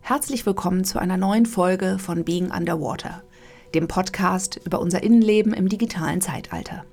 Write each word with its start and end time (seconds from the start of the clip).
Herzlich 0.00 0.46
willkommen 0.46 0.84
zu 0.84 0.98
einer 0.98 1.16
neuen 1.16 1.44
Folge 1.44 1.98
von 1.98 2.24
Being 2.24 2.50
Underwater, 2.50 3.22
dem 3.74 3.88
Podcast 3.88 4.58
über 4.64 4.80
unser 4.80 5.02
Innenleben 5.02 5.52
im 5.52 5.68
digitalen 5.68 6.20
Zeitalter. 6.20 6.84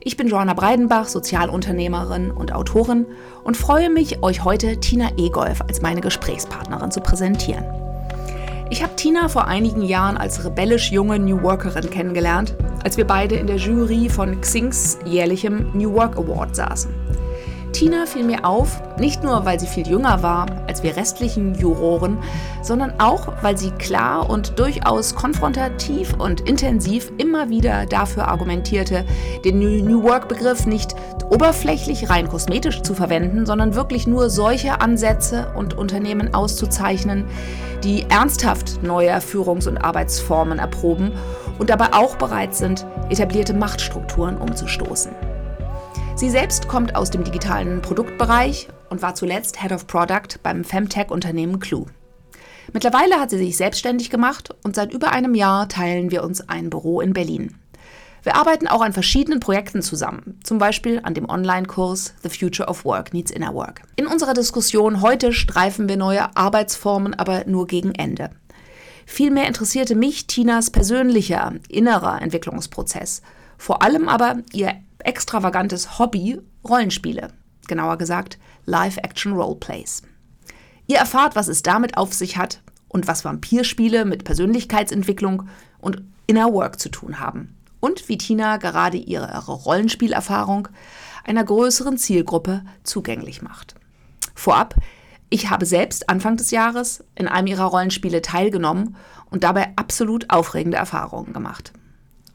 Ich 0.00 0.16
bin 0.16 0.28
Joanna 0.28 0.54
Breidenbach, 0.54 1.08
Sozialunternehmerin 1.08 2.30
und 2.30 2.52
Autorin 2.52 3.06
und 3.44 3.56
freue 3.56 3.90
mich, 3.90 4.22
euch 4.22 4.44
heute 4.44 4.80
Tina 4.80 5.10
Egolf 5.18 5.60
als 5.60 5.82
meine 5.82 6.00
Gesprächspartnerin 6.00 6.90
zu 6.90 7.00
präsentieren. 7.00 7.64
Ich 8.70 8.82
habe 8.82 8.96
Tina 8.96 9.28
vor 9.28 9.46
einigen 9.46 9.82
Jahren 9.82 10.16
als 10.16 10.44
rebellisch 10.44 10.90
junge 10.90 11.18
New 11.18 11.42
Workerin 11.42 11.90
kennengelernt, 11.90 12.56
als 12.82 12.96
wir 12.96 13.06
beide 13.06 13.34
in 13.36 13.46
der 13.46 13.56
Jury 13.56 14.08
von 14.08 14.40
Xings 14.40 14.98
jährlichem 15.04 15.70
New 15.74 15.92
Work 15.92 16.16
Award 16.16 16.56
saßen. 16.56 17.01
Tina 17.72 18.06
fiel 18.06 18.24
mir 18.24 18.44
auf, 18.44 18.80
nicht 18.98 19.22
nur 19.22 19.44
weil 19.46 19.58
sie 19.58 19.66
viel 19.66 19.88
jünger 19.88 20.22
war 20.22 20.46
als 20.68 20.82
wir 20.82 20.96
restlichen 20.96 21.54
Juroren, 21.54 22.18
sondern 22.62 23.00
auch 23.00 23.32
weil 23.42 23.56
sie 23.56 23.70
klar 23.70 24.28
und 24.28 24.58
durchaus 24.58 25.14
konfrontativ 25.14 26.14
und 26.18 26.42
intensiv 26.42 27.10
immer 27.18 27.48
wieder 27.48 27.86
dafür 27.86 28.28
argumentierte, 28.28 29.04
den 29.44 29.58
New 29.58 30.02
Work-Begriff 30.02 30.66
nicht 30.66 30.94
oberflächlich 31.30 32.10
rein 32.10 32.28
kosmetisch 32.28 32.82
zu 32.82 32.94
verwenden, 32.94 33.46
sondern 33.46 33.74
wirklich 33.74 34.06
nur 34.06 34.28
solche 34.28 34.80
Ansätze 34.80 35.52
und 35.56 35.76
Unternehmen 35.76 36.34
auszuzeichnen, 36.34 37.24
die 37.84 38.04
ernsthaft 38.08 38.82
neue 38.82 39.20
Führungs- 39.20 39.66
und 39.66 39.78
Arbeitsformen 39.78 40.58
erproben 40.58 41.12
und 41.58 41.70
dabei 41.70 41.92
auch 41.92 42.16
bereit 42.16 42.54
sind, 42.54 42.86
etablierte 43.08 43.54
Machtstrukturen 43.54 44.36
umzustoßen. 44.36 45.31
Sie 46.22 46.30
selbst 46.30 46.68
kommt 46.68 46.94
aus 46.94 47.10
dem 47.10 47.24
digitalen 47.24 47.82
Produktbereich 47.82 48.68
und 48.90 49.02
war 49.02 49.16
zuletzt 49.16 49.60
Head 49.60 49.72
of 49.72 49.88
Product 49.88 50.38
beim 50.44 50.62
Femtech-Unternehmen 50.62 51.58
Clue. 51.58 51.86
Mittlerweile 52.72 53.16
hat 53.16 53.30
sie 53.30 53.38
sich 53.38 53.56
selbstständig 53.56 54.08
gemacht 54.08 54.54
und 54.62 54.76
seit 54.76 54.92
über 54.92 55.10
einem 55.10 55.34
Jahr 55.34 55.68
teilen 55.68 56.12
wir 56.12 56.22
uns 56.22 56.48
ein 56.48 56.70
Büro 56.70 57.00
in 57.00 57.12
Berlin. 57.12 57.56
Wir 58.22 58.36
arbeiten 58.36 58.68
auch 58.68 58.82
an 58.82 58.92
verschiedenen 58.92 59.40
Projekten 59.40 59.82
zusammen, 59.82 60.38
zum 60.44 60.58
Beispiel 60.58 61.00
an 61.02 61.14
dem 61.14 61.28
Online-Kurs 61.28 62.14
The 62.22 62.28
Future 62.28 62.68
of 62.68 62.84
Work 62.84 63.12
Needs 63.12 63.32
Inner 63.32 63.52
Work. 63.52 63.82
In 63.96 64.06
unserer 64.06 64.34
Diskussion 64.34 65.00
heute 65.00 65.32
streifen 65.32 65.88
wir 65.88 65.96
neue 65.96 66.36
Arbeitsformen 66.36 67.14
aber 67.14 67.46
nur 67.46 67.66
gegen 67.66 67.96
Ende. 67.96 68.30
Vielmehr 69.06 69.48
interessierte 69.48 69.96
mich 69.96 70.28
Tinas 70.28 70.70
persönlicher, 70.70 71.54
innerer 71.68 72.22
Entwicklungsprozess, 72.22 73.22
vor 73.58 73.82
allem 73.82 74.08
aber 74.08 74.36
ihr 74.52 74.76
extravagantes 75.04 75.98
Hobby 75.98 76.40
Rollenspiele, 76.64 77.28
genauer 77.68 77.98
gesagt 77.98 78.38
Live-Action-Roleplays. 78.66 80.02
Ihr 80.86 80.98
erfahrt, 80.98 81.36
was 81.36 81.48
es 81.48 81.62
damit 81.62 81.96
auf 81.96 82.12
sich 82.12 82.36
hat 82.36 82.62
und 82.88 83.06
was 83.06 83.24
Vampirspiele 83.24 84.04
mit 84.04 84.24
Persönlichkeitsentwicklung 84.24 85.48
und 85.78 86.02
Inner 86.26 86.52
Work 86.52 86.78
zu 86.78 86.88
tun 86.88 87.20
haben. 87.20 87.56
Und 87.80 88.08
wie 88.08 88.18
Tina 88.18 88.58
gerade 88.58 88.96
ihre 88.96 89.36
Rollenspielerfahrung 89.50 90.68
einer 91.24 91.44
größeren 91.44 91.98
Zielgruppe 91.98 92.62
zugänglich 92.84 93.42
macht. 93.42 93.74
Vorab, 94.34 94.74
ich 95.30 95.50
habe 95.50 95.66
selbst 95.66 96.08
Anfang 96.08 96.36
des 96.36 96.50
Jahres 96.50 97.04
in 97.14 97.26
einem 97.26 97.46
ihrer 97.46 97.64
Rollenspiele 97.64 98.22
teilgenommen 98.22 98.96
und 99.30 99.44
dabei 99.44 99.72
absolut 99.76 100.30
aufregende 100.30 100.76
Erfahrungen 100.76 101.32
gemacht. 101.32 101.72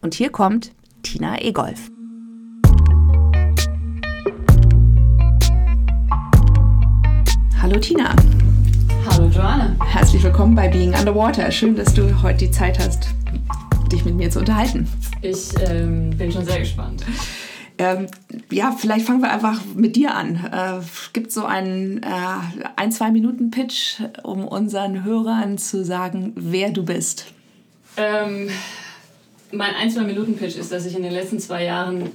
Und 0.02 0.16
hier 0.16 0.31
kommt 0.31 0.74
Tina 1.04 1.40
Egolf. 1.42 1.92
Hallo 7.68 7.82
Tina. 7.82 8.16
Hallo 9.08 9.28
Joanne. 9.28 9.76
Herzlich 9.86 10.23
willkommen 10.23 10.56
bei 10.56 10.70
Being 10.70 10.94
Underwater. 10.94 11.52
Schön, 11.52 11.76
dass 11.76 11.94
du 11.94 12.22
heute 12.22 12.46
die 12.46 12.52
Zeit 12.52 12.80
hast, 12.80 13.09
dich 13.92 14.06
mit 14.06 14.16
mir 14.16 14.30
zu 14.30 14.40
unterhalten. 14.40 14.88
Ich 15.22 15.50
ähm, 15.59 16.12
bin 16.12 16.32
schon 16.32 16.46
sehr 16.46 16.59
gespannt. 16.59 17.03
Ähm, 17.78 18.08
ja, 18.50 18.72
vielleicht 18.72 19.06
fangen 19.06 19.22
wir 19.22 19.34
einfach 19.34 19.59
mit 19.75 19.97
dir 19.97 20.16
an. 20.16 20.36
Äh, 20.50 20.80
gibt 21.12 21.34
so 21.34 21.44
einen 21.44 22.03
äh, 22.03 22.08
ein, 22.78 22.94
zwei 22.94 23.12
Minuten 23.12 23.52
Pitch, 23.52 24.00
um 24.24 24.47
unseren 24.47 25.03
Hörern 25.03 25.58
zu 25.58 25.84
sagen, 25.84 26.31
wer 26.38 26.72
du 26.72 26.86
bist? 26.86 27.25
Ähm, 27.97 28.47
mein 29.52 29.75
ein, 29.75 29.91
zwei 29.91 30.03
Minuten 30.03 30.38
Pitch 30.38 30.56
ist, 30.56 30.72
dass 30.72 30.86
ich 30.86 30.96
in 30.96 31.03
den 31.03 31.12
letzten 31.12 31.40
zwei 31.41 31.66
Jahren 31.66 32.12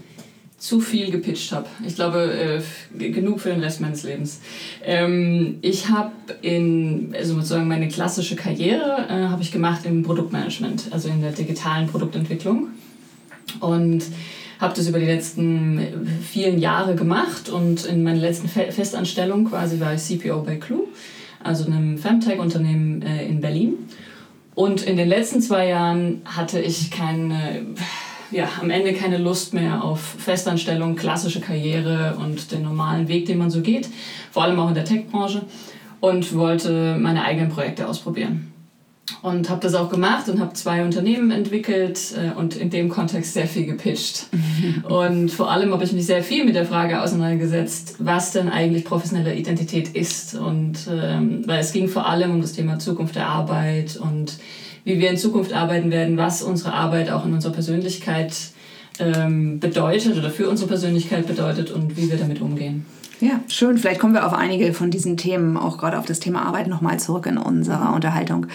zu 0.63 0.79
viel 0.79 1.11
gepitcht 1.11 1.51
habe. 1.51 1.67
Ich 1.85 1.97
glaube, 1.97 2.63
äh, 2.97 3.11
genug 3.11 3.41
für 3.41 3.49
den 3.49 3.59
Rest 3.59 3.81
meines 3.81 4.05
Lebens. 4.05 4.41
Ähm, 4.85 5.59
ich 5.61 5.89
habe 5.89 6.13
in, 6.41 7.13
also 7.19 7.35
sozusagen 7.35 7.67
meine 7.67 7.89
klassische 7.89 8.37
Karriere 8.37 9.09
äh, 9.09 9.29
habe 9.29 9.43
ich 9.43 9.51
gemacht 9.51 9.81
im 9.87 10.05
Produktmanagement, 10.05 10.85
also 10.93 11.09
in 11.09 11.21
der 11.21 11.33
digitalen 11.33 11.89
Produktentwicklung. 11.89 12.69
Und 13.59 14.05
habe 14.61 14.73
das 14.77 14.87
über 14.87 15.01
die 15.01 15.07
letzten 15.07 15.81
vielen 16.31 16.61
Jahre 16.61 16.95
gemacht 16.95 17.49
und 17.49 17.85
in 17.85 18.05
meiner 18.05 18.21
letzten 18.21 18.47
Fe 18.47 18.71
Festanstellung 18.71 19.47
quasi 19.47 19.81
war 19.81 19.95
ich 19.95 20.03
CPO 20.03 20.43
bei 20.43 20.55
Clue, 20.55 20.87
also 21.43 21.65
einem 21.65 21.99
Femtech-Unternehmen 21.99 23.03
äh, 23.03 23.27
in 23.27 23.41
Berlin. 23.41 23.75
Und 24.55 24.83
in 24.83 24.97
den 24.97 25.09
letzten 25.09 25.41
zwei 25.41 25.67
Jahren 25.67 26.23
hatte 26.25 26.61
ich 26.61 26.93
keine 26.93 27.67
ja, 28.33 28.49
am 28.61 28.71
Ende 28.71 28.93
keine 28.95 29.19
Lust 29.19 29.55
mehr 29.55 29.85
auf 29.85 30.01
Festanstellung, 30.01 30.97
klassische 30.97 31.41
Karriere 31.41 32.17
und 32.19 32.51
den 32.51 32.63
normalen 32.63 33.09
Weg, 33.09 33.27
den 33.27 33.39
man 33.39 33.51
so 33.51 33.61
geht, 33.61 33.89
vor 34.31 34.43
allem 34.43 34.59
auch 34.59 34.69
in 34.69 34.75
der 34.75 34.85
Tech-Branche 34.85 35.43
und 36.01 36.35
wollte 36.35 36.97
meine 36.99 37.25
eigenen 37.25 37.51
Projekte 37.51 37.89
ausprobieren. 37.89 38.49
Und 39.21 39.51
habe 39.51 39.61
das 39.61 39.75
auch 39.75 39.91
gemacht 39.91 40.29
und 40.29 40.41
habe 40.41 40.53
zwei 40.55 40.85
Unternehmen 40.85 41.31
entwickelt 41.31 42.01
äh, 42.17 42.37
und 42.37 42.57
in 42.57 42.71
dem 42.71 42.89
Kontext 42.89 43.35
sehr 43.35 43.47
viel 43.47 43.67
gepitcht. 43.67 44.27
und 44.89 45.31
vor 45.31 45.51
allem 45.51 45.73
habe 45.73 45.85
ich 45.85 45.93
mich 45.93 46.07
sehr 46.07 46.23
viel 46.23 46.45
mit 46.45 46.55
der 46.55 46.65
Frage 46.65 47.03
auseinandergesetzt, 47.03 47.97
was 47.99 48.33
denn 48.33 48.49
eigentlich 48.49 48.85
professionelle 48.85 49.35
Identität 49.35 49.91
ist. 49.91 50.35
Und 50.35 50.89
ähm, 50.91 51.43
weil 51.47 51.61
es 51.61 51.73
ging 51.73 51.89
vor 51.89 52.07
allem 52.07 52.31
um 52.31 52.41
das 52.41 52.53
Thema 52.53 52.79
Zukunft 52.79 53.15
der 53.15 53.29
Arbeit 53.29 53.97
und 53.97 54.39
wie 54.85 54.99
wir 54.99 55.11
in 55.11 55.17
Zukunft 55.17 55.53
arbeiten 55.53 55.91
werden, 55.91 56.17
was 56.17 56.43
unsere 56.43 56.73
Arbeit 56.73 57.11
auch 57.11 57.25
in 57.25 57.33
unserer 57.33 57.53
Persönlichkeit 57.53 58.35
ähm, 58.99 59.61
bedeutet 59.61 60.17
oder 60.17 60.31
für 60.31 60.49
unsere 60.49 60.69
Persönlichkeit 60.69 61.27
bedeutet 61.27 61.71
und 61.71 61.97
wie 61.97 62.11
wir 62.11 62.19
damit 62.19 62.41
umgehen. 62.41 62.85
Ja, 63.23 63.41
schön. 63.47 63.79
Vielleicht 63.79 64.01
kommen 64.01 64.15
wir 64.15 64.27
auf 64.27 64.33
einige 64.33 64.75
von 64.75 64.91
diesen 64.91 65.17
Themen, 65.17 65.57
auch 65.57 65.79
gerade 65.79 65.97
auf 65.97 66.07
das 66.07 66.19
Thema 66.19 66.43
Arbeit, 66.43 66.67
nochmal 66.67 66.99
zurück 66.99 67.27
in 67.27 67.39
unserer 67.39 67.95
Unterhaltung. 67.95 68.49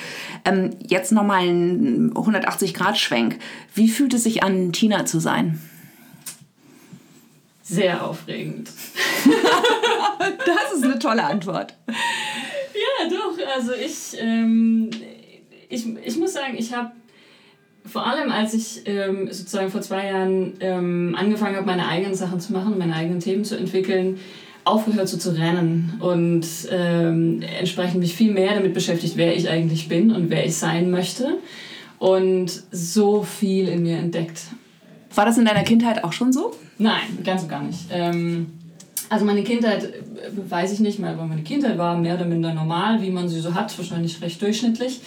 Ähm, 0.43 0.71
jetzt 0.85 1.13
nochmal 1.13 1.47
ein 1.47 2.11
180-Grad-Schwenk. 2.13 3.39
Wie 3.73 3.88
fühlt 3.88 4.13
es 4.13 4.23
sich 4.23 4.44
an, 4.44 4.73
Tina 4.73 5.05
zu 5.05 5.19
sein? 5.21 5.61
Sehr 7.63 8.05
aufregend. 8.05 8.69
das 10.45 10.77
ist 10.77 10.83
eine 10.83 10.99
tolle 10.99 11.23
Antwort. 11.23 11.73
Ja, 11.88 13.09
doch. 13.09 13.38
Also 13.55 13.71
ich, 13.73 14.19
ähm, 14.19 14.89
ich, 15.69 15.85
ich 16.05 16.17
muss 16.17 16.33
sagen, 16.33 16.55
ich 16.57 16.73
habe 16.73 16.91
vor 17.85 18.05
allem, 18.05 18.31
als 18.31 18.53
ich 18.53 18.81
ähm, 18.85 19.28
sozusagen 19.31 19.69
vor 19.69 19.81
zwei 19.81 20.07
Jahren 20.07 20.53
ähm, 20.59 21.16
angefangen 21.17 21.55
habe, 21.55 21.66
meine 21.66 21.88
eigenen 21.88 22.16
Sachen 22.16 22.39
zu 22.39 22.51
machen, 22.53 22.78
meine 22.78 22.95
eigenen 22.95 23.19
Themen 23.19 23.45
zu 23.45 23.57
entwickeln, 23.57 24.19
aufgehört 24.66 25.07
so 25.07 25.17
zu 25.17 25.31
rennen 25.38 25.94
und 26.01 26.45
ähm, 26.69 27.41
entsprechend 27.57 28.01
mich 28.01 28.13
viel 28.13 28.33
mehr 28.33 28.53
damit 28.53 28.73
beschäftigt, 28.73 29.16
wer 29.16 29.35
ich 29.35 29.50
eigentlich 29.50 29.88
bin 29.88 30.11
und 30.11 30.29
wer 30.29 30.45
ich 30.45 30.57
sein 30.57 30.91
möchte 30.91 31.38
und 32.00 32.63
so 32.72 33.23
viel 33.23 33.69
in 33.69 33.83
mir 33.83 33.97
entdeckt. 33.97 34.41
War 35.16 35.25
das 35.25 35.38
in 35.38 35.45
deiner 35.45 35.63
Kindheit 35.63 36.03
auch 36.03 36.11
schon 36.11 36.33
so? 36.33 36.53
Nein, 36.77 37.19
ganz 37.23 37.44
und 37.44 37.50
gar 37.50 37.63
nicht. 37.63 37.79
Ähm, 37.89 38.47
also 39.09 39.25
meine 39.25 39.44
Kindheit, 39.44 39.85
äh, 39.85 40.50
weiß 40.50 40.73
ich 40.73 40.79
nicht 40.79 41.00
mehr, 41.00 41.11
aber 41.11 41.25
meine 41.25 41.44
Kindheit 41.44 41.77
war 41.77 41.97
mehr 41.97 42.16
oder 42.16 42.25
minder 42.25 42.53
normal, 42.53 43.01
wie 43.01 43.09
man 43.09 43.29
sie 43.29 43.39
so 43.39 43.53
hat, 43.53 43.75
wahrscheinlich 43.77 44.22
recht 44.22 44.41
durchschnittlich. 44.41 45.00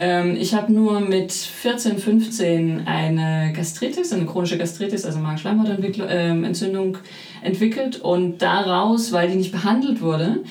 Ähm, 0.00 0.34
ich 0.40 0.54
habe 0.54 0.72
nur 0.72 1.00
mit 1.00 1.30
14, 1.30 1.98
15 1.98 2.86
eine 2.86 3.52
Gastritis, 3.54 4.12
eine 4.14 4.24
chronische 4.24 4.56
Gastritis, 4.56 5.04
also 5.04 5.18
Magenschleimhautentzündung 5.18 6.94
ähm, 6.94 7.00
entwickelt 7.42 8.00
und 8.00 8.40
daraus, 8.40 9.12
weil 9.12 9.28
die 9.28 9.36
nicht 9.36 9.52
behandelt 9.52 10.00
wurde, 10.00 10.42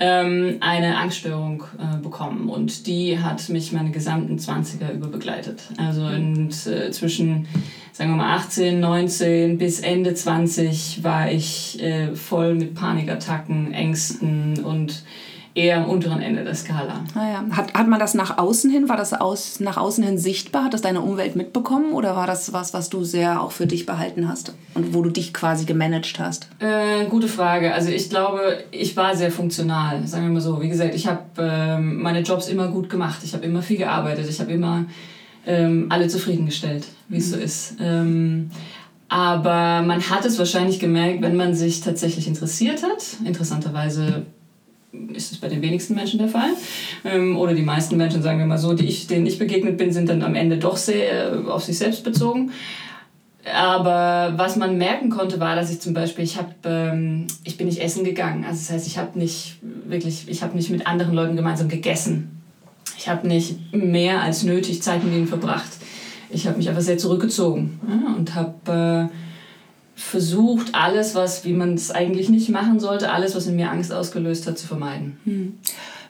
ähm, 0.00 0.56
eine 0.58 0.98
Angststörung 0.98 1.62
äh, 1.78 2.02
bekommen 2.02 2.48
und 2.48 2.88
die 2.88 3.20
hat 3.20 3.48
mich 3.48 3.72
meine 3.72 3.92
gesamten 3.92 4.38
20er 4.38 4.92
über 4.92 5.06
begleitet. 5.06 5.62
Also 5.76 6.08
in, 6.08 6.48
äh, 6.48 6.90
zwischen, 6.90 7.46
sagen 7.92 8.10
wir 8.10 8.16
mal, 8.16 8.34
18, 8.34 8.80
19 8.80 9.56
bis 9.56 9.80
Ende 9.80 10.14
20 10.14 11.04
war 11.04 11.30
ich 11.30 11.80
äh, 11.80 12.16
voll 12.16 12.56
mit 12.56 12.74
Panikattacken, 12.74 13.72
Ängsten 13.72 14.64
und 14.64 15.04
eher 15.56 15.78
am 15.78 15.88
unteren 15.88 16.20
Ende 16.20 16.44
der 16.44 16.54
Skala. 16.54 17.02
Ah 17.14 17.28
ja. 17.28 17.56
hat, 17.56 17.72
hat 17.72 17.88
man 17.88 17.98
das 17.98 18.12
nach 18.12 18.36
außen 18.36 18.70
hin, 18.70 18.90
war 18.90 18.98
das 18.98 19.14
aus, 19.14 19.58
nach 19.58 19.78
außen 19.78 20.04
hin 20.04 20.18
sichtbar? 20.18 20.64
Hat 20.64 20.74
das 20.74 20.82
deine 20.82 21.00
Umwelt 21.00 21.34
mitbekommen 21.34 21.92
oder 21.92 22.14
war 22.14 22.26
das 22.26 22.52
was, 22.52 22.74
was 22.74 22.90
du 22.90 23.04
sehr 23.04 23.40
auch 23.40 23.52
für 23.52 23.66
dich 23.66 23.86
behalten 23.86 24.28
hast 24.28 24.54
und 24.74 24.92
wo 24.92 25.00
du 25.00 25.08
dich 25.08 25.32
quasi 25.32 25.64
gemanagt 25.64 26.20
hast? 26.20 26.48
Äh, 26.58 27.06
gute 27.06 27.26
Frage. 27.26 27.72
Also 27.72 27.90
ich 27.90 28.10
glaube, 28.10 28.64
ich 28.70 28.96
war 28.98 29.16
sehr 29.16 29.32
funktional, 29.32 30.06
sagen 30.06 30.26
wir 30.26 30.32
mal 30.32 30.40
so. 30.40 30.60
Wie 30.60 30.68
gesagt, 30.68 30.94
ich 30.94 31.06
habe 31.06 31.22
äh, 31.38 31.78
meine 31.78 32.20
Jobs 32.20 32.48
immer 32.48 32.68
gut 32.68 32.90
gemacht. 32.90 33.20
Ich 33.24 33.32
habe 33.32 33.46
immer 33.46 33.62
viel 33.62 33.78
gearbeitet. 33.78 34.28
Ich 34.28 34.40
habe 34.40 34.52
immer 34.52 34.84
ähm, 35.46 35.86
alle 35.88 36.08
zufriedengestellt, 36.08 36.84
wie 37.08 37.16
es 37.16 37.28
mhm. 37.28 37.30
so 37.30 37.36
ist. 37.38 37.74
Ähm, 37.80 38.50
aber 39.08 39.82
man 39.82 40.02
hat 40.10 40.26
es 40.26 40.38
wahrscheinlich 40.38 40.80
gemerkt, 40.80 41.22
wenn 41.22 41.36
man 41.36 41.54
sich 41.54 41.80
tatsächlich 41.80 42.26
interessiert 42.26 42.82
hat. 42.82 43.24
Interessanterweise 43.24 44.26
ist 45.12 45.32
es 45.32 45.38
bei 45.38 45.48
den 45.48 45.62
wenigsten 45.62 45.94
Menschen 45.94 46.18
der 46.18 46.28
Fall. 46.28 46.50
Ähm, 47.04 47.36
oder 47.36 47.54
die 47.54 47.62
meisten 47.62 47.96
Menschen, 47.96 48.22
sagen 48.22 48.38
wir 48.38 48.46
mal 48.46 48.58
so, 48.58 48.74
die 48.74 48.86
ich, 48.86 49.06
denen 49.06 49.26
ich 49.26 49.38
begegnet 49.38 49.76
bin, 49.76 49.92
sind 49.92 50.08
dann 50.08 50.22
am 50.22 50.34
Ende 50.34 50.58
doch 50.58 50.76
sehr 50.76 51.32
äh, 51.32 51.48
auf 51.48 51.64
sich 51.64 51.78
selbst 51.78 52.04
bezogen. 52.04 52.50
Aber 53.54 54.34
was 54.36 54.56
man 54.56 54.76
merken 54.76 55.08
konnte, 55.08 55.38
war, 55.38 55.54
dass 55.54 55.70
ich 55.70 55.80
zum 55.80 55.94
Beispiel, 55.94 56.24
ich, 56.24 56.36
hab, 56.36 56.54
ähm, 56.64 57.26
ich 57.44 57.56
bin 57.56 57.68
nicht 57.68 57.80
essen 57.80 58.04
gegangen. 58.04 58.44
Also 58.44 58.58
das 58.58 58.70
heißt, 58.72 58.86
ich 58.86 58.98
habe 58.98 59.18
nicht 59.18 59.58
wirklich, 59.62 60.24
ich 60.28 60.42
habe 60.42 60.56
nicht 60.56 60.70
mit 60.70 60.86
anderen 60.86 61.14
Leuten 61.14 61.36
gemeinsam 61.36 61.68
gegessen. 61.68 62.42
Ich 62.98 63.08
habe 63.08 63.28
nicht 63.28 63.72
mehr 63.72 64.22
als 64.22 64.42
nötig 64.42 64.82
Zeit 64.82 65.04
mit 65.04 65.14
ihnen 65.14 65.28
verbracht. 65.28 65.70
Ich 66.30 66.46
habe 66.46 66.56
mich 66.56 66.68
einfach 66.68 66.82
sehr 66.82 66.98
zurückgezogen 66.98 67.78
ja, 67.88 68.14
und 68.16 68.34
habe 68.34 69.10
äh, 69.12 69.25
versucht, 69.96 70.74
alles, 70.74 71.14
was, 71.14 71.44
wie 71.46 71.54
man 71.54 71.74
es 71.74 71.90
eigentlich 71.90 72.28
nicht 72.28 72.50
machen 72.50 72.78
sollte, 72.78 73.10
alles, 73.10 73.34
was 73.34 73.46
in 73.46 73.56
mir 73.56 73.70
Angst 73.70 73.92
ausgelöst 73.92 74.46
hat, 74.46 74.58
zu 74.58 74.66
vermeiden. 74.66 75.16
Hm. 75.24 75.54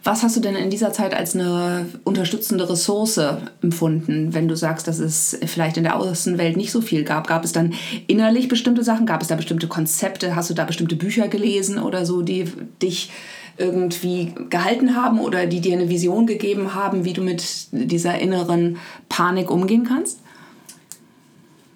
Was 0.03 0.23
hast 0.23 0.37
du 0.37 0.41
denn 0.41 0.55
in 0.55 0.71
dieser 0.71 0.93
Zeit 0.93 1.15
als 1.15 1.35
eine 1.35 1.87
unterstützende 2.05 2.69
Ressource 2.69 3.19
empfunden, 3.63 4.35
wenn 4.35 4.47
du 4.47 4.57
sagst, 4.57 4.87
dass 4.87 4.99
es 4.99 5.39
vielleicht 5.47 5.77
in 5.77 5.85
der 5.85 5.97
Außenwelt 5.97 6.57
nicht 6.57 6.71
so 6.71 6.81
viel 6.81 7.05
gab? 7.05 7.27
Gab 7.27 7.45
es 7.45 7.53
dann 7.53 7.75
innerlich 8.07 8.49
bestimmte 8.49 8.85
Sachen? 8.85 9.07
Gab 9.07 9.23
es 9.23 9.29
da 9.29 9.37
bestimmte 9.37 9.67
Konzepte? 9.67 10.37
Hast 10.37 10.51
du 10.51 10.55
da 10.55 10.65
bestimmte 10.65 10.95
Bücher 10.95 11.27
gelesen 11.27 11.81
oder 11.81 12.07
so, 12.07 12.23
die 12.23 12.45
dich 12.83 13.11
irgendwie 13.57 14.33
gehalten 14.51 14.95
haben 14.95 15.19
oder 15.19 15.47
die 15.47 15.61
dir 15.61 15.73
eine 15.73 15.89
Vision 15.89 16.27
gegeben 16.27 16.75
haben, 16.75 17.05
wie 17.05 17.13
du 17.13 17.23
mit 17.23 17.69
dieser 17.73 18.19
inneren 18.19 18.79
Panik 19.09 19.51
umgehen 19.51 19.85
kannst? 19.85 20.21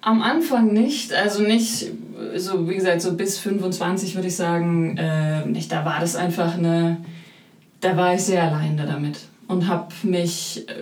Am 0.01 0.21
Anfang 0.21 0.73
nicht, 0.73 1.13
also 1.13 1.43
nicht, 1.43 1.91
so 2.35 2.67
wie 2.67 2.75
gesagt, 2.75 3.01
so 3.01 3.13
bis 3.15 3.37
25 3.37 4.15
würde 4.15 4.27
ich 4.27 4.35
sagen, 4.35 4.97
äh, 4.97 5.45
nicht. 5.45 5.71
Da 5.71 5.85
war 5.85 5.99
das 5.99 6.15
einfach 6.15 6.57
eine, 6.57 6.97
da 7.81 7.95
war 7.95 8.15
ich 8.15 8.21
sehr 8.21 8.43
alleine 8.43 8.85
damit 8.85 9.19
und 9.47 9.67
habe 9.67 9.93
mich 10.03 10.65
äh, 10.67 10.73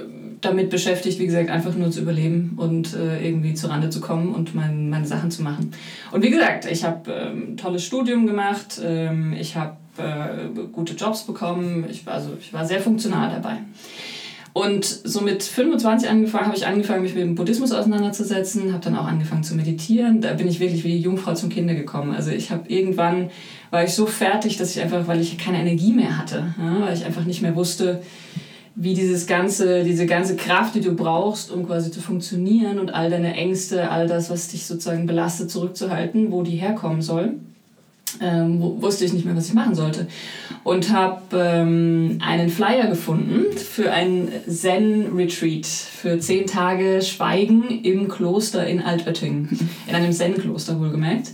damit 0.42 0.70
beschäftigt, 0.70 1.20
wie 1.20 1.26
gesagt, 1.26 1.50
einfach 1.50 1.76
nur 1.76 1.92
zu 1.92 2.02
überleben 2.02 2.54
und 2.56 2.94
äh, 2.94 3.26
irgendwie 3.26 3.54
zur 3.54 3.72
Rande 3.72 3.90
zu 3.90 4.00
kommen 4.00 4.34
und 4.34 4.56
mein, 4.56 4.90
meine 4.90 5.06
Sachen 5.06 5.32
zu 5.32 5.42
machen. 5.42 5.72
Und 6.12 6.24
wie 6.24 6.30
gesagt, 6.30 6.66
ich 6.66 6.84
habe 6.84 7.12
ähm, 7.12 7.54
ein 7.54 7.58
tolles 7.58 7.84
Studium 7.84 8.26
gemacht, 8.26 8.80
ähm, 8.82 9.34
ich 9.34 9.56
habe 9.56 9.76
äh, 9.98 10.68
gute 10.72 10.94
Jobs 10.94 11.24
bekommen, 11.24 11.86
ich 11.90 12.06
war, 12.06 12.14
also, 12.14 12.30
ich 12.40 12.54
war 12.54 12.66
sehr 12.66 12.80
funktional 12.80 13.30
dabei. 13.30 13.58
Und 14.60 14.84
so 14.84 15.22
mit 15.22 15.42
25 15.42 16.10
angefangen, 16.10 16.48
habe 16.48 16.58
ich 16.58 16.68
angefangen, 16.68 17.04
mich 17.04 17.14
mit 17.14 17.24
dem 17.24 17.36
Buddhismus 17.36 17.72
auseinanderzusetzen, 17.72 18.74
habe 18.74 18.84
dann 18.84 18.98
auch 18.98 19.06
angefangen 19.06 19.42
zu 19.42 19.56
meditieren. 19.56 20.20
Da 20.20 20.34
bin 20.34 20.50
ich 20.50 20.60
wirklich 20.60 20.84
wie 20.84 20.92
die 20.92 21.00
Jungfrau 21.00 21.34
zum 21.34 21.48
Kinder 21.50 21.76
gekommen. 21.76 22.14
Also 22.14 22.32
ich 22.32 22.52
habe 22.52 22.68
irgendwann, 22.68 23.30
war 23.72 23.86
ich 23.86 23.94
so 23.94 24.06
fertig, 24.06 24.58
dass 24.58 24.76
ich 24.76 24.82
einfach, 24.82 25.08
weil 25.08 25.22
ich 25.22 25.38
keine 25.38 25.62
Energie 25.62 25.94
mehr 25.94 26.18
hatte, 26.18 26.54
ja, 26.58 26.82
weil 26.82 26.94
ich 26.94 27.06
einfach 27.06 27.24
nicht 27.24 27.42
mehr 27.42 27.56
wusste, 27.56 28.02
wie 28.76 28.94
dieses 28.94 29.28
ganze, 29.28 29.86
diese 29.86 30.06
ganze 30.06 30.36
Kraft, 30.36 30.76
die 30.76 30.82
du 30.82 30.94
brauchst, 30.94 31.52
um 31.52 31.66
quasi 31.66 31.90
zu 31.90 32.02
funktionieren 32.02 32.80
und 32.80 32.94
all 32.94 33.10
deine 33.10 33.36
Ängste, 33.36 33.90
all 33.90 34.08
das, 34.08 34.30
was 34.30 34.50
dich 34.50 34.66
sozusagen 34.66 35.06
belastet, 35.06 35.52
zurückzuhalten, 35.52 36.34
wo 36.34 36.44
die 36.44 36.58
herkommen 36.58 37.02
soll 37.02 37.36
ähm, 38.22 38.60
wusste 38.82 39.06
ich 39.06 39.14
nicht 39.14 39.26
mehr, 39.26 39.36
was 39.36 39.48
ich 39.48 39.54
machen 39.54 39.76
sollte. 39.76 40.08
Und 40.64 40.92
habe 40.92 41.22
ähm, 41.34 42.20
einen 42.22 42.50
Flyer 42.50 42.88
gefunden 42.88 43.56
für 43.58 43.92
ein 43.92 44.30
Zen-Retreat 44.48 45.66
für 45.66 46.20
zehn 46.20 46.48
Tage 46.48 47.02
Schweigen 47.02 47.84
im 47.84 48.08
Kloster 48.08 48.66
in 48.66 48.82
Altötting. 48.82 49.50
In 49.88 49.96
einem 49.96 50.12
Zen-Kloster 50.12 50.80
wohlgemerkt. 50.80 51.32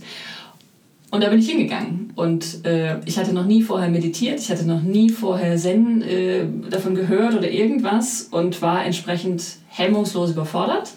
Und 1.10 1.22
da 1.22 1.28
bin 1.28 1.38
ich 1.38 1.48
hingegangen. 1.48 2.12
Und 2.14 2.64
äh, 2.66 2.98
ich 3.04 3.18
hatte 3.18 3.32
noch 3.32 3.46
nie 3.46 3.62
vorher 3.62 3.88
meditiert, 3.88 4.40
ich 4.40 4.50
hatte 4.50 4.66
noch 4.66 4.82
nie 4.82 5.10
vorher 5.10 5.56
Zen 5.56 6.02
äh, 6.02 6.46
davon 6.70 6.94
gehört 6.94 7.34
oder 7.34 7.50
irgendwas 7.50 8.28
und 8.30 8.60
war 8.60 8.84
entsprechend 8.84 9.42
hemmungslos 9.68 10.32
überfordert. 10.32 10.90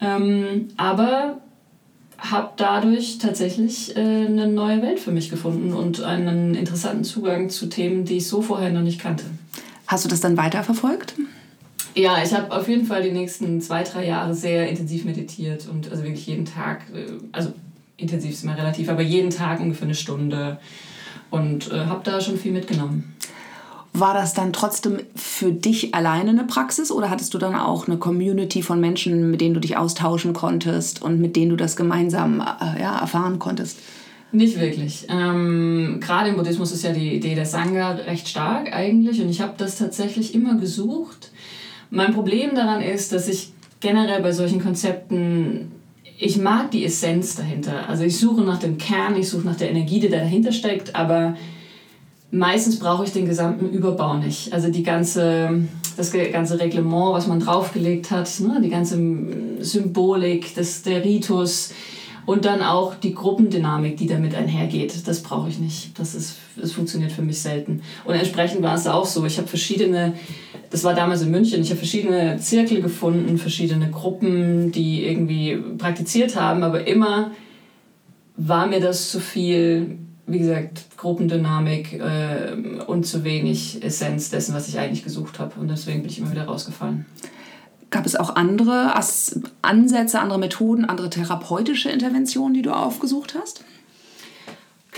Ähm, 0.00 0.68
aber 0.76 1.40
habe 2.18 2.50
dadurch 2.56 3.18
tatsächlich 3.18 3.96
äh, 3.96 4.00
eine 4.00 4.48
neue 4.48 4.82
Welt 4.82 4.98
für 5.00 5.12
mich 5.12 5.30
gefunden 5.30 5.72
und 5.72 6.02
einen 6.02 6.54
interessanten 6.54 7.04
Zugang 7.04 7.48
zu 7.48 7.66
Themen, 7.66 8.04
die 8.04 8.18
ich 8.18 8.26
so 8.26 8.42
vorher 8.42 8.70
noch 8.70 8.82
nicht 8.82 9.00
kannte. 9.00 9.24
Hast 9.86 10.04
du 10.04 10.08
das 10.08 10.20
dann 10.20 10.36
weiterverfolgt? 10.36 11.14
Ja, 11.94 12.22
ich 12.22 12.32
habe 12.34 12.54
auf 12.54 12.68
jeden 12.68 12.86
Fall 12.86 13.02
die 13.02 13.12
nächsten 13.12 13.60
zwei, 13.60 13.82
drei 13.82 14.06
Jahre 14.06 14.34
sehr 14.34 14.68
intensiv 14.68 15.04
meditiert 15.04 15.66
und 15.68 15.90
also 15.90 16.02
wirklich 16.02 16.26
jeden 16.26 16.44
Tag, 16.44 16.82
äh, 16.94 17.06
also 17.32 17.52
intensiv 17.96 18.32
ist 18.32 18.44
immer 18.44 18.56
relativ, 18.56 18.88
aber 18.88 19.02
jeden 19.02 19.30
Tag 19.30 19.60
ungefähr 19.60 19.86
eine 19.86 19.94
Stunde 19.94 20.58
und 21.30 21.70
äh, 21.72 21.86
habe 21.86 22.00
da 22.04 22.20
schon 22.20 22.38
viel 22.38 22.52
mitgenommen. 22.52 23.14
War 23.98 24.14
das 24.14 24.34
dann 24.34 24.52
trotzdem 24.52 24.98
für 25.16 25.50
dich 25.50 25.94
alleine 25.94 26.30
eine 26.30 26.44
Praxis 26.44 26.90
oder 26.90 27.10
hattest 27.10 27.34
du 27.34 27.38
dann 27.38 27.54
auch 27.54 27.88
eine 27.88 27.96
Community 27.96 28.62
von 28.62 28.80
Menschen, 28.80 29.30
mit 29.30 29.40
denen 29.40 29.54
du 29.54 29.60
dich 29.60 29.76
austauschen 29.76 30.32
konntest 30.32 31.02
und 31.02 31.20
mit 31.20 31.36
denen 31.36 31.50
du 31.50 31.56
das 31.56 31.76
gemeinsam 31.76 32.40
äh, 32.40 32.80
ja, 32.80 32.98
erfahren 32.98 33.38
konntest? 33.38 33.78
Nicht 34.30 34.60
wirklich. 34.60 35.06
Ähm, 35.08 36.00
Gerade 36.00 36.28
im 36.30 36.36
Buddhismus 36.36 36.72
ist 36.72 36.84
ja 36.84 36.92
die 36.92 37.14
Idee 37.14 37.34
der 37.34 37.46
Sangha 37.46 37.92
recht 37.92 38.28
stark 38.28 38.74
eigentlich 38.74 39.22
und 39.22 39.30
ich 39.30 39.40
habe 39.40 39.54
das 39.56 39.76
tatsächlich 39.76 40.34
immer 40.34 40.56
gesucht. 40.56 41.30
Mein 41.90 42.12
Problem 42.12 42.54
daran 42.54 42.82
ist, 42.82 43.12
dass 43.12 43.26
ich 43.26 43.52
generell 43.80 44.20
bei 44.20 44.32
solchen 44.32 44.62
Konzepten, 44.62 45.72
ich 46.18 46.36
mag 46.36 46.70
die 46.72 46.84
Essenz 46.84 47.36
dahinter. 47.36 47.88
Also 47.88 48.04
ich 48.04 48.18
suche 48.18 48.42
nach 48.42 48.58
dem 48.58 48.76
Kern, 48.76 49.16
ich 49.16 49.28
suche 49.28 49.46
nach 49.46 49.56
der 49.56 49.70
Energie, 49.70 50.00
die 50.00 50.10
dahinter 50.10 50.52
steckt, 50.52 50.94
aber 50.94 51.36
meistens 52.30 52.78
brauche 52.78 53.04
ich 53.04 53.12
den 53.12 53.26
gesamten 53.26 53.70
Überbau 53.70 54.18
nicht. 54.18 54.52
Also 54.52 54.70
die 54.70 54.82
ganze, 54.82 55.62
das 55.96 56.12
ganze 56.12 56.60
Reglement, 56.60 57.14
was 57.14 57.26
man 57.26 57.40
draufgelegt 57.40 58.10
hat, 58.10 58.28
ne? 58.40 58.60
die 58.62 58.68
ganze 58.68 58.98
Symbolik, 59.60 60.54
das, 60.54 60.82
der 60.82 61.04
Ritus 61.04 61.72
und 62.26 62.44
dann 62.44 62.60
auch 62.60 62.94
die 62.94 63.14
Gruppendynamik, 63.14 63.96
die 63.96 64.06
damit 64.06 64.34
einhergeht. 64.34 65.08
Das 65.08 65.22
brauche 65.22 65.48
ich 65.48 65.58
nicht. 65.58 65.98
Das, 65.98 66.14
ist, 66.14 66.36
das 66.56 66.72
funktioniert 66.72 67.10
für 67.10 67.22
mich 67.22 67.40
selten. 67.40 67.80
Und 68.04 68.14
entsprechend 68.14 68.60
war 68.62 68.74
es 68.74 68.86
auch 68.86 69.06
so. 69.06 69.24
Ich 69.24 69.38
habe 69.38 69.48
verschiedene, 69.48 70.12
das 70.68 70.84
war 70.84 70.94
damals 70.94 71.22
in 71.22 71.30
München, 71.30 71.62
ich 71.62 71.70
habe 71.70 71.78
verschiedene 71.78 72.38
Zirkel 72.38 72.82
gefunden, 72.82 73.38
verschiedene 73.38 73.90
Gruppen, 73.90 74.72
die 74.72 75.06
irgendwie 75.06 75.56
praktiziert 75.78 76.36
haben, 76.36 76.62
aber 76.62 76.86
immer 76.86 77.30
war 78.36 78.66
mir 78.66 78.80
das 78.80 79.10
zu 79.10 79.20
viel 79.20 79.98
wie 80.28 80.38
gesagt, 80.38 80.96
Gruppendynamik 80.96 81.94
äh, 81.94 82.82
und 82.86 83.06
zu 83.06 83.24
wenig 83.24 83.82
Essenz 83.82 84.30
dessen, 84.30 84.54
was 84.54 84.68
ich 84.68 84.78
eigentlich 84.78 85.02
gesucht 85.02 85.38
habe. 85.38 85.58
Und 85.58 85.68
deswegen 85.68 86.02
bin 86.02 86.10
ich 86.10 86.18
immer 86.18 86.30
wieder 86.30 86.44
rausgefallen. 86.44 87.06
Gab 87.90 88.04
es 88.04 88.16
auch 88.16 88.36
andere 88.36 88.94
Ansätze, 89.62 90.20
andere 90.20 90.38
Methoden, 90.38 90.84
andere 90.84 91.08
therapeutische 91.08 91.90
Interventionen, 91.90 92.52
die 92.52 92.62
du 92.62 92.72
aufgesucht 92.72 93.34
hast? 93.38 93.64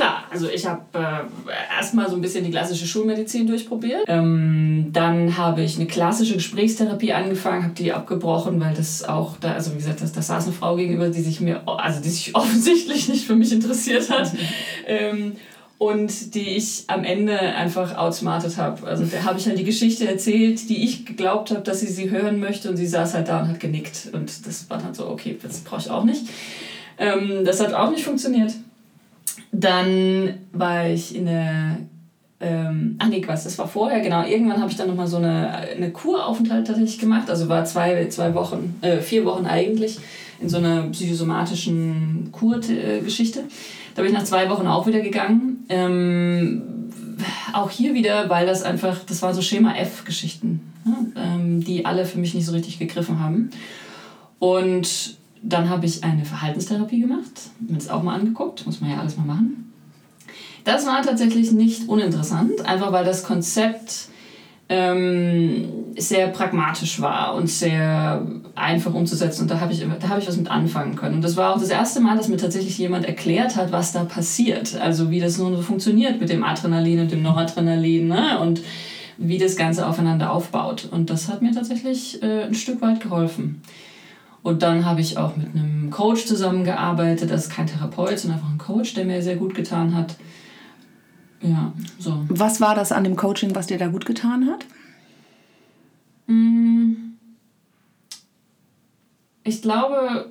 Klar, 0.00 0.24
also 0.30 0.48
ich 0.48 0.64
habe 0.64 0.80
äh, 0.94 1.76
erstmal 1.76 2.08
so 2.08 2.16
ein 2.16 2.22
bisschen 2.22 2.42
die 2.42 2.50
klassische 2.50 2.86
Schulmedizin 2.86 3.46
durchprobiert. 3.46 4.04
Ähm, 4.06 4.86
dann 4.94 5.36
habe 5.36 5.60
ich 5.60 5.76
eine 5.76 5.84
klassische 5.84 6.32
Gesprächstherapie 6.32 7.12
angefangen, 7.12 7.64
habe 7.64 7.74
die 7.74 7.92
abgebrochen, 7.92 8.58
weil 8.62 8.72
das 8.72 9.04
auch, 9.04 9.36
da, 9.36 9.52
also 9.52 9.72
wie 9.72 9.76
gesagt, 9.76 10.00
da 10.00 10.22
saß 10.22 10.44
eine 10.44 10.54
Frau 10.54 10.76
gegenüber, 10.76 11.10
die 11.10 11.20
sich 11.20 11.42
mir, 11.42 11.68
also 11.68 12.00
die 12.00 12.08
sich 12.08 12.34
offensichtlich 12.34 13.10
nicht 13.10 13.26
für 13.26 13.36
mich 13.36 13.52
interessiert 13.52 14.08
hat. 14.08 14.32
ähm, 14.86 15.36
und 15.76 16.34
die 16.34 16.56
ich 16.56 16.84
am 16.86 17.04
Ende 17.04 17.38
einfach 17.38 17.94
outsmartet 17.98 18.56
habe. 18.56 18.86
Also 18.86 19.04
da 19.04 19.24
habe 19.24 19.38
ich 19.38 19.46
halt 19.46 19.58
die 19.58 19.64
Geschichte 19.64 20.08
erzählt, 20.08 20.70
die 20.70 20.82
ich 20.82 21.04
geglaubt 21.04 21.50
habe, 21.50 21.60
dass 21.60 21.80
sie 21.80 21.88
sie 21.88 22.08
hören 22.08 22.40
möchte 22.40 22.70
und 22.70 22.78
sie 22.78 22.86
saß 22.86 23.12
halt 23.12 23.28
da 23.28 23.42
und 23.42 23.48
hat 23.48 23.60
genickt. 23.60 24.08
Und 24.12 24.46
das 24.46 24.70
war 24.70 24.78
dann 24.78 24.94
so, 24.94 25.10
okay, 25.10 25.38
das 25.42 25.58
brauche 25.58 25.82
ich 25.82 25.90
auch 25.90 26.04
nicht. 26.04 26.24
Ähm, 26.96 27.44
das 27.44 27.60
hat 27.60 27.74
auch 27.74 27.90
nicht 27.90 28.04
funktioniert. 28.04 28.54
Dann 29.52 30.34
war 30.52 30.88
ich 30.88 31.14
in 31.14 31.26
der 31.26 31.78
ähm, 32.42 32.96
ach 32.98 33.08
nee, 33.08 33.22
was, 33.26 33.44
das 33.44 33.58
war 33.58 33.68
vorher, 33.68 34.00
genau. 34.00 34.24
Irgendwann 34.24 34.60
habe 34.60 34.70
ich 34.70 34.76
dann 34.76 34.88
nochmal 34.88 35.06
so 35.06 35.18
eine, 35.18 35.50
eine 35.50 35.90
Kuraufenthalt 35.90 36.66
tatsächlich 36.66 36.98
gemacht. 36.98 37.28
Also 37.28 37.48
war 37.50 37.66
zwei, 37.66 38.06
zwei 38.08 38.34
Wochen, 38.34 38.76
äh, 38.80 38.98
vier 38.98 39.26
Wochen 39.26 39.44
eigentlich 39.44 39.98
in 40.40 40.48
so 40.48 40.56
einer 40.56 40.84
psychosomatischen 40.84 42.30
Kurgeschichte. 42.32 43.44
Da 43.94 44.02
bin 44.02 44.10
ich 44.10 44.16
nach 44.16 44.24
zwei 44.24 44.48
Wochen 44.48 44.66
auch 44.66 44.86
wieder 44.86 45.00
gegangen. 45.00 45.66
Ähm, 45.68 46.62
auch 47.52 47.68
hier 47.68 47.92
wieder, 47.92 48.30
weil 48.30 48.46
das 48.46 48.62
einfach, 48.62 49.04
das 49.04 49.20
waren 49.20 49.34
so 49.34 49.42
Schema 49.42 49.74
F-Geschichten, 49.74 50.72
ne? 50.86 51.12
ähm, 51.16 51.62
die 51.62 51.84
alle 51.84 52.06
für 52.06 52.18
mich 52.18 52.32
nicht 52.32 52.46
so 52.46 52.52
richtig 52.52 52.78
gegriffen 52.78 53.20
haben. 53.20 53.50
Und 54.38 55.18
dann 55.42 55.68
habe 55.68 55.86
ich 55.86 56.04
eine 56.04 56.24
Verhaltenstherapie 56.24 57.00
gemacht, 57.00 57.50
mir 57.60 57.76
das 57.76 57.88
auch 57.88 58.02
mal 58.02 58.14
angeguckt, 58.14 58.66
muss 58.66 58.80
man 58.80 58.90
ja 58.90 59.00
alles 59.00 59.16
mal 59.16 59.26
machen. 59.26 59.72
Das 60.64 60.86
war 60.86 61.02
tatsächlich 61.02 61.52
nicht 61.52 61.88
uninteressant, 61.88 62.64
einfach 62.66 62.92
weil 62.92 63.04
das 63.04 63.24
Konzept 63.24 64.08
ähm, 64.68 65.68
sehr 65.96 66.28
pragmatisch 66.28 67.00
war 67.00 67.34
und 67.34 67.48
sehr 67.48 68.24
einfach 68.54 68.94
umzusetzen. 68.94 69.42
Und 69.42 69.50
da 69.50 69.60
habe 69.60 69.72
ich, 69.72 69.84
hab 69.84 70.18
ich 70.18 70.28
was 70.28 70.36
mit 70.36 70.48
anfangen 70.48 70.94
können. 70.94 71.16
Und 71.16 71.24
das 71.24 71.36
war 71.36 71.54
auch 71.54 71.60
das 71.60 71.70
erste 71.70 72.00
Mal, 72.00 72.16
dass 72.16 72.28
mir 72.28 72.36
tatsächlich 72.36 72.78
jemand 72.78 73.04
erklärt 73.04 73.56
hat, 73.56 73.72
was 73.72 73.92
da 73.92 74.04
passiert. 74.04 74.80
Also 74.80 75.10
wie 75.10 75.18
das 75.18 75.38
nun 75.38 75.56
so 75.56 75.62
funktioniert 75.62 76.20
mit 76.20 76.28
dem 76.28 76.44
Adrenalin 76.44 77.00
und 77.00 77.10
dem 77.10 77.22
Noradrenalin 77.22 78.06
ne? 78.06 78.38
und 78.38 78.60
wie 79.18 79.38
das 79.38 79.56
Ganze 79.56 79.88
aufeinander 79.88 80.30
aufbaut. 80.32 80.88
Und 80.90 81.10
das 81.10 81.28
hat 81.28 81.42
mir 81.42 81.52
tatsächlich 81.52 82.22
äh, 82.22 82.44
ein 82.44 82.54
Stück 82.54 82.80
weit 82.80 83.00
geholfen. 83.00 83.62
Und 84.42 84.62
dann 84.62 84.86
habe 84.86 85.00
ich 85.00 85.18
auch 85.18 85.36
mit 85.36 85.54
einem 85.54 85.90
Coach 85.90 86.24
zusammengearbeitet. 86.26 87.30
Das 87.30 87.46
ist 87.46 87.52
kein 87.52 87.66
Therapeut, 87.66 88.18
sondern 88.18 88.38
einfach 88.38 88.52
ein 88.52 88.58
Coach, 88.58 88.94
der 88.94 89.04
mir 89.04 89.22
sehr 89.22 89.36
gut 89.36 89.54
getan 89.54 89.94
hat. 89.94 90.16
Ja, 91.42 91.72
so. 91.98 92.24
Was 92.28 92.60
war 92.60 92.74
das 92.74 92.92
an 92.92 93.04
dem 93.04 93.16
Coaching, 93.16 93.54
was 93.54 93.66
dir 93.66 93.78
da 93.78 93.88
gut 93.88 94.06
getan 94.06 94.46
hat? 94.46 94.66
Mm. 96.26 96.92
Ich 99.42 99.62
glaube, 99.62 100.30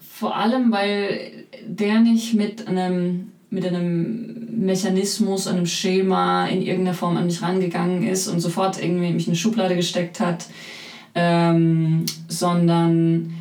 vor 0.00 0.36
allem, 0.36 0.72
weil 0.72 1.46
der 1.64 2.00
nicht 2.00 2.34
mit 2.34 2.66
einem, 2.66 3.32
mit 3.50 3.64
einem 3.64 4.64
Mechanismus, 4.64 5.46
einem 5.46 5.66
Schema 5.66 6.46
in 6.46 6.60
irgendeiner 6.60 6.94
Form 6.94 7.16
an 7.16 7.26
mich 7.26 7.40
rangegangen 7.40 8.06
ist 8.06 8.26
und 8.26 8.40
sofort 8.40 8.82
irgendwie 8.82 9.12
mich 9.12 9.26
in 9.26 9.32
eine 9.32 9.36
Schublade 9.36 9.76
gesteckt 9.76 10.18
hat, 10.18 10.46
ähm, 11.18 12.06
sondern 12.28 13.34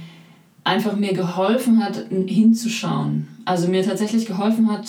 einfach 0.64 0.96
mir 0.96 1.14
geholfen 1.14 1.84
hat, 1.84 2.08
hinzuschauen. 2.10 3.28
Also 3.46 3.68
mir 3.68 3.86
tatsächlich 3.86 4.26
geholfen 4.26 4.72
hat, 4.72 4.88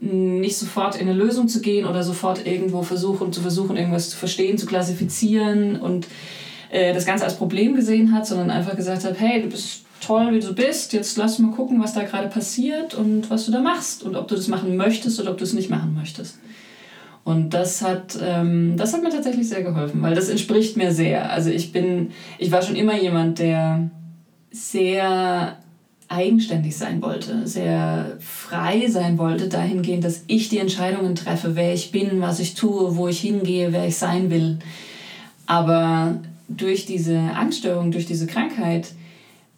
nicht 0.00 0.56
sofort 0.56 0.96
in 0.96 1.08
eine 1.08 1.18
Lösung 1.18 1.48
zu 1.48 1.60
gehen 1.60 1.86
oder 1.86 2.02
sofort 2.02 2.46
irgendwo 2.46 2.82
versuchen 2.82 3.32
zu 3.32 3.40
versuchen, 3.40 3.76
irgendwas 3.76 4.10
zu 4.10 4.16
verstehen, 4.16 4.58
zu 4.58 4.66
klassifizieren 4.66 5.76
und 5.76 6.06
äh, 6.70 6.92
das 6.92 7.06
Ganze 7.06 7.24
als 7.24 7.36
Problem 7.36 7.76
gesehen 7.76 8.12
hat, 8.12 8.26
sondern 8.26 8.50
einfach 8.50 8.76
gesagt 8.76 9.04
hat, 9.04 9.18
hey, 9.18 9.42
du 9.42 9.48
bist 9.48 9.84
toll, 10.00 10.32
wie 10.32 10.40
du 10.40 10.54
bist, 10.54 10.92
jetzt 10.92 11.16
lass 11.16 11.38
mal 11.38 11.52
gucken, 11.52 11.80
was 11.82 11.94
da 11.94 12.02
gerade 12.02 12.28
passiert 12.28 12.94
und 12.94 13.30
was 13.30 13.46
du 13.46 13.52
da 13.52 13.60
machst 13.60 14.02
und 14.02 14.16
ob 14.16 14.28
du 14.28 14.34
das 14.34 14.48
machen 14.48 14.76
möchtest 14.76 15.20
oder 15.20 15.30
ob 15.30 15.38
du 15.38 15.44
es 15.44 15.52
nicht 15.52 15.70
machen 15.70 15.94
möchtest. 15.94 16.38
Und 17.26 17.54
das 17.54 17.82
hat, 17.82 18.16
ähm, 18.22 18.74
das 18.76 18.92
hat 18.92 19.02
mir 19.02 19.10
tatsächlich 19.10 19.48
sehr 19.48 19.64
geholfen, 19.64 20.00
weil 20.00 20.14
das 20.14 20.28
entspricht 20.28 20.76
mir 20.76 20.92
sehr. 20.92 21.32
Also 21.32 21.50
ich 21.50 21.72
bin, 21.72 22.12
ich 22.38 22.52
war 22.52 22.62
schon 22.62 22.76
immer 22.76 22.96
jemand, 22.96 23.40
der 23.40 23.90
sehr 24.52 25.56
eigenständig 26.06 26.76
sein 26.76 27.02
wollte, 27.02 27.44
sehr 27.44 28.16
frei 28.20 28.86
sein 28.88 29.18
wollte, 29.18 29.48
dahingehend, 29.48 30.04
dass 30.04 30.22
ich 30.28 30.50
die 30.50 30.58
Entscheidungen 30.58 31.16
treffe, 31.16 31.56
wer 31.56 31.74
ich 31.74 31.90
bin, 31.90 32.20
was 32.20 32.38
ich 32.38 32.54
tue, 32.54 32.94
wo 32.94 33.08
ich 33.08 33.22
hingehe, 33.22 33.72
wer 33.72 33.88
ich 33.88 33.96
sein 33.96 34.30
will. 34.30 34.60
Aber 35.46 36.20
durch 36.46 36.86
diese 36.86 37.18
Angststörung, 37.18 37.90
durch 37.90 38.06
diese 38.06 38.28
Krankheit, 38.28 38.92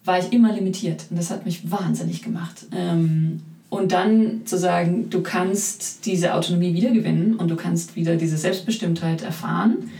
war 0.07 0.19
ich 0.19 0.33
immer 0.33 0.55
limitiert. 0.55 1.05
Und 1.11 1.19
das 1.19 1.31
hat 1.31 1.45
mich 1.45 1.71
wahnsinnig 1.71 2.23
gemacht. 2.23 2.67
Ähm, 2.75 3.43
und 3.71 3.93
dann 3.93 4.43
zu 4.47 4.59
sagen, 4.59 5.11
du 5.11 5.23
kannst 5.23 6.07
diese 6.07 6.35
Autonomie 6.35 6.75
wiedergewinnen 6.75 7.37
und 7.37 7.49
du 7.49 7.57
kannst 7.57 7.97
wieder 7.97 8.17
diese 8.17 8.37
Selbstbestimmtheit 8.37 9.23
erfahren 9.23 9.91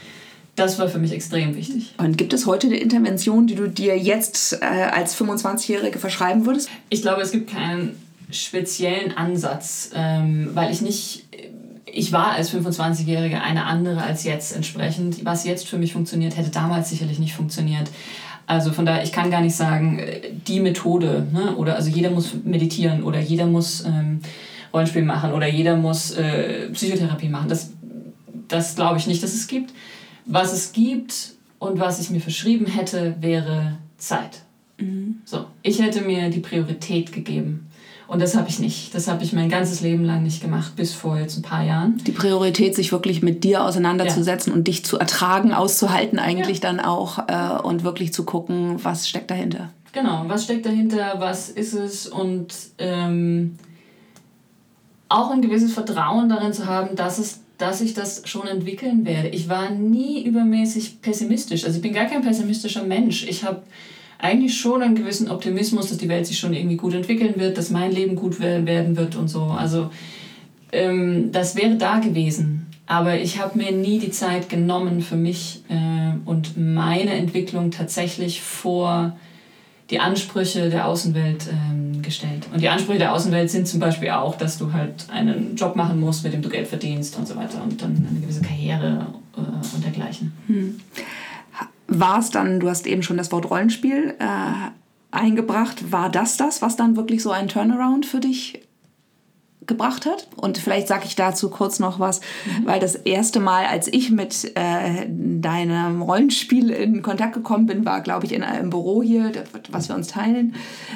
das 0.59 0.79
war 0.79 0.89
für 0.89 0.99
mich 0.99 1.13
extrem 1.13 1.55
wichtig. 1.57 1.95
Und 1.99 2.19
gibt 2.19 2.33
es 2.33 2.47
heute 2.47 2.67
eine 2.67 2.77
Intervention, 2.77 3.47
die 3.47 3.55
du 3.55 3.69
dir 3.69 3.97
jetzt 3.97 4.55
äh, 4.61 4.65
als 4.65 5.17
25-Jährige 5.17 5.99
verschreiben 5.99 6.47
würdest? 6.47 6.69
Ich 6.89 7.03
glaube, 7.03 7.23
es 7.23 7.31
gibt 7.31 7.51
keinen 7.51 7.95
speziellen 8.31 9.17
Ansatz, 9.17 9.91
ähm, 9.95 10.51
weil 10.55 10.73
ich 10.73 10.81
nicht, 10.81 11.27
ich 11.87 12.13
war 12.13 12.33
als 12.33 12.53
25-Jährige 12.53 13.41
eine 13.41 13.65
andere 13.65 14.03
als 14.03 14.25
jetzt 14.25 14.55
entsprechend. 14.55 15.25
Was 15.25 15.45
jetzt 15.45 15.67
für 15.67 15.79
mich 15.79 15.93
funktioniert, 15.93 16.37
hätte 16.37 16.51
damals 16.51 16.91
sicherlich 16.91 17.19
nicht 17.19 17.35
funktioniert. 17.35 17.89
Also 18.49 18.73
von 18.73 18.87
daher, 18.87 19.03
ich 19.03 19.13
kann 19.13 19.31
gar 19.31 19.43
nicht 19.43 19.55
sagen, 19.55 19.99
äh, 19.99 20.31
die 20.47 20.61
Methode, 20.61 21.27
ne? 21.33 21.55
oder 21.57 21.77
also 21.77 21.91
jeder 21.91 22.11
muss 22.11 22.33
meditieren 22.45 23.03
oder 23.03 23.21
jeder 23.21 23.45
muss 23.47 23.85
ähm, 23.85 24.21
Rollenspiel 24.73 25.05
machen 25.05 25.33
oder 25.33 25.47
jeder 25.47 25.77
muss 25.77 26.13
äh, 26.13 26.71
Psychotherapie 26.71 27.29
machen. 27.29 27.51
Das, 27.51 27.73
das 28.49 28.75
glaube 28.75 28.97
ich 28.97 29.07
nicht, 29.07 29.23
dass 29.23 29.35
es 29.35 29.47
gibt. 29.47 29.75
Was 30.25 30.55
es 30.55 30.73
gibt 30.73 31.35
und 31.59 31.79
was 31.79 32.01
ich 32.01 32.09
mir 32.09 32.21
verschrieben 32.21 32.65
hätte, 32.65 33.17
wäre 33.21 33.77
Zeit. 33.99 34.41
Mhm. 34.79 35.17
So, 35.27 35.45
ich 35.63 35.83
hätte 35.83 36.01
mir 36.01 36.31
die 36.31 36.41
Priorität 36.41 37.13
gegeben. 37.13 37.68
Und 38.09 38.23
das 38.23 38.35
habe 38.35 38.49
ich 38.49 38.59
nicht. 38.59 38.95
Das 38.95 39.07
habe 39.07 39.23
ich 39.23 39.35
mein 39.35 39.51
ganzes 39.51 39.83
Leben 39.83 40.03
lang 40.03 40.23
nicht 40.23 40.41
gemacht, 40.41 40.75
bis 40.77 40.95
vor 40.95 41.19
jetzt 41.19 41.37
ein 41.37 41.43
paar 41.43 41.63
Jahren. 41.63 41.99
Die 42.07 42.13
Priorität, 42.13 42.75
sich 42.75 42.91
wirklich 42.91 43.23
mit 43.23 43.45
dir 43.45 43.63
auseinanderzusetzen 43.63 44.51
ja. 44.53 44.57
und 44.57 44.67
dich 44.67 44.83
zu 44.83 44.99
ertragen, 44.99 45.53
auszuhalten 45.53 46.19
eigentlich 46.19 46.63
ja. 46.63 46.73
dann 46.73 46.81
auch 46.81 47.29
äh, 47.29 47.61
und 47.63 47.85
wirklich 47.85 48.15
zu 48.15 48.25
gucken, 48.25 48.83
was 48.83 49.09
steckt 49.09 49.31
dahinter. 49.31 49.71
Genau, 49.93 50.25
was 50.27 50.45
steckt 50.45 50.65
dahinter, 50.65 51.17
was 51.19 51.51
ist 51.51 51.75
es 51.75 52.07
und 52.07 52.55
ähm, 52.79 53.59
auch 55.11 55.31
ein 55.31 55.43
gewisses 55.43 55.75
Vertrauen 55.75 56.31
darin 56.31 56.55
zu 56.55 56.67
haben, 56.67 56.97
dass 56.97 57.19
es 57.19 57.41
dass 57.59 57.81
ich 57.81 57.93
das 57.93 58.23
schon 58.25 58.47
entwickeln 58.47 59.05
werde. 59.05 59.29
Ich 59.29 59.49
war 59.49 59.71
nie 59.71 60.23
übermäßig 60.23 61.03
pessimistisch. 61.03 61.65
Also 61.65 61.77
ich 61.77 61.83
bin 61.83 61.93
gar 61.93 62.07
kein 62.07 62.23
pessimistischer 62.23 62.85
Mensch. 62.85 63.27
Ich 63.29 63.43
habe 63.43 63.63
eigentlich 64.19 64.59
schon 64.59 64.83
einen 64.83 64.97
gewissen 64.97 65.31
Optimismus, 65.31 65.89
dass 65.89 65.99
die 65.99 66.09
Welt 66.09 66.27
sich 66.27 66.39
schon 66.39 66.53
irgendwie 66.53 66.77
gut 66.77 66.95
entwickeln 66.95 67.35
wird, 67.37 67.57
dass 67.57 67.71
mein 67.71 67.93
Leben 67.93 68.17
gut 68.17 68.41
werden 68.41 68.97
wird 68.97 69.17
und 69.17 69.29
so. 69.29 69.43
Also 69.43 69.91
ähm, 70.73 71.31
das 71.33 71.57
wäre 71.57 71.77
da 71.77 71.99
gewesen. 71.99 72.67
Aber 72.87 73.21
ich 73.21 73.39
habe 73.39 73.59
mir 73.59 73.71
nie 73.71 73.99
die 73.99 74.11
Zeit 74.11 74.49
genommen 74.49 75.03
für 75.03 75.17
mich 75.17 75.63
äh, 75.69 76.17
und 76.25 76.57
meine 76.57 77.11
Entwicklung 77.13 77.71
tatsächlich 77.71 78.41
vor 78.41 79.17
die 79.91 80.01
Ansprüche 80.01 80.69
der 80.69 80.87
Außenwelt 80.87 81.49
ähm, 81.51 82.03
gestellt. 82.03 82.47
Und 82.53 82.61
die 82.61 82.69
Ansprüche 82.69 82.99
der 82.99 83.15
Außenwelt 83.15 83.51
sind 83.51 83.69
zum 83.69 83.81
Beispiel 83.81 84.11
auch, 84.11 84.37
dass 84.37 84.59
du 84.59 84.73
halt 84.73 85.07
einen 85.11 85.55
Job 85.57 85.77
machen 85.77 86.01
musst, 86.01 86.25
mit 86.25 86.33
dem 86.33 86.43
du 86.43 86.49
Geld 86.49 86.67
verdienst 86.67 87.17
und 87.17 87.29
so 87.29 87.37
weiter 87.37 87.63
und 87.63 87.81
dann 87.81 88.07
eine 88.11 88.21
gewisse 88.21 88.43
Karriere 88.43 89.07
äh, 89.37 89.75
und 89.75 89.85
dergleichen. 89.85 90.33
Hm. 90.47 90.81
War 91.89 92.19
es 92.19 92.31
dann, 92.31 92.61
du 92.61 92.69
hast 92.69 92.87
eben 92.87 93.03
schon 93.03 93.17
das 93.17 93.33
Wort 93.33 93.51
Rollenspiel 93.51 94.15
äh, 94.19 94.71
eingebracht, 95.11 95.91
war 95.91 96.11
das 96.11 96.37
das, 96.37 96.63
was 96.63 96.77
dann 96.77 96.97
wirklich 96.97 97.23
so 97.23 97.31
ein 97.31 97.49
Turnaround 97.49 98.07
für 98.07 98.21
dich 98.21 98.68
gebracht 99.69 100.07
hat. 100.07 100.27
Und 100.37 100.59
vielleicht 100.59 100.89
sage 100.89 101.05
ich 101.05 101.15
dazu 101.15 101.51
kurz 101.51 101.79
noch 101.79 102.01
was, 102.01 102.21
mhm. 102.21 102.67
weil 102.67 102.81
das 102.81 102.97
erste 102.97 103.39
Mal, 103.39 103.67
als 103.67 103.87
ich 103.87 104.11
mit 104.11 104.57
äh, 104.57 105.07
deinem 105.09 106.03
Rollenspiel 106.03 106.71
in 106.71 107.03
Kontakt 107.03 107.35
gekommen 107.35 107.67
bin, 107.67 107.85
war, 107.85 108.01
glaube 108.01 108.27
ich, 108.27 108.33
in 108.33 108.43
einem 108.43 108.71
Büro 108.71 109.03
hier, 109.03 109.31
was 109.71 109.89
wir 109.89 109.95
uns 109.95 110.09
teilen, 110.09 110.55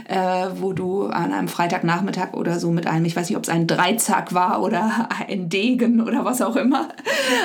äh, 0.08 0.16
wo 0.56 0.72
du 0.72 1.06
an 1.06 1.32
einem 1.32 1.48
Freitagnachmittag 1.48 2.32
oder 2.32 2.58
so 2.58 2.70
mit 2.70 2.86
einem, 2.86 3.04
ich 3.04 3.14
weiß 3.14 3.28
nicht, 3.28 3.36
ob 3.36 3.44
es 3.44 3.50
ein 3.50 3.66
Dreizack 3.66 4.34
war 4.34 4.62
oder 4.62 5.08
ein 5.28 5.48
Degen 5.48 6.00
oder 6.00 6.24
was 6.24 6.42
auch 6.42 6.56
immer. 6.56 6.88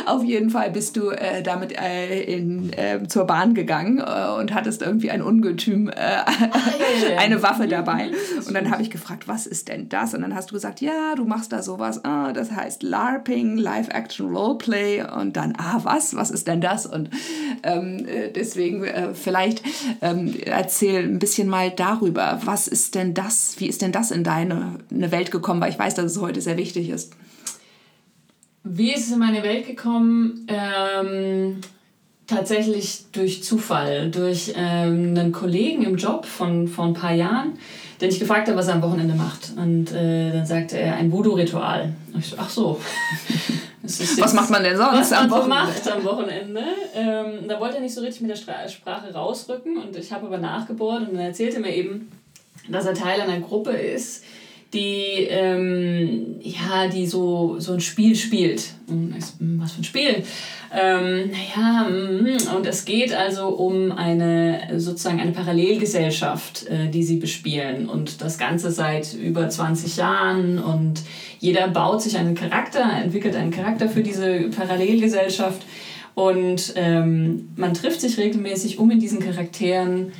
Auf 0.05 0.24
jeden 0.24 0.50
Fall 0.50 0.72
bist 0.72 0.96
du 0.96 1.10
äh, 1.10 1.43
damit 1.43 1.77
äh, 1.77 2.24
in, 2.24 2.72
äh, 2.74 3.05
zur 3.07 3.25
Bahn 3.25 3.53
gegangen 3.53 4.00
äh, 4.00 4.39
und 4.39 4.53
hattest 4.53 4.81
irgendwie 4.81 5.12
ein 5.12 5.22
Ungetüm, 5.22 5.91
ah, 5.93 6.25
eine 7.17 7.43
Waffe 7.43 7.67
dabei. 7.67 8.12
Und 8.48 8.53
dann 8.53 8.72
habe 8.72 8.81
ich 8.81 8.89
gefragt, 8.89 9.27
was 9.27 9.46
ist 9.46 9.67
denn 9.67 9.89
das? 9.89 10.13
Und 10.13 10.22
dann 10.22 10.34
hast 10.34 10.51
du 10.51 10.53
gesagt, 10.53 10.79
ja, 10.79 11.15
du 11.17 11.25
machst 11.25 11.51
da 11.51 11.62
sowas, 11.62 12.05
ah, 12.05 12.31
das 12.31 12.51
heißt 12.51 12.83
LARPing, 12.83 13.57
Live-Action 13.57 14.33
Roleplay 14.33 15.03
und 15.03 15.36
dann, 15.36 15.53
ah, 15.57 15.81
was, 15.83 16.15
was 16.15 16.31
ist 16.31 16.47
denn 16.47 16.62
das? 16.62 16.86
Und 16.86 17.09
ähm, 17.63 18.05
äh, 18.07 18.31
deswegen 18.31 18.83
äh, 18.83 19.13
vielleicht 19.13 19.63
ähm, 20.01 20.33
erzähl 20.45 21.03
ein 21.03 21.19
bisschen 21.19 21.50
mal 21.50 21.71
darüber, 21.71 22.39
was 22.45 22.67
ist 22.67 22.95
denn 22.95 23.13
das, 23.13 23.55
wie 23.59 23.67
ist 23.67 23.81
denn 23.81 23.91
das 23.91 24.12
in 24.12 24.24
deine 24.24 24.79
eine 24.91 25.12
Welt 25.12 25.31
gekommen, 25.31 25.62
weil 25.62 25.71
ich 25.71 25.79
weiß, 25.79 25.95
dass 25.95 26.05
es 26.05 26.21
heute 26.21 26.41
sehr 26.41 26.57
wichtig 26.57 26.89
ist. 26.89 27.13
Wie 28.63 28.93
ist 28.93 29.07
es 29.07 29.13
in 29.13 29.19
meine 29.19 29.43
Welt 29.43 29.65
gekommen? 29.65 30.47
Ähm, 30.47 31.62
tatsächlich 32.27 33.05
durch 33.13 33.43
Zufall, 33.43 34.12
durch 34.12 34.53
ähm, 34.55 35.15
einen 35.17 35.31
Kollegen 35.31 35.83
im 35.83 35.95
Job 35.95 36.25
von 36.25 36.67
vor 36.67 36.86
ein 36.86 36.93
paar 36.93 37.13
Jahren 37.13 37.57
den 38.01 38.09
ich 38.09 38.19
gefragt 38.19 38.47
habe, 38.47 38.57
was 38.57 38.67
er 38.67 38.75
am 38.75 38.81
Wochenende 38.81 39.15
macht. 39.15 39.53
Und 39.57 39.91
äh, 39.91 40.31
dann 40.31 40.45
sagte 40.45 40.77
er, 40.77 40.95
ein 40.95 41.11
Voodoo-Ritual. 41.11 41.93
So, 42.21 42.35
ach 42.37 42.49
so. 42.49 42.79
was 43.83 44.33
macht 44.33 44.49
man 44.49 44.63
denn 44.63 44.77
sonst 44.77 45.11
was 45.11 45.13
am 45.13 45.29
Wochenende? 45.29 45.55
Macht 45.55 45.91
am 45.91 46.03
Wochenende. 46.03 46.63
Ähm, 46.95 47.47
da 47.47 47.59
wollte 47.59 47.75
er 47.75 47.81
nicht 47.81 47.93
so 47.93 48.01
richtig 48.01 48.21
mit 48.21 48.31
der 48.31 48.67
Sprache 48.69 49.13
rausrücken 49.13 49.77
und 49.77 49.95
ich 49.95 50.11
habe 50.11 50.27
aber 50.27 50.37
nachgebohrt 50.37 51.01
und 51.01 51.13
dann 51.13 51.25
erzählte 51.25 51.59
mir 51.59 51.73
eben, 51.73 52.11
dass 52.69 52.85
er 52.85 52.93
Teil 52.93 53.21
einer 53.21 53.39
Gruppe 53.39 53.71
ist, 53.71 54.23
die, 54.74 55.27
ähm, 55.29 56.36
ja, 56.41 56.88
die 56.88 57.07
so, 57.07 57.55
so 57.59 57.74
ein 57.74 57.79
Spiel 57.79 58.15
spielt. 58.15 58.74
Hm, 58.88 59.15
was 59.59 59.71
für 59.71 59.81
ein 59.81 59.83
Spiel? 59.86 60.24
Ähm, 60.74 61.31
naja, 61.31 61.88
hm, 61.88 62.55
und 62.55 62.65
es 62.65 62.83
geht 62.83 63.13
also 63.13 63.47
um 63.47 63.91
eine 63.93 64.77
sozusagen 64.77 65.21
eine 65.21 65.31
Parallelgesellschaft, 65.31 66.67
äh, 66.67 66.89
die 66.89 67.03
sie 67.03 67.17
bespielen. 67.17 67.88
Und 67.88 68.21
das 68.21 68.38
Ganze 68.38 68.71
seit 68.71 69.13
über 69.13 69.47
20 69.47 69.95
Jahren. 69.95 70.59
Und 70.59 71.01
jeder 71.39 71.69
baut 71.69 72.01
sich 72.01 72.17
einen 72.17 72.36
Charakter, 72.36 72.83
entwickelt 73.01 73.36
einen 73.36 73.51
Charakter 73.51 73.88
für 73.88 74.03
diese 74.03 74.50
Parallelgesellschaft. 74.50 75.62
Und 76.13 76.74
ähm, 76.75 77.50
man 77.55 77.74
trifft 77.74 78.01
sich 78.01 78.17
regelmäßig, 78.17 78.79
um 78.79 78.91
in 78.91 79.00
diesen 79.00 79.19
Charakteren 79.19 80.12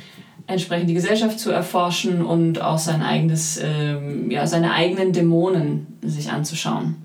entsprechend 0.48 0.88
die 0.88 0.94
Gesellschaft 0.94 1.38
zu 1.38 1.50
erforschen 1.50 2.24
und 2.24 2.60
auch 2.60 2.78
sein 2.78 3.02
eigenes, 3.02 3.60
ähm, 3.62 4.30
ja, 4.30 4.46
seine 4.46 4.72
eigenen 4.72 5.12
Dämonen 5.12 5.86
sich 6.02 6.32
anzuschauen. 6.32 6.96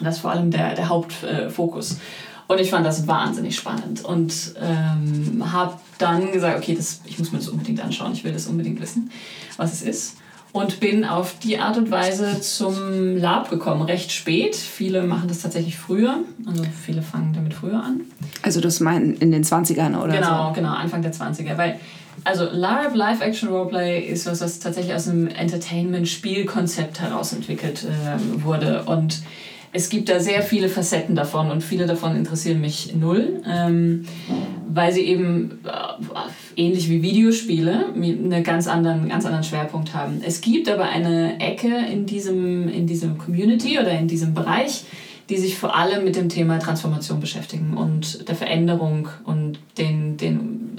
Das 0.00 0.16
ist 0.16 0.20
vor 0.20 0.30
allem 0.30 0.50
der, 0.50 0.74
der 0.74 0.88
Hauptfokus. 0.88 1.98
Und 2.46 2.60
ich 2.60 2.70
fand 2.70 2.86
das 2.86 3.06
wahnsinnig 3.06 3.56
spannend 3.56 4.04
und 4.04 4.32
ähm, 4.62 5.52
habe 5.52 5.74
dann 5.98 6.32
gesagt, 6.32 6.56
okay, 6.56 6.74
das, 6.74 7.02
ich 7.04 7.18
muss 7.18 7.32
mir 7.32 7.38
das 7.38 7.48
unbedingt 7.48 7.82
anschauen, 7.82 8.12
ich 8.12 8.24
will 8.24 8.32
das 8.32 8.46
unbedingt 8.46 8.80
wissen, 8.80 9.10
was 9.58 9.72
es 9.72 9.82
ist. 9.82 10.16
Und 10.52 10.80
bin 10.80 11.04
auf 11.04 11.38
die 11.40 11.58
Art 11.58 11.76
und 11.76 11.90
Weise 11.90 12.40
zum 12.40 13.18
Lab 13.18 13.50
gekommen, 13.50 13.82
recht 13.82 14.12
spät. 14.12 14.56
Viele 14.56 15.02
machen 15.02 15.28
das 15.28 15.40
tatsächlich 15.40 15.76
früher, 15.76 16.20
also 16.46 16.62
viele 16.84 17.02
fangen 17.02 17.34
damit 17.34 17.52
früher 17.52 17.82
an. 17.82 18.02
Also 18.40 18.60
das 18.60 18.80
meinen 18.80 19.14
in 19.16 19.30
den 19.30 19.44
20ern 19.44 20.00
oder 20.00 20.14
genau, 20.14 20.48
so? 20.48 20.52
Genau, 20.52 20.52
genau, 20.54 20.72
Anfang 20.72 21.02
der 21.02 21.12
20er. 21.12 21.58
Weil 21.58 21.78
also 22.28 22.44
LARP, 22.44 22.94
Live-Action-Roleplay, 22.94 24.00
ist 24.00 24.26
was, 24.26 24.42
was 24.42 24.58
tatsächlich 24.58 24.94
aus 24.94 25.08
einem 25.08 25.28
Entertainment-Spielkonzept 25.28 27.00
heraus 27.00 27.32
entwickelt 27.32 27.84
äh, 27.84 28.44
wurde. 28.44 28.84
Und 28.84 29.22
es 29.72 29.88
gibt 29.88 30.10
da 30.10 30.20
sehr 30.20 30.42
viele 30.42 30.68
Facetten 30.68 31.14
davon 31.14 31.50
und 31.50 31.62
viele 31.62 31.86
davon 31.86 32.16
interessieren 32.16 32.60
mich 32.60 32.94
null, 32.94 33.42
ähm, 33.48 34.04
weil 34.68 34.92
sie 34.92 35.02
eben 35.02 35.60
äh, 35.64 36.60
ähnlich 36.60 36.90
wie 36.90 37.00
Videospiele 37.00 37.86
einen 37.94 38.44
ganz 38.44 38.66
anderen, 38.66 39.08
ganz 39.08 39.24
anderen 39.24 39.44
Schwerpunkt 39.44 39.94
haben. 39.94 40.20
Es 40.22 40.42
gibt 40.42 40.68
aber 40.68 40.84
eine 40.84 41.40
Ecke 41.40 41.72
in 41.90 42.04
diesem, 42.04 42.68
in 42.68 42.86
diesem 42.86 43.16
Community 43.16 43.78
oder 43.78 43.92
in 43.92 44.06
diesem 44.06 44.34
Bereich, 44.34 44.84
die 45.28 45.36
sich 45.36 45.58
vor 45.58 45.76
allem 45.76 46.04
mit 46.04 46.16
dem 46.16 46.28
Thema 46.28 46.58
Transformation 46.58 47.20
beschäftigen 47.20 47.76
und 47.76 48.28
der 48.28 48.34
Veränderung 48.34 49.08
und 49.24 49.58
den, 49.76 50.16
den 50.16 50.37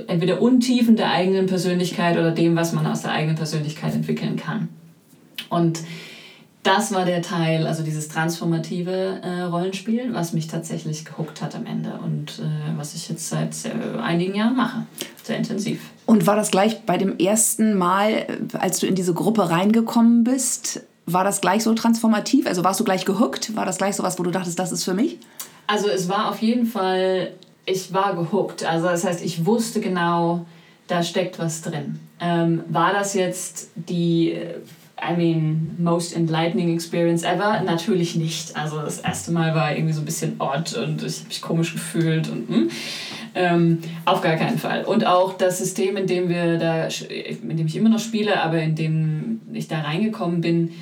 entweder 0.10 0.42
Untiefen 0.42 0.96
der 0.96 1.12
eigenen 1.12 1.46
Persönlichkeit 1.46 2.18
oder 2.18 2.32
dem, 2.32 2.56
was 2.56 2.74
man 2.74 2.86
aus 2.88 3.04
der 3.04 3.12
eigenen 3.12 3.36
Persönlichkeit 3.36 3.94
entwickeln 3.94 4.36
kann. 4.36 4.70
Und 5.50 5.80
das 6.64 6.94
war 6.94 7.06
der 7.06 7.22
Teil, 7.22 7.66
also 7.66 7.84
dieses 7.84 8.10
transformative 8.10 9.22
äh, 9.24 9.42
Rollenspiel, 9.44 10.14
was 10.14 10.34
mich 10.34 10.48
tatsächlich 10.48 11.06
gehuckt 11.06 11.42
hat 11.42 11.56
am 11.56 11.66
Ende 11.66 12.00
und 12.04 12.40
äh, 12.40 12.78
was 12.78 12.96
ich 12.96 13.08
jetzt 13.08 13.30
seit 13.30 13.56
äh, 13.66 14.00
einigen 14.00 14.36
Jahren 14.36 14.58
mache. 14.58 14.86
Sehr 15.24 15.38
intensiv. 15.38 15.80
Und 16.06 16.28
war 16.28 16.36
das 16.36 16.52
gleich 16.52 16.82
bei 16.82 16.98
dem 16.98 17.18
ersten 17.18 17.78
Mal, 17.78 18.12
äh, 18.12 18.58
als 18.58 18.80
du 18.80 18.88
in 18.88 18.96
diese 18.96 19.14
Gruppe 19.14 19.50
reingekommen 19.50 20.26
bist, 20.26 20.82
war 21.06 21.24
das 21.24 21.40
gleich 21.40 21.64
so 21.64 21.74
transformativ? 21.74 22.46
Also 22.46 22.64
warst 22.64 22.80
du 22.80 22.84
gleich 22.84 23.06
gehuckt? 23.06 23.56
War 23.56 23.66
das 23.66 23.78
gleich 23.78 23.96
so 23.96 24.04
was, 24.04 24.20
wo 24.20 24.24
du 24.24 24.32
dachtest, 24.32 24.60
das 24.60 24.72
ist 24.72 24.84
für 24.84 24.94
mich? 24.94 25.18
Also 25.66 25.88
es 25.88 26.10
war 26.10 26.30
auf 26.30 26.42
jeden 26.42 26.66
Fall, 26.66 27.32
ich 27.66 27.94
war 27.94 28.16
gehuckt. 28.16 28.64
Also 28.64 28.88
das 28.88 29.04
heißt, 29.04 29.24
ich 29.24 29.46
wusste 29.46 29.80
genau, 29.80 30.46
da 30.88 31.04
steckt 31.04 31.40
was 31.40 31.62
drin. 31.62 32.00
Ähm, 32.20 32.64
war 32.68 32.94
das 32.94 33.14
jetzt 33.14 33.70
die 33.76 34.36
I 35.02 35.16
mean, 35.16 35.76
most 35.78 36.16
enlightening 36.16 36.74
experience 36.74 37.24
ever? 37.24 37.62
Natürlich 37.62 38.16
nicht. 38.16 38.56
Also 38.56 38.82
das 38.82 39.00
erste 39.00 39.32
Mal 39.32 39.56
war 39.56 39.74
irgendwie 39.74 39.94
so 39.94 40.02
ein 40.02 40.06
bisschen 40.06 40.36
odd 40.40 40.76
und 40.78 41.04
ich 41.04 41.20
habe 41.20 41.28
mich 41.28 41.42
komisch 41.42 41.74
gefühlt 41.74 42.30
und 42.30 42.50
hm. 42.50 42.70
ähm, 43.36 43.78
auf 44.06 44.22
gar 44.22 44.36
keinen 44.36 44.58
Fall. 44.58 44.84
Und 44.84 45.06
auch 45.06 45.38
das 45.38 45.60
System, 45.60 45.96
in 45.96 46.08
dem 46.08 46.28
wir 46.28 46.58
da, 46.58 46.88
in 46.88 47.58
dem 47.58 47.68
ich 47.68 47.76
immer 47.76 47.90
noch 47.90 48.00
spiele, 48.00 48.42
aber 48.42 48.62
in 48.62 48.76
dem 48.76 49.42
ich 49.54 49.68
da 49.68 49.80
reingekommen 49.80 50.42
bin, 50.42 50.74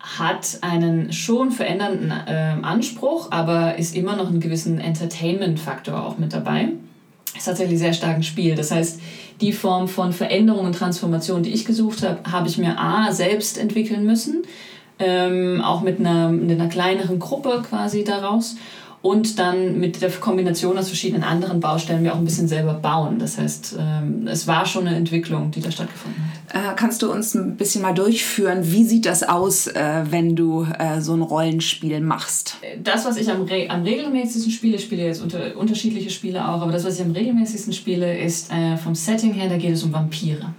hat 0.00 0.58
einen 0.62 1.12
schon 1.12 1.52
verändernden 1.52 2.10
äh, 2.10 2.56
Anspruch, 2.62 3.28
aber 3.30 3.76
ist 3.76 3.94
immer 3.94 4.16
noch 4.16 4.28
einen 4.28 4.40
gewissen 4.40 4.80
Entertainment-Faktor 4.80 6.02
auch 6.02 6.18
mit 6.18 6.32
dabei. 6.32 6.70
Ist 7.36 7.44
tatsächlich 7.44 7.78
sehr 7.78 7.92
stark 7.92 8.16
ein 8.16 8.22
Spiel. 8.22 8.54
Das 8.54 8.70
heißt, 8.70 9.00
die 9.40 9.52
Form 9.52 9.88
von 9.88 10.12
Veränderung 10.12 10.66
und 10.66 10.74
Transformation, 10.74 11.42
die 11.42 11.52
ich 11.52 11.64
gesucht 11.64 12.02
habe, 12.02 12.18
habe 12.30 12.48
ich 12.48 12.58
mir 12.58 12.78
A, 12.78 13.12
selbst 13.12 13.58
entwickeln 13.58 14.04
müssen, 14.04 14.42
ähm, 14.98 15.62
auch 15.62 15.82
mit 15.82 16.00
einer, 16.00 16.30
mit 16.30 16.58
einer 16.58 16.68
kleineren 16.68 17.18
Gruppe 17.18 17.62
quasi 17.68 18.02
daraus 18.02 18.56
und 19.02 19.38
dann 19.38 19.80
mit 19.80 20.02
der 20.02 20.10
Kombination 20.10 20.76
aus 20.76 20.88
verschiedenen 20.88 21.22
anderen 21.22 21.60
Baustellen 21.60 22.04
wir 22.04 22.12
auch 22.12 22.18
ein 22.18 22.24
bisschen 22.24 22.48
selber 22.48 22.74
bauen. 22.74 23.18
Das 23.18 23.38
heißt, 23.38 23.76
ähm, 23.78 24.26
es 24.26 24.46
war 24.46 24.66
schon 24.66 24.86
eine 24.86 24.96
Entwicklung, 24.96 25.50
die 25.50 25.60
da 25.60 25.70
stattgefunden 25.70 26.22
hat. 26.22 26.54
Äh, 26.54 26.74
kannst 26.76 27.00
du 27.00 27.10
uns 27.10 27.34
ein 27.34 27.56
bisschen 27.56 27.80
mal 27.80 27.94
durchführen, 27.94 28.58
wie 28.62 28.84
sieht 28.84 29.06
das 29.06 29.22
aus, 29.22 29.68
äh, 29.68 30.04
wenn 30.10 30.36
du 30.36 30.66
äh, 30.78 31.00
so 31.00 31.14
ein 31.14 31.22
Rollenspiel 31.22 32.00
machst? 32.00 32.56
Das, 32.82 33.06
was 33.06 33.16
ich 33.16 33.30
am, 33.30 33.42
Re 33.42 33.66
am 33.70 33.82
regelmäßigsten 33.82 34.52
spiele, 34.52 34.76
ich 34.76 34.84
spiele 34.84 35.04
jetzt 35.04 35.22
unter, 35.22 35.56
unterschiedliche 35.56 36.10
Spiele 36.10 36.46
auch, 36.46 36.60
aber 36.60 36.72
das, 36.72 36.84
was 36.84 36.96
ich 36.96 37.04
am 37.04 37.12
regelmäßigsten 37.12 37.72
spiele, 37.72 38.18
ist 38.18 38.50
vom 38.82 38.94
Setting 38.94 39.32
her, 39.32 39.48
da 39.48 39.56
geht 39.56 39.72
es 39.72 39.82
um 39.82 39.92
Vampire. 39.92 40.54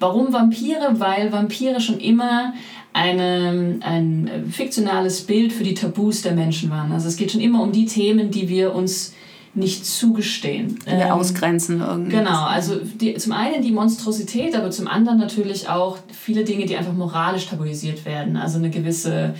Warum 0.00 0.32
Vampire? 0.32 0.94
Weil 0.98 1.32
Vampire 1.32 1.80
schon 1.80 1.98
immer 1.98 2.54
eine, 2.92 3.78
ein 3.80 4.46
fiktionales 4.50 5.22
Bild 5.22 5.52
für 5.52 5.64
die 5.64 5.74
Tabus 5.74 6.22
der 6.22 6.32
Menschen 6.32 6.70
waren. 6.70 6.92
Also 6.92 7.08
es 7.08 7.16
geht 7.16 7.32
schon 7.32 7.40
immer 7.40 7.62
um 7.62 7.72
die 7.72 7.86
Themen, 7.86 8.30
die 8.30 8.48
wir 8.48 8.74
uns 8.74 9.14
nicht 9.54 9.86
zugestehen. 9.86 10.78
Wir 10.84 10.94
ähm, 10.94 11.12
ausgrenzen 11.12 11.80
irgendwie. 11.80 12.16
Genau, 12.16 12.44
also 12.44 12.76
die, 12.76 13.14
zum 13.14 13.32
einen 13.32 13.62
die 13.62 13.72
Monstrosität, 13.72 14.54
aber 14.54 14.70
zum 14.70 14.86
anderen 14.86 15.18
natürlich 15.18 15.68
auch 15.68 15.98
viele 16.12 16.44
Dinge, 16.44 16.66
die 16.66 16.76
einfach 16.76 16.92
moralisch 16.92 17.46
tabuisiert 17.46 18.04
werden. 18.04 18.36
Also 18.36 18.58
eine 18.58 18.70
gewisse 18.70 19.34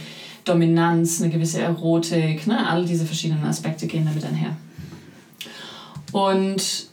Dominanz, 0.44 1.21
eine 1.21 1.31
gewisse 1.31 1.61
Erotik, 1.61 2.47
ne? 2.47 2.68
all 2.68 2.85
diese 2.85 3.05
verschiedenen 3.05 3.44
Aspekte 3.44 3.87
gehen 3.87 4.07
damit 4.07 4.25
einher. 4.25 4.57
Und 6.12 6.88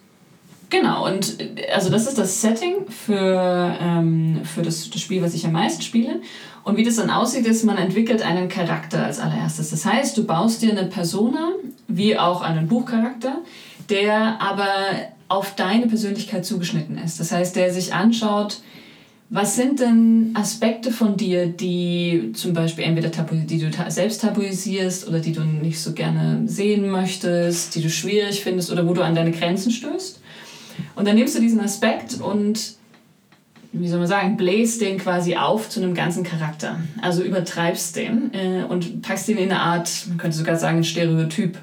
Genau, 0.76 1.06
und 1.06 1.38
also 1.74 1.90
das 1.90 2.06
ist 2.06 2.18
das 2.18 2.42
Setting 2.42 2.86
für, 2.90 3.78
ähm, 3.82 4.42
für 4.44 4.62
das, 4.62 4.90
das 4.90 5.00
Spiel, 5.00 5.22
was 5.22 5.34
ich 5.34 5.46
am 5.46 5.54
meisten 5.54 5.82
spiele. 5.82 6.20
Und 6.66 6.76
wie 6.76 6.84
das 6.84 6.98
dann 6.98 7.10
aussieht, 7.10 7.46
ist, 7.46 7.64
man 7.64 7.78
entwickelt 7.78 8.22
einen 8.22 8.50
Charakter 8.50 9.06
als 9.06 9.20
allererstes. 9.20 9.70
Das 9.70 9.86
heißt, 9.86 10.18
du 10.18 10.26
baust 10.26 10.62
dir 10.62 10.72
eine 10.72 10.90
Persona, 10.90 11.54
wie 11.88 12.18
auch 12.18 12.42
einen 12.42 12.68
Buchcharakter, 12.68 13.38
der 13.90 14.42
aber 14.42 14.68
auf 15.30 15.56
deine 15.56 15.88
Persönlichkeit 15.88 16.46
zugeschnitten 16.46 16.98
ist. 16.98 17.22
Das 17.22 17.32
heißt, 17.32 17.56
der 17.56 17.72
sich 17.72 17.94
anschaut, 17.94 18.58
was 19.30 19.56
sind 19.56 19.80
denn 19.80 20.32
Aspekte 20.34 20.92
von 20.92 21.16
dir, 21.16 21.48
die 21.48 22.34
zum 22.34 22.54
Beispiel 22.54 22.84
entweder 22.84 23.10
die 23.10 23.60
du 23.60 23.72
selbst 23.88 24.22
tabuisierst 24.22 25.08
oder 25.08 25.20
die 25.20 25.32
du 25.32 25.42
nicht 25.42 25.80
so 25.80 25.94
gerne 25.94 26.44
sehen 26.48 26.90
möchtest, 26.90 27.76
die 27.76 27.82
du 27.82 27.90
schwierig 27.90 28.44
findest 28.44 28.72
oder 28.72 28.86
wo 28.86 28.94
du 28.94 29.02
an 29.04 29.16
deine 29.16 29.32
Grenzen 29.32 29.72
stößt? 29.72 30.20
Und 30.96 31.08
dann 31.08 31.16
nimmst 31.16 31.36
du 31.36 31.42
diesen 31.42 31.60
Aspekt 31.60 32.20
und, 32.22 32.76
wie 33.74 33.88
soll 33.88 34.00
man 34.00 34.08
sagen, 34.08 34.38
bläst 34.38 34.82
den 34.82 34.98
quasi 34.98 35.36
auf 35.36 35.70
zu 35.70 35.82
einem 35.82 35.94
ganzen 35.94 36.24
Charakter. 36.24 36.80
Also 37.02 37.24
übertreibst 37.24 37.96
den 37.96 38.34
äh, 38.34 38.64
und 38.68 39.02
packst 39.02 39.28
ihn 39.30 39.38
in 39.38 39.52
eine 39.52 39.60
Art, 39.60 39.90
man 40.08 40.18
könnte 40.18 40.38
sogar 40.38 40.56
sagen, 40.56 40.78
ein 40.78 40.84
Stereotyp. 40.84 41.58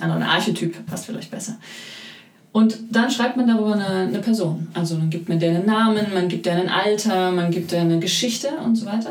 Also 0.00 0.14
ein 0.14 0.22
Archetyp 0.22 0.86
passt 0.86 1.06
vielleicht 1.06 1.30
besser. 1.30 1.56
Und 2.52 2.78
dann 2.90 3.10
schreibt 3.10 3.36
man 3.36 3.48
darüber 3.48 3.72
eine, 3.72 4.06
eine 4.06 4.20
Person. 4.20 4.68
Also 4.74 4.96
dann 4.96 5.10
gibt 5.10 5.28
man 5.28 5.40
der 5.40 5.50
einen 5.50 5.66
Namen, 5.66 6.06
man 6.14 6.28
gibt 6.28 6.46
der 6.46 6.54
ein 6.54 6.68
Alter, 6.68 7.32
man 7.32 7.50
gibt 7.50 7.72
der 7.72 7.80
eine 7.80 7.98
Geschichte 7.98 8.48
und 8.64 8.76
so 8.76 8.86
weiter. 8.86 9.10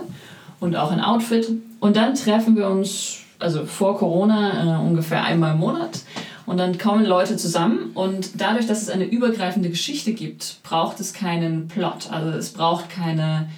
Und 0.59 0.77
auch 0.77 0.91
ein 0.91 1.01
Outfit. 1.01 1.49
Und 1.81 1.97
dann 1.97 2.15
treffen 2.15 2.55
wir 2.55 2.69
uns, 2.69 3.17
also 3.39 3.65
vor 3.65 3.97
Corona, 3.97 4.79
äh, 4.79 4.87
ungefähr 4.87 5.23
einmal 5.25 5.55
im 5.55 5.59
Monat 5.59 5.99
und 6.45 6.57
dann 6.57 6.77
kommen 6.77 7.05
Leute 7.05 7.37
zusammen 7.37 7.91
und 7.93 8.41
dadurch, 8.41 8.67
dass 8.67 8.81
es 8.81 8.89
eine 8.89 9.05
übergreifende 9.05 9.69
Geschichte 9.69 10.13
gibt, 10.13 10.57
braucht 10.63 10.99
es 10.99 11.13
keinen 11.13 11.67
Plot. 11.67 12.09
Also 12.11 12.37
es 12.37 12.49
braucht 12.51 12.89
keine 12.89 13.49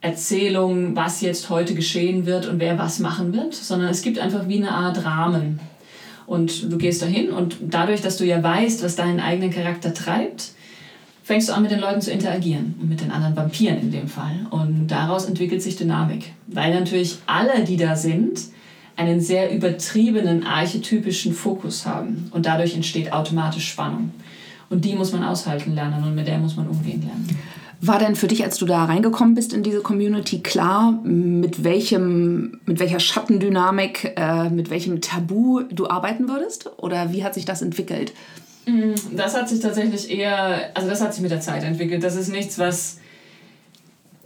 Erzählung, 0.00 0.96
was 0.96 1.20
jetzt 1.20 1.50
heute 1.50 1.74
geschehen 1.74 2.24
wird 2.24 2.46
und 2.46 2.58
wer 2.58 2.78
was 2.78 2.98
machen 2.98 3.34
wird, 3.34 3.54
sondern 3.54 3.90
es 3.90 4.00
gibt 4.00 4.18
einfach 4.18 4.48
wie 4.48 4.56
eine 4.56 4.72
Art 4.72 5.04
Rahmen. 5.04 5.60
Und 6.26 6.72
du 6.72 6.78
gehst 6.78 7.02
dahin 7.02 7.30
und 7.30 7.56
dadurch, 7.60 8.00
dass 8.00 8.16
du 8.16 8.24
ja 8.24 8.42
weißt, 8.42 8.82
was 8.82 8.96
deinen 8.96 9.20
eigenen 9.20 9.50
Charakter 9.50 9.92
treibt, 9.92 10.52
fängst 11.22 11.48
du 11.48 11.52
an, 11.52 11.62
mit 11.62 11.70
den 11.70 11.80
Leuten 11.80 12.00
zu 12.00 12.10
interagieren 12.10 12.76
und 12.80 12.88
mit 12.88 13.00
den 13.00 13.10
anderen 13.10 13.36
Vampiren 13.36 13.80
in 13.80 13.90
dem 13.90 14.08
Fall. 14.08 14.46
Und 14.50 14.88
daraus 14.88 15.26
entwickelt 15.26 15.60
sich 15.60 15.76
Dynamik. 15.76 16.32
Weil 16.46 16.72
natürlich 16.72 17.18
alle, 17.26 17.64
die 17.64 17.76
da 17.76 17.96
sind, 17.96 18.40
einen 19.00 19.20
sehr 19.20 19.50
übertriebenen 19.50 20.44
archetypischen 20.44 21.32
Fokus 21.32 21.86
haben 21.86 22.28
und 22.32 22.44
dadurch 22.44 22.74
entsteht 22.74 23.12
automatisch 23.12 23.68
Spannung. 23.68 24.10
Und 24.68 24.84
die 24.84 24.94
muss 24.94 25.12
man 25.12 25.24
aushalten 25.24 25.74
lernen 25.74 26.04
und 26.04 26.14
mit 26.14 26.28
der 26.28 26.38
muss 26.38 26.54
man 26.54 26.68
umgehen 26.68 27.00
lernen. 27.00 27.26
War 27.80 27.98
denn 27.98 28.14
für 28.14 28.26
dich, 28.26 28.44
als 28.44 28.58
du 28.58 28.66
da 28.66 28.84
reingekommen 28.84 29.34
bist 29.34 29.54
in 29.54 29.62
diese 29.62 29.80
Community, 29.80 30.40
klar, 30.40 31.00
mit, 31.02 31.64
welchem, 31.64 32.60
mit 32.66 32.78
welcher 32.78 33.00
Schattendynamik, 33.00 34.12
äh, 34.16 34.50
mit 34.50 34.68
welchem 34.68 35.00
Tabu 35.00 35.62
du 35.70 35.88
arbeiten 35.88 36.28
würdest? 36.28 36.70
Oder 36.76 37.10
wie 37.14 37.24
hat 37.24 37.32
sich 37.32 37.46
das 37.46 37.62
entwickelt? 37.62 38.12
Mm, 38.66 38.92
das 39.16 39.34
hat 39.34 39.48
sich 39.48 39.60
tatsächlich 39.60 40.10
eher, 40.10 40.70
also 40.74 40.90
das 40.90 41.00
hat 41.00 41.14
sich 41.14 41.22
mit 41.22 41.30
der 41.30 41.40
Zeit 41.40 41.64
entwickelt. 41.64 42.04
Das 42.04 42.16
ist 42.16 42.30
nichts, 42.30 42.58
was. 42.58 42.98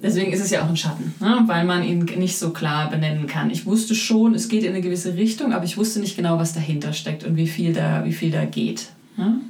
Deswegen 0.04 0.32
ist 0.32 0.44
es 0.44 0.50
ja 0.50 0.62
auch 0.62 0.68
ein 0.68 0.76
Schatten, 0.76 1.14
ne? 1.18 1.44
weil 1.46 1.64
man 1.64 1.82
ihn 1.82 2.04
nicht 2.18 2.36
so 2.36 2.50
klar 2.50 2.90
benennen 2.90 3.26
kann. 3.26 3.48
Ich 3.48 3.64
wusste 3.64 3.94
schon, 3.94 4.34
es 4.34 4.50
geht 4.50 4.62
in 4.62 4.68
eine 4.68 4.82
gewisse 4.82 5.16
Richtung, 5.16 5.54
aber 5.54 5.64
ich 5.64 5.78
wusste 5.78 5.98
nicht 5.98 6.14
genau, 6.14 6.38
was 6.38 6.52
dahinter 6.52 6.92
steckt 6.92 7.24
und 7.24 7.38
wie 7.38 7.46
viel 7.46 7.72
da, 7.72 8.04
wie 8.04 8.12
viel 8.12 8.30
da 8.30 8.44
geht. 8.44 8.88
Ne? 9.16 9.40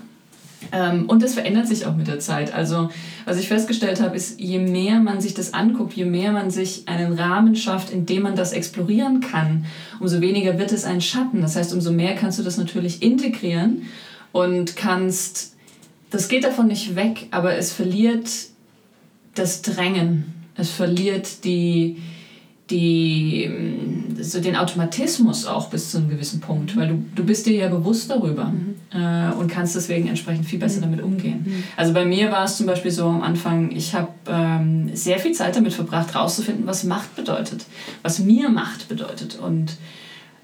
Ähm, 0.71 1.07
und 1.09 1.25
das 1.25 1.35
verändert 1.35 1.67
sich 1.67 1.87
auch 1.87 1.97
mit 1.97 2.07
der 2.07 2.21
Zeit. 2.21 2.55
Also, 2.55 2.89
was 3.25 3.41
ich 3.41 3.49
festgestellt 3.49 4.01
habe, 4.01 4.15
ist, 4.15 4.41
je 4.41 4.61
mehr 4.61 5.01
man 5.01 5.21
sich 5.21 5.35
das 5.35 5.55
anguckt, 5.55 5.95
je 5.95 6.05
mehr 6.05 6.31
man 6.31 6.53
sich 6.53 6.87
einen 6.87 7.15
Rahmen 7.15 7.57
schafft, 7.57 7.91
in 7.91 8.07
dem 8.07 8.23
man 8.23 8.37
das 8.37 8.53
explorieren 8.53 9.21
kann, 9.21 9.67
umso 9.99 10.21
weniger 10.21 10.57
wird 10.57 10.71
es 10.71 10.85
ein 10.85 11.01
Schatten. 11.01 11.43
Das 11.43 11.57
heißt, 11.57 11.75
umso 11.75 11.91
mehr 11.91 12.15
kannst 12.15 12.39
du 12.39 12.45
das 12.45 12.59
natürlich 12.59 13.03
integrieren 13.03 13.83
und 14.31 14.77
kannst, 14.77 15.57
das 16.11 16.29
geht 16.29 16.45
davon 16.45 16.69
nicht 16.69 16.95
weg, 16.95 17.27
aber 17.33 17.57
es 17.57 17.73
verliert 17.73 18.31
das 19.35 19.63
Drängen. 19.63 20.44
Es 20.57 20.71
verliert 20.71 21.45
die, 21.45 21.97
die, 22.71 23.51
so 24.21 24.41
den 24.41 24.57
Automatismus 24.57 25.47
auch 25.47 25.69
bis 25.69 25.91
zu 25.91 25.99
einem 25.99 26.09
gewissen 26.09 26.41
Punkt, 26.41 26.77
weil 26.77 26.89
du, 26.89 27.05
du 27.15 27.25
bist 27.25 27.47
dir 27.47 27.55
ja 27.55 27.69
bewusst 27.69 28.11
darüber 28.11 28.47
mhm. 28.47 28.75
äh, 28.93 29.33
und 29.35 29.49
kannst 29.49 29.75
deswegen 29.77 30.09
entsprechend 30.09 30.47
viel 30.47 30.59
besser 30.59 30.79
mhm. 30.79 30.83
damit 30.83 31.03
umgehen. 31.03 31.45
Mhm. 31.47 31.65
Also 31.77 31.93
bei 31.93 32.05
mir 32.05 32.31
war 32.31 32.45
es 32.45 32.57
zum 32.57 32.67
Beispiel 32.67 32.91
so 32.91 33.07
am 33.07 33.23
Anfang, 33.23 33.71
ich 33.73 33.95
habe 33.95 34.09
ähm, 34.29 34.91
sehr 34.95 35.19
viel 35.19 35.33
Zeit 35.33 35.57
damit 35.57 35.73
verbracht, 35.73 36.15
herauszufinden, 36.15 36.67
was 36.67 36.85
Macht 36.85 37.17
bedeutet, 37.17 37.67
was 38.03 38.19
mir 38.19 38.49
Macht 38.49 38.89
bedeutet 38.89 39.39
und 39.39 39.77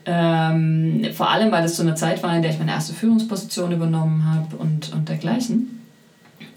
ähm, 0.06 1.06
vor 1.14 1.30
allem, 1.30 1.52
weil 1.52 1.64
es 1.64 1.76
so 1.76 1.82
eine 1.82 1.94
Zeit 1.94 2.22
war, 2.22 2.34
in 2.34 2.42
der 2.42 2.50
ich 2.50 2.58
meine 2.58 2.72
erste 2.72 2.94
Führungsposition 2.94 3.70
übernommen 3.70 4.24
habe 4.24 4.56
und, 4.56 4.92
und 4.92 5.08
dergleichen. 5.08 5.80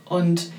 Und 0.05 0.49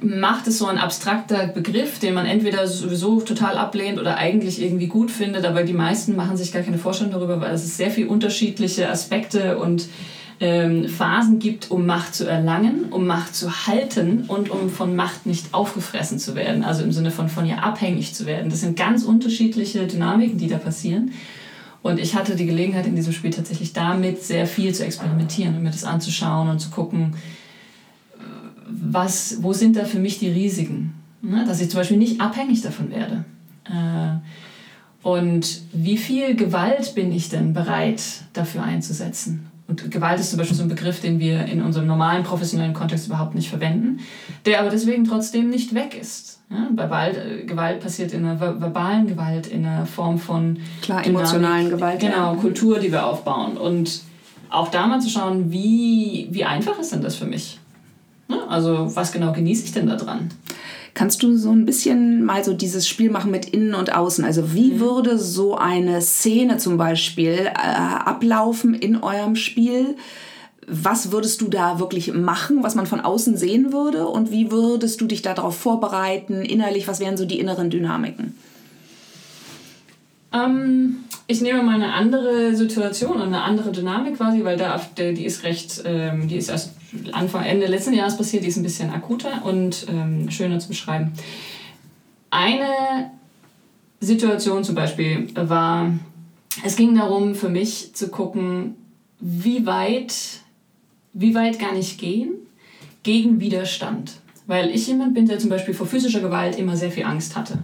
Macht 0.00 0.46
ist 0.46 0.58
so 0.58 0.66
ein 0.66 0.78
abstrakter 0.78 1.46
Begriff, 1.46 1.98
den 1.98 2.14
man 2.14 2.24
entweder 2.24 2.66
sowieso 2.66 3.20
total 3.20 3.58
ablehnt 3.58 3.98
oder 3.98 4.16
eigentlich 4.16 4.62
irgendwie 4.62 4.86
gut 4.86 5.10
findet, 5.10 5.44
aber 5.44 5.62
die 5.62 5.74
meisten 5.74 6.16
machen 6.16 6.36
sich 6.36 6.52
gar 6.52 6.62
keine 6.62 6.78
Vorstellung 6.78 7.12
darüber, 7.12 7.40
weil 7.40 7.52
es 7.52 7.76
sehr 7.76 7.90
viele 7.90 8.08
unterschiedliche 8.08 8.88
Aspekte 8.88 9.58
und 9.58 9.88
ähm, 10.40 10.88
Phasen 10.88 11.38
gibt, 11.38 11.70
um 11.70 11.84
Macht 11.84 12.14
zu 12.14 12.26
erlangen, 12.26 12.86
um 12.90 13.06
Macht 13.06 13.36
zu 13.36 13.66
halten 13.66 14.24
und 14.26 14.50
um 14.50 14.70
von 14.70 14.96
Macht 14.96 15.26
nicht 15.26 15.52
aufgefressen 15.52 16.18
zu 16.18 16.34
werden, 16.34 16.64
also 16.64 16.82
im 16.82 16.92
Sinne 16.92 17.10
von 17.10 17.28
von 17.28 17.44
ihr 17.44 17.62
abhängig 17.62 18.14
zu 18.14 18.24
werden. 18.24 18.48
Das 18.50 18.60
sind 18.60 18.76
ganz 18.76 19.04
unterschiedliche 19.04 19.86
Dynamiken, 19.86 20.38
die 20.38 20.48
da 20.48 20.56
passieren. 20.56 21.12
Und 21.82 21.98
ich 21.98 22.14
hatte 22.14 22.36
die 22.36 22.46
Gelegenheit 22.46 22.86
in 22.86 22.96
diesem 22.96 23.12
Spiel 23.12 23.30
tatsächlich 23.30 23.72
damit 23.72 24.22
sehr 24.22 24.46
viel 24.46 24.74
zu 24.74 24.84
experimentieren 24.84 25.56
und 25.56 25.62
mir 25.62 25.70
das 25.70 25.84
anzuschauen 25.84 26.48
und 26.48 26.58
zu 26.58 26.70
gucken, 26.70 27.14
was, 28.70 29.42
wo 29.42 29.52
sind 29.52 29.76
da 29.76 29.84
für 29.84 29.98
mich 29.98 30.18
die 30.18 30.28
Risiken? 30.28 30.94
Ne? 31.22 31.44
Dass 31.46 31.60
ich 31.60 31.70
zum 31.70 31.80
Beispiel 31.80 31.96
nicht 31.96 32.20
abhängig 32.20 32.62
davon 32.62 32.90
werde. 32.90 33.24
Äh, 33.64 34.18
und 35.02 35.62
wie 35.72 35.96
viel 35.96 36.34
Gewalt 36.34 36.94
bin 36.94 37.12
ich 37.12 37.28
denn 37.28 37.52
bereit 37.52 38.02
dafür 38.32 38.62
einzusetzen? 38.62 39.46
Und 39.66 39.88
Gewalt 39.90 40.18
ist 40.18 40.30
zum 40.30 40.38
Beispiel 40.38 40.56
so 40.56 40.64
ein 40.64 40.68
Begriff, 40.68 41.00
den 41.00 41.20
wir 41.20 41.44
in 41.44 41.62
unserem 41.62 41.86
normalen 41.86 42.24
professionellen 42.24 42.74
Kontext 42.74 43.06
überhaupt 43.06 43.36
nicht 43.36 43.48
verwenden, 43.48 44.00
der 44.44 44.60
aber 44.60 44.68
deswegen 44.68 45.04
trotzdem 45.04 45.48
nicht 45.48 45.74
weg 45.74 45.96
ist. 45.98 46.40
Ja, 46.50 46.68
Gewalt, 46.70 47.16
äh, 47.16 47.44
Gewalt 47.44 47.80
passiert 47.80 48.12
in 48.12 48.24
einer 48.24 48.40
verbalen 48.40 49.06
Gewalt, 49.06 49.46
in 49.46 49.64
einer 49.64 49.86
Form 49.86 50.18
von 50.18 50.58
Klar, 50.82 51.02
Dynamik, 51.02 51.20
emotionalen 51.20 51.70
Gewalt. 51.70 52.00
Genau, 52.00 52.34
Kultur, 52.34 52.80
die 52.80 52.90
wir 52.90 53.06
aufbauen. 53.06 53.56
Und 53.56 54.00
auch 54.50 54.68
da 54.68 54.88
mal 54.88 55.00
zu 55.00 55.08
schauen, 55.08 55.52
wie, 55.52 56.26
wie 56.32 56.44
einfach 56.44 56.76
ist 56.80 56.92
denn 56.92 57.02
das 57.02 57.14
für 57.14 57.26
mich? 57.26 57.60
Ne? 58.30 58.48
Also 58.48 58.94
was 58.94 59.12
genau 59.12 59.32
genieße 59.32 59.64
ich 59.64 59.72
denn 59.72 59.86
da 59.86 59.96
dran? 59.96 60.30
Kannst 60.94 61.22
du 61.22 61.36
so 61.36 61.50
ein 61.50 61.66
bisschen 61.66 62.24
mal 62.24 62.42
so 62.42 62.52
dieses 62.52 62.88
Spiel 62.88 63.10
machen 63.10 63.30
mit 63.30 63.48
Innen 63.50 63.74
und 63.74 63.94
Außen? 63.94 64.24
Also 64.24 64.54
wie 64.54 64.72
mhm. 64.72 64.80
würde 64.80 65.18
so 65.18 65.56
eine 65.56 66.00
Szene 66.00 66.58
zum 66.58 66.76
Beispiel 66.76 67.46
äh, 67.46 67.52
ablaufen 67.54 68.74
in 68.74 69.02
eurem 69.02 69.36
Spiel? 69.36 69.96
Was 70.66 71.10
würdest 71.12 71.40
du 71.40 71.48
da 71.48 71.78
wirklich 71.78 72.12
machen, 72.12 72.62
was 72.62 72.74
man 72.74 72.86
von 72.86 73.00
außen 73.00 73.36
sehen 73.36 73.72
würde? 73.72 74.06
Und 74.06 74.30
wie 74.30 74.50
würdest 74.50 75.00
du 75.00 75.06
dich 75.06 75.22
darauf 75.22 75.56
vorbereiten, 75.56 76.42
innerlich? 76.42 76.86
Was 76.86 77.00
wären 77.00 77.16
so 77.16 77.24
die 77.24 77.40
inneren 77.40 77.70
Dynamiken? 77.70 78.34
Ähm, 80.32 81.04
ich 81.26 81.40
nehme 81.40 81.62
mal 81.62 81.74
eine 81.74 81.92
andere 81.92 82.54
Situation 82.54 83.16
und 83.16 83.22
eine 83.22 83.42
andere 83.42 83.72
Dynamik 83.72 84.16
quasi, 84.16 84.44
weil 84.44 84.56
da 84.56 84.80
die 84.96 85.24
ist 85.24 85.44
recht, 85.44 85.82
ähm, 85.84 86.28
die 86.28 86.36
ist 86.36 86.48
erst 86.48 86.72
Anfang, 87.12 87.44
Ende 87.44 87.66
letzten 87.66 87.94
Jahres 87.94 88.16
passiert, 88.16 88.44
die 88.44 88.48
ist 88.48 88.56
ein 88.56 88.62
bisschen 88.62 88.90
akuter 88.90 89.44
und 89.44 89.86
ähm, 89.88 90.30
schöner 90.30 90.58
zu 90.58 90.68
beschreiben. 90.68 91.12
Eine 92.30 93.10
Situation 94.00 94.64
zum 94.64 94.74
Beispiel 94.74 95.28
war, 95.34 95.92
es 96.64 96.76
ging 96.76 96.94
darum 96.94 97.34
für 97.34 97.48
mich 97.48 97.94
zu 97.94 98.08
gucken, 98.08 98.76
wie 99.20 99.66
weit, 99.66 100.14
wie 101.12 101.34
weit 101.34 101.58
kann 101.58 101.76
ich 101.76 101.98
gehen 101.98 102.30
gegen 103.02 103.40
Widerstand. 103.40 104.14
Weil 104.46 104.70
ich 104.70 104.86
jemand 104.88 105.14
bin, 105.14 105.26
der 105.26 105.38
zum 105.38 105.50
Beispiel 105.50 105.74
vor 105.74 105.86
physischer 105.86 106.20
Gewalt 106.20 106.58
immer 106.58 106.76
sehr 106.76 106.90
viel 106.90 107.04
Angst 107.04 107.36
hatte. 107.36 107.58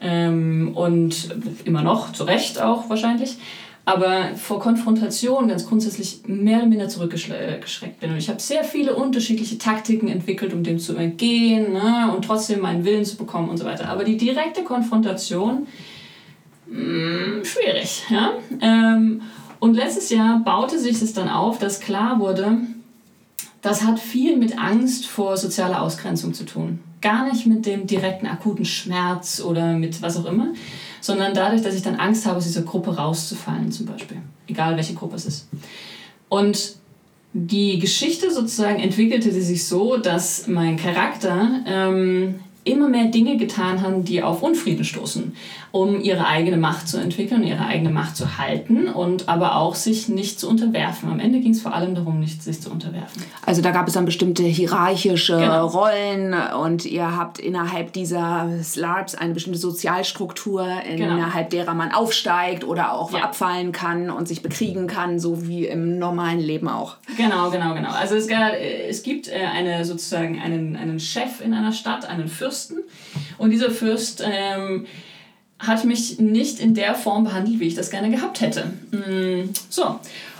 Ähm, 0.00 0.72
und 0.74 1.34
immer 1.64 1.82
noch, 1.82 2.12
zu 2.12 2.24
Recht 2.24 2.60
auch 2.60 2.88
wahrscheinlich 2.88 3.36
aber 3.84 4.36
vor 4.36 4.60
Konfrontation 4.60 5.48
ganz 5.48 5.66
grundsätzlich 5.66 6.20
mehr 6.26 6.58
oder 6.58 6.66
minder 6.66 6.88
zurückgeschreckt 6.88 7.98
bin. 8.00 8.10
Und 8.10 8.16
ich 8.16 8.28
habe 8.28 8.40
sehr 8.40 8.62
viele 8.62 8.94
unterschiedliche 8.94 9.58
Taktiken 9.58 10.08
entwickelt, 10.08 10.52
um 10.52 10.62
dem 10.62 10.78
zu 10.78 10.94
entgehen 10.94 11.72
ne, 11.72 12.12
und 12.14 12.24
trotzdem 12.24 12.60
meinen 12.60 12.84
Willen 12.84 13.04
zu 13.04 13.16
bekommen 13.16 13.48
und 13.48 13.56
so 13.56 13.64
weiter. 13.64 13.88
Aber 13.88 14.04
die 14.04 14.16
direkte 14.16 14.62
Konfrontation, 14.62 15.66
mh, 16.66 16.78
mm, 16.78 17.44
schwierig. 17.44 18.04
Ja? 18.08 18.32
Ähm, 18.60 19.22
und 19.58 19.74
letztes 19.74 20.10
Jahr 20.10 20.40
baute 20.44 20.78
sich 20.78 21.02
es 21.02 21.12
dann 21.12 21.28
auf, 21.28 21.58
dass 21.58 21.80
klar 21.80 22.20
wurde, 22.20 22.58
das 23.62 23.84
hat 23.84 23.98
viel 23.98 24.36
mit 24.36 24.58
Angst 24.58 25.06
vor 25.06 25.36
sozialer 25.36 25.82
Ausgrenzung 25.82 26.34
zu 26.34 26.44
tun. 26.44 26.80
Gar 27.00 27.30
nicht 27.30 27.46
mit 27.46 27.66
dem 27.66 27.86
direkten 27.86 28.26
akuten 28.26 28.64
Schmerz 28.64 29.40
oder 29.40 29.74
mit 29.74 30.02
was 30.02 30.16
auch 30.16 30.26
immer, 30.26 30.48
sondern 31.02 31.34
dadurch, 31.34 31.62
dass 31.62 31.74
ich 31.74 31.82
dann 31.82 31.96
Angst 31.96 32.24
habe, 32.24 32.38
aus 32.38 32.44
dieser 32.44 32.62
Gruppe 32.62 32.96
rauszufallen 32.96 33.70
zum 33.70 33.86
Beispiel. 33.86 34.18
Egal 34.46 34.76
welche 34.76 34.94
Gruppe 34.94 35.16
es 35.16 35.26
ist. 35.26 35.48
Und 36.28 36.76
die 37.34 37.78
Geschichte 37.78 38.30
sozusagen 38.30 38.78
entwickelte 38.80 39.32
sich 39.32 39.66
so, 39.66 39.96
dass 39.96 40.46
mein 40.46 40.76
Charakter 40.76 41.62
ähm, 41.66 42.36
immer 42.64 42.88
mehr 42.88 43.06
Dinge 43.06 43.36
getan 43.36 43.82
haben, 43.82 44.04
die 44.04 44.22
auf 44.22 44.42
Unfrieden 44.42 44.84
stoßen, 44.84 45.34
um 45.72 46.00
ihre 46.00 46.26
eigene 46.26 46.56
Macht 46.56 46.88
zu 46.88 46.98
entwickeln, 46.98 47.42
ihre 47.42 47.66
eigene 47.66 47.90
Macht 47.90 48.16
zu 48.16 48.38
halten 48.38 48.88
und 48.88 49.28
aber 49.28 49.56
auch 49.56 49.74
sich 49.74 50.08
nicht 50.08 50.38
zu 50.38 50.48
unterwerfen. 50.48 51.10
Am 51.10 51.18
Ende 51.18 51.40
ging 51.40 51.52
es 51.52 51.62
vor 51.62 51.74
allem 51.74 51.94
darum, 51.94 52.20
nicht 52.20 52.42
sich 52.42 52.60
zu 52.60 52.70
unterwerfen. 52.70 53.22
Also 53.44 53.62
da 53.62 53.70
gab 53.70 53.88
es 53.88 53.94
dann 53.94 54.04
bestimmte 54.04 54.42
hierarchische 54.42 55.38
genau. 55.38 55.66
Rollen 55.66 56.34
und 56.62 56.84
ihr 56.84 57.16
habt 57.16 57.38
innerhalb 57.38 57.92
dieser 57.92 58.48
SLARPs 58.62 59.14
eine 59.14 59.34
bestimmte 59.34 59.58
Sozialstruktur, 59.58 60.66
genau. 60.86 61.14
innerhalb 61.14 61.50
derer 61.50 61.74
man 61.74 61.92
aufsteigt 61.92 62.64
oder 62.64 62.92
auch 62.92 63.12
ja. 63.12 63.24
abfallen 63.24 63.72
kann 63.72 64.10
und 64.10 64.28
sich 64.28 64.42
bekriegen 64.42 64.86
kann, 64.86 65.18
so 65.18 65.46
wie 65.46 65.66
im 65.66 65.98
normalen 65.98 66.40
Leben 66.40 66.68
auch. 66.68 66.96
Genau, 67.16 67.50
genau, 67.50 67.74
genau. 67.74 67.90
Also 67.90 68.14
es, 68.14 68.28
es 68.28 69.02
gibt 69.02 69.28
äh, 69.28 69.46
eine, 69.52 69.84
sozusagen 69.84 70.40
einen, 70.40 70.76
einen 70.76 71.00
Chef 71.00 71.40
in 71.42 71.54
einer 71.54 71.72
Stadt, 71.72 72.06
einen 72.06 72.28
Fürsten, 72.28 72.52
Fürsten. 72.52 72.78
Und 73.38 73.50
dieser 73.50 73.70
Fürst 73.70 74.22
ähm, 74.24 74.86
hat 75.62 75.84
mich 75.84 76.18
nicht 76.18 76.58
in 76.58 76.74
der 76.74 76.94
Form 76.94 77.24
behandelt, 77.24 77.60
wie 77.60 77.68
ich 77.68 77.74
das 77.74 77.90
gerne 77.90 78.10
gehabt 78.10 78.40
hätte. 78.40 78.72
Mm, 78.90 79.50
so. 79.68 79.98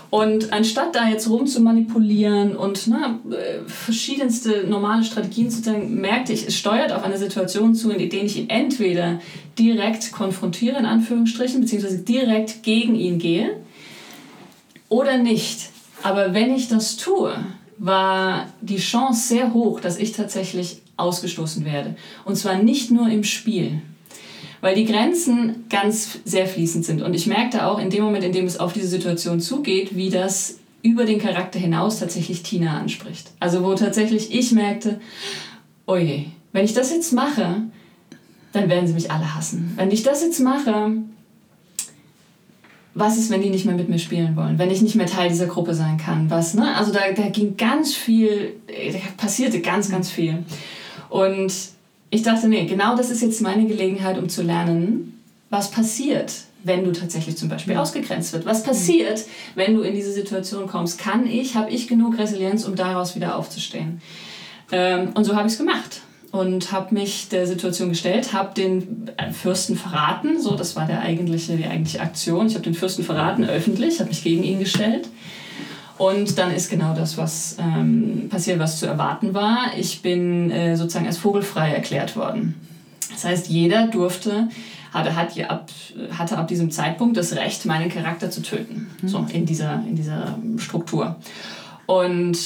Und 0.09 0.53
anstatt 0.53 0.93
da 0.93 1.09
jetzt 1.09 1.27
rum 1.27 1.47
zu 1.47 1.59
manipulieren 1.59 2.55
und 2.55 2.85
na, 2.85 3.19
äh, 3.31 3.67
verschiedenste 3.67 4.65
normale 4.67 5.03
Strategien 5.03 5.49
zu 5.49 5.63
zeigen, 5.63 5.99
merkte 5.99 6.33
ich, 6.33 6.45
es 6.45 6.55
steuert 6.55 6.91
auf 6.91 7.03
eine 7.03 7.17
Situation 7.17 7.73
zu, 7.73 7.89
in 7.89 8.09
der 8.09 8.23
ich 8.23 8.37
ihn 8.37 8.47
entweder 8.47 9.19
direkt 9.57 10.11
konfrontiere, 10.11 10.77
in 10.77 10.85
Anführungsstrichen, 10.85 11.61
beziehungsweise 11.61 11.99
direkt 11.99 12.61
gegen 12.61 12.93
ihn 12.93 13.17
gehe, 13.17 13.57
oder 14.87 15.17
nicht. 15.17 15.71
Aber 16.03 16.35
wenn 16.35 16.53
ich 16.53 16.67
das 16.67 16.97
tue, 16.97 17.33
war 17.79 18.47
die 18.61 18.77
Chance 18.77 19.29
sehr 19.29 19.53
hoch, 19.53 19.79
dass 19.79 19.97
ich 19.97 20.11
tatsächlich 20.11 20.81
ausgestoßen 20.95 21.65
werde. 21.65 21.95
Und 22.23 22.35
zwar 22.35 22.61
nicht 22.61 22.91
nur 22.91 23.09
im 23.09 23.23
Spiel, 23.23 23.81
weil 24.63 24.75
die 24.75 24.85
Grenzen 24.85 25.65
ganz 25.69 26.19
sehr 26.23 26.47
fließend 26.47 26.85
sind. 26.85 27.01
Und 27.01 27.13
ich 27.13 27.27
merkte 27.27 27.67
auch 27.67 27.79
in 27.79 27.89
dem 27.89 28.01
Moment, 28.01 28.23
in 28.23 28.31
dem 28.31 28.45
es 28.45 28.61
auf 28.61 28.71
diese 28.71 28.87
Situation 28.87 29.41
zugeht, 29.41 29.97
wie 29.97 30.09
das 30.09 30.57
über 30.81 31.03
den 31.03 31.19
Charakter 31.19 31.59
hinaus 31.59 31.99
tatsächlich 31.99 32.43
Tina 32.43 32.79
anspricht. 32.79 33.31
Also 33.41 33.61
wo 33.65 33.75
tatsächlich 33.75 34.33
ich 34.33 34.53
merkte, 34.53 35.01
oh 35.85 35.97
je, 35.97 36.27
wenn 36.53 36.63
ich 36.63 36.73
das 36.73 36.91
jetzt 36.91 37.11
mache, 37.11 37.63
dann 38.53 38.69
werden 38.69 38.87
sie 38.87 38.93
mich 38.93 39.11
alle 39.11 39.35
hassen. 39.35 39.73
Wenn 39.75 39.91
ich 39.91 40.01
das 40.01 40.21
jetzt 40.21 40.39
mache, 40.39 40.93
was 42.93 43.17
ist, 43.17 43.31
wenn 43.31 43.41
die 43.41 43.49
nicht 43.49 43.65
mehr 43.65 43.75
mit 43.75 43.89
mir 43.89 43.99
spielen 43.99 44.37
wollen? 44.37 44.59
Wenn 44.59 44.71
ich 44.71 44.81
nicht 44.81 44.95
mehr 44.95 45.07
Teil 45.07 45.27
dieser 45.27 45.47
Gruppe 45.47 45.73
sein 45.73 45.97
kann? 45.97 46.29
Was, 46.29 46.53
ne? 46.53 46.73
Also 46.77 46.93
da, 46.93 47.01
da 47.13 47.27
ging 47.27 47.57
ganz 47.57 47.93
viel, 47.93 48.53
da 48.67 48.99
passierte 49.17 49.59
ganz, 49.59 49.91
ganz 49.91 50.09
viel. 50.09 50.45
Und 51.09 51.51
ich 52.13 52.21
dachte, 52.21 52.47
nee, 52.47 52.65
genau 52.65 52.95
das 52.95 53.09
ist 53.09 53.23
jetzt 53.23 53.41
meine 53.41 53.65
Gelegenheit, 53.65 54.19
um 54.19 54.29
zu 54.29 54.43
lernen, 54.43 55.19
was 55.49 55.71
passiert, 55.71 56.31
wenn 56.63 56.83
du 56.83 56.91
tatsächlich 56.91 57.37
zum 57.37 57.49
Beispiel 57.49 57.75
ausgegrenzt 57.75 58.33
wird. 58.33 58.45
Was 58.45 58.63
passiert, 58.63 59.25
wenn 59.55 59.73
du 59.73 59.81
in 59.81 59.95
diese 59.95 60.11
Situation 60.11 60.67
kommst? 60.67 60.99
Kann 60.99 61.25
ich, 61.25 61.55
habe 61.55 61.71
ich 61.71 61.87
genug 61.87 62.19
Resilienz, 62.19 62.65
um 62.65 62.75
daraus 62.75 63.15
wieder 63.15 63.35
aufzustehen? 63.35 63.99
Ähm, 64.71 65.09
und 65.15 65.23
so 65.23 65.35
habe 65.35 65.47
ich 65.47 65.53
es 65.53 65.57
gemacht 65.57 66.01
und 66.31 66.71
habe 66.71 66.93
mich 66.93 67.29
der 67.29 67.47
Situation 67.47 67.89
gestellt, 67.89 68.31
habe 68.31 68.53
den 68.53 69.09
Fürsten 69.31 69.75
verraten, 69.75 70.39
so 70.39 70.55
das 70.55 70.75
war 70.75 70.85
der 70.85 71.01
eigentliche, 71.01 71.57
die 71.57 71.65
eigentliche 71.65 72.01
Aktion. 72.01 72.45
Ich 72.45 72.53
habe 72.53 72.63
den 72.63 72.75
Fürsten 72.75 73.03
verraten 73.03 73.43
öffentlich, 73.43 73.99
habe 73.99 74.09
mich 74.09 74.23
gegen 74.23 74.43
ihn 74.43 74.59
gestellt. 74.59 75.09
Und 75.97 76.37
dann 76.37 76.53
ist 76.53 76.69
genau 76.69 76.95
das, 76.95 77.17
was 77.17 77.57
ähm, 77.59 78.27
passiert, 78.29 78.59
was 78.59 78.79
zu 78.79 78.87
erwarten 78.87 79.33
war. 79.33 79.71
Ich 79.77 80.01
bin 80.01 80.49
äh, 80.49 80.75
sozusagen 80.75 81.05
als 81.05 81.17
vogelfrei 81.17 81.71
erklärt 81.71 82.15
worden. 82.15 82.55
Das 83.11 83.25
heißt, 83.25 83.47
jeder 83.47 83.87
durfte, 83.87 84.49
hatte, 84.91 85.15
hat 85.15 85.39
ab, 85.49 85.69
hatte 86.17 86.37
ab 86.37 86.47
diesem 86.47 86.71
Zeitpunkt 86.71 87.15
das 87.17 87.35
Recht, 87.35 87.65
meinen 87.65 87.89
Charakter 87.89 88.31
zu 88.31 88.41
töten. 88.41 88.87
Mhm. 89.01 89.07
So 89.07 89.25
in 89.31 89.45
dieser, 89.45 89.83
in 89.87 89.95
dieser 89.95 90.37
Struktur. 90.57 91.17
Und 91.85 92.37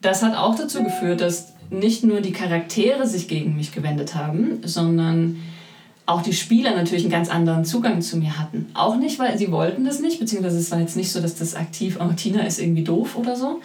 das 0.00 0.22
hat 0.22 0.36
auch 0.36 0.56
dazu 0.56 0.82
geführt, 0.82 1.20
dass 1.20 1.52
nicht 1.70 2.02
nur 2.04 2.20
die 2.20 2.32
Charaktere 2.32 3.06
sich 3.06 3.28
gegen 3.28 3.56
mich 3.56 3.72
gewendet 3.72 4.14
haben, 4.14 4.60
sondern 4.64 5.36
auch 6.08 6.22
die 6.22 6.32
Spieler 6.32 6.74
natürlich 6.74 7.04
einen 7.04 7.12
ganz 7.12 7.28
anderen 7.28 7.66
Zugang 7.66 8.00
zu 8.00 8.16
mir 8.16 8.38
hatten. 8.38 8.66
Auch 8.72 8.96
nicht, 8.96 9.18
weil 9.18 9.36
sie 9.36 9.52
wollten 9.52 9.84
das 9.84 10.00
nicht, 10.00 10.18
beziehungsweise 10.18 10.58
es 10.58 10.70
war 10.70 10.80
jetzt 10.80 10.96
nicht 10.96 11.12
so, 11.12 11.20
dass 11.20 11.34
das 11.34 11.54
aktiv, 11.54 11.98
oh, 12.00 12.10
Tina 12.16 12.44
ist 12.44 12.58
irgendwie 12.58 12.82
doof 12.82 13.16
oder 13.16 13.36
so, 13.36 13.60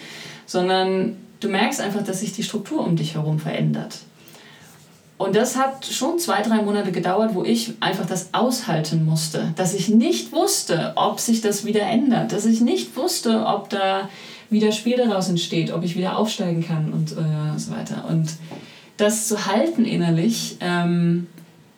sondern 0.45 1.15
du 1.39 1.47
merkst 1.47 1.79
einfach, 1.79 2.03
dass 2.03 2.19
sich 2.19 2.33
die 2.33 2.43
Struktur 2.43 2.85
um 2.85 2.97
dich 2.97 3.15
herum 3.15 3.39
verändert. 3.39 3.99
Und 5.17 5.37
das 5.37 5.55
hat 5.55 5.85
schon 5.85 6.19
zwei, 6.19 6.41
drei 6.41 6.61
Monate 6.61 6.91
gedauert, 6.91 7.33
wo 7.33 7.45
ich 7.45 7.75
einfach 7.79 8.05
das 8.05 8.33
aushalten 8.33 9.05
musste, 9.05 9.53
dass 9.55 9.73
ich 9.73 9.87
nicht 9.87 10.33
wusste, 10.33 10.91
ob 10.95 11.21
sich 11.21 11.39
das 11.39 11.63
wieder 11.63 11.83
ändert, 11.83 12.33
dass 12.33 12.45
ich 12.45 12.59
nicht 12.59 12.97
wusste, 12.97 13.45
ob 13.45 13.69
da 13.69 14.09
wieder 14.49 14.73
Spiel 14.73 14.97
daraus 14.97 15.29
entsteht, 15.29 15.71
ob 15.71 15.85
ich 15.85 15.95
wieder 15.95 16.17
aufsteigen 16.17 16.65
kann 16.65 16.91
und 16.91 17.13
äh, 17.13 17.57
so 17.57 17.71
weiter. 17.71 18.03
Und 18.09 18.33
das 18.97 19.29
zu 19.29 19.45
halten 19.45 19.85
innerlich 19.85 20.57
ähm, 20.59 21.27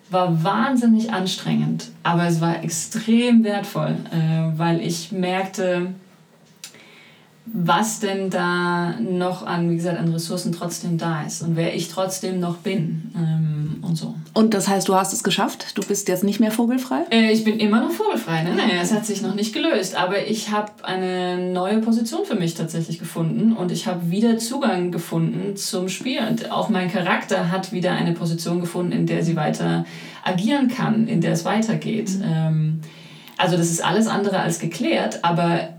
war 0.09 0.43
wahnsinnig 0.43 1.11
anstrengend, 1.11 1.89
aber 2.03 2.27
es 2.27 2.41
war 2.41 2.63
extrem 2.63 3.43
wertvoll, 3.43 3.95
äh, 4.11 4.57
weil 4.57 4.81
ich 4.81 5.11
merkte, 5.11 5.93
was 7.45 7.99
denn 7.99 8.31
da 8.31 8.95
noch 8.99 9.45
an, 9.45 9.69
wie 9.69 9.75
gesagt, 9.75 9.99
an 9.99 10.11
Ressourcen 10.11 10.51
trotzdem 10.51 10.97
da 10.97 11.23
ist 11.23 11.43
und 11.43 11.55
wer 11.55 11.75
ich 11.75 11.89
trotzdem 11.89 12.39
noch 12.39 12.57
bin 12.57 13.11
ähm, 13.15 13.83
und 13.83 13.95
so. 13.95 14.15
Und 14.33 14.55
das 14.55 14.67
heißt, 14.67 14.87
du 14.87 14.95
hast 14.95 15.13
es 15.13 15.23
geschafft? 15.23 15.77
Du 15.77 15.83
bist 15.83 16.07
jetzt 16.07 16.23
nicht 16.23 16.39
mehr 16.39 16.51
vogelfrei? 16.51 17.03
Äh, 17.11 17.31
ich 17.31 17.43
bin 17.43 17.59
immer 17.59 17.81
noch 17.81 17.91
vogelfrei, 17.91 18.43
ne? 18.43 18.55
Naja, 18.55 18.81
es 18.81 18.91
hat 18.91 19.05
sich 19.05 19.21
noch 19.21 19.35
nicht 19.35 19.53
gelöst, 19.53 19.95
aber 19.95 20.27
ich 20.27 20.49
habe 20.49 20.71
eine 20.83 21.51
neue 21.51 21.79
Position 21.81 22.25
für 22.25 22.35
mich 22.35 22.55
tatsächlich 22.55 22.97
gefunden 22.97 23.53
und 23.53 23.71
ich 23.71 23.85
habe 23.85 24.09
wieder 24.09 24.39
Zugang 24.39 24.91
gefunden 24.91 25.55
zum 25.55 25.87
Spiel 25.87 26.21
und 26.27 26.51
auch 26.51 26.69
mein 26.69 26.91
Charakter 26.91 27.51
hat 27.51 27.71
wieder 27.71 27.91
eine 27.91 28.13
Position 28.13 28.59
gefunden, 28.59 28.91
in 28.91 29.05
der 29.05 29.23
sie 29.23 29.35
weiter 29.35 29.85
agieren 30.23 30.67
kann, 30.67 31.07
in 31.07 31.21
der 31.21 31.33
es 31.33 31.45
weitergeht. 31.45 32.09
Mhm. 32.17 32.23
Ähm, 32.25 32.81
also 33.37 33.57
das 33.57 33.69
ist 33.69 33.83
alles 33.83 34.07
andere 34.07 34.39
als 34.39 34.59
geklärt, 34.59 35.23
aber 35.23 35.74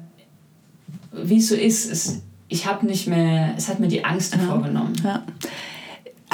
wie 1.22 1.38
es 1.38 1.48
so 1.48 1.54
ist, 1.54 1.90
es, 1.90 2.22
ich 2.48 2.66
habe 2.66 2.86
nicht 2.86 3.06
mehr, 3.06 3.54
es 3.56 3.68
hat 3.68 3.80
mir 3.80 3.88
die 3.88 4.04
Angst 4.04 4.34
ja. 4.34 4.40
vorgenommen. 4.40 4.94
Ja. 5.02 5.24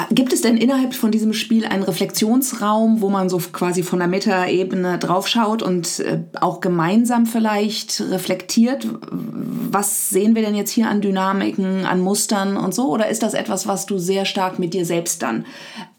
Gibt 0.09 0.33
es 0.33 0.41
denn 0.41 0.57
innerhalb 0.57 0.95
von 0.95 1.11
diesem 1.11 1.33
Spiel 1.33 1.65
einen 1.65 1.83
Reflexionsraum, 1.83 3.01
wo 3.01 3.09
man 3.09 3.29
so 3.29 3.37
quasi 3.37 3.83
von 3.83 3.99
der 3.99 4.07
Metaebene 4.07 4.97
draufschaut 4.97 5.61
und 5.61 5.99
äh, 5.99 6.19
auch 6.41 6.61
gemeinsam 6.61 7.27
vielleicht 7.27 8.01
reflektiert? 8.01 8.87
Was 9.11 10.09
sehen 10.09 10.33
wir 10.33 10.41
denn 10.41 10.55
jetzt 10.55 10.71
hier 10.71 10.89
an 10.89 11.01
Dynamiken, 11.01 11.85
an 11.85 12.01
Mustern 12.01 12.57
und 12.57 12.73
so? 12.73 12.89
Oder 12.89 13.07
ist 13.09 13.21
das 13.21 13.35
etwas, 13.35 13.67
was 13.67 13.85
du 13.85 13.99
sehr 13.99 14.25
stark 14.25 14.57
mit 14.57 14.73
dir 14.73 14.85
selbst 14.85 15.21
dann 15.21 15.45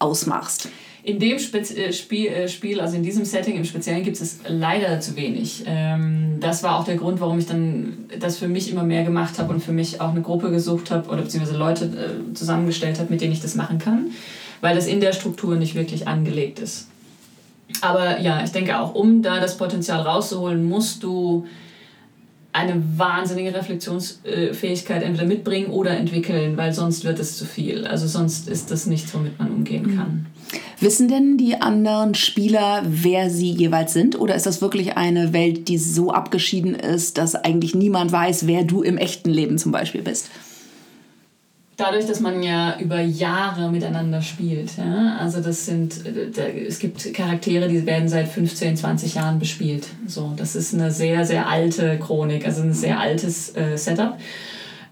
ausmachst? 0.00 0.68
In 1.04 1.18
dem 1.18 1.38
Spez 1.38 1.70
äh, 1.70 1.92
Spiel, 1.92 2.28
äh, 2.28 2.48
Spiel, 2.48 2.80
also 2.80 2.96
in 2.96 3.02
diesem 3.02 3.26
Setting 3.26 3.56
im 3.56 3.66
Speziellen, 3.66 4.02
gibt 4.02 4.18
es 4.18 4.38
leider 4.48 5.00
zu 5.00 5.16
wenig. 5.16 5.64
Ähm, 5.66 6.38
das 6.40 6.62
war 6.62 6.78
auch 6.78 6.84
der 6.84 6.96
Grund, 6.96 7.20
warum 7.20 7.38
ich 7.38 7.46
dann 7.46 8.06
das 8.18 8.38
für 8.38 8.48
mich 8.48 8.72
immer 8.72 8.84
mehr 8.84 9.04
gemacht 9.04 9.38
habe 9.38 9.52
und 9.52 9.62
für 9.62 9.72
mich 9.72 10.00
auch 10.00 10.10
eine 10.10 10.22
Gruppe 10.22 10.50
gesucht 10.50 10.90
habe 10.90 11.10
oder 11.10 11.20
beziehungsweise 11.20 11.58
Leute 11.58 11.84
äh, 11.84 12.32
zusammengestellt 12.32 12.98
habe, 12.98 13.10
mit 13.10 13.20
denen 13.20 13.34
ich 13.34 13.42
das 13.42 13.54
machen 13.54 13.78
kann, 13.78 14.12
weil 14.62 14.74
das 14.74 14.86
in 14.86 15.00
der 15.00 15.12
Struktur 15.12 15.56
nicht 15.56 15.74
wirklich 15.74 16.08
angelegt 16.08 16.58
ist. 16.58 16.88
Aber 17.82 18.20
ja, 18.20 18.42
ich 18.42 18.52
denke 18.52 18.80
auch, 18.80 18.94
um 18.94 19.20
da 19.20 19.40
das 19.40 19.58
Potenzial 19.58 20.00
rauszuholen, 20.00 20.64
musst 20.64 21.02
du 21.02 21.46
eine 22.54 22.80
wahnsinnige 22.96 23.52
Reflexionsfähigkeit 23.52 25.02
entweder 25.02 25.26
mitbringen 25.26 25.70
oder 25.70 25.90
entwickeln, 25.90 26.56
weil 26.56 26.72
sonst 26.72 27.04
wird 27.04 27.18
es 27.18 27.36
zu 27.36 27.44
viel. 27.44 27.84
Also 27.84 28.06
sonst 28.06 28.48
ist 28.48 28.70
das 28.70 28.86
nichts, 28.86 29.12
womit 29.12 29.38
man 29.40 29.50
umgehen 29.50 29.96
kann. 29.96 30.26
Wissen 30.78 31.08
denn 31.08 31.36
die 31.36 31.60
anderen 31.60 32.14
Spieler, 32.14 32.82
wer 32.86 33.28
sie 33.28 33.50
jeweils 33.50 33.92
sind? 33.92 34.20
Oder 34.20 34.36
ist 34.36 34.46
das 34.46 34.62
wirklich 34.62 34.96
eine 34.96 35.32
Welt, 35.32 35.66
die 35.66 35.78
so 35.78 36.12
abgeschieden 36.12 36.76
ist, 36.76 37.18
dass 37.18 37.34
eigentlich 37.34 37.74
niemand 37.74 38.12
weiß, 38.12 38.46
wer 38.46 38.62
du 38.62 38.82
im 38.82 38.98
echten 38.98 39.30
Leben 39.30 39.58
zum 39.58 39.72
Beispiel 39.72 40.02
bist? 40.02 40.30
Dadurch, 41.76 42.06
dass 42.06 42.20
man 42.20 42.42
ja 42.42 42.78
über 42.78 43.00
Jahre 43.00 43.70
miteinander 43.70 44.22
spielt. 44.22 44.76
Ja? 44.76 45.16
Also 45.18 45.40
das 45.40 45.66
sind, 45.66 46.06
äh, 46.06 46.66
es 46.66 46.78
gibt 46.78 47.12
Charaktere, 47.14 47.68
die 47.68 47.84
werden 47.86 48.08
seit 48.08 48.28
15, 48.28 48.76
20 48.76 49.14
Jahren 49.14 49.38
bespielt. 49.38 49.86
So, 50.06 50.32
das 50.36 50.56
ist 50.56 50.74
eine 50.74 50.90
sehr, 50.90 51.24
sehr 51.24 51.48
alte 51.48 51.98
Chronik, 51.98 52.46
also 52.46 52.62
ein 52.62 52.72
sehr 52.72 53.00
altes 53.00 53.54
äh, 53.56 53.76
Setup. 53.76 54.18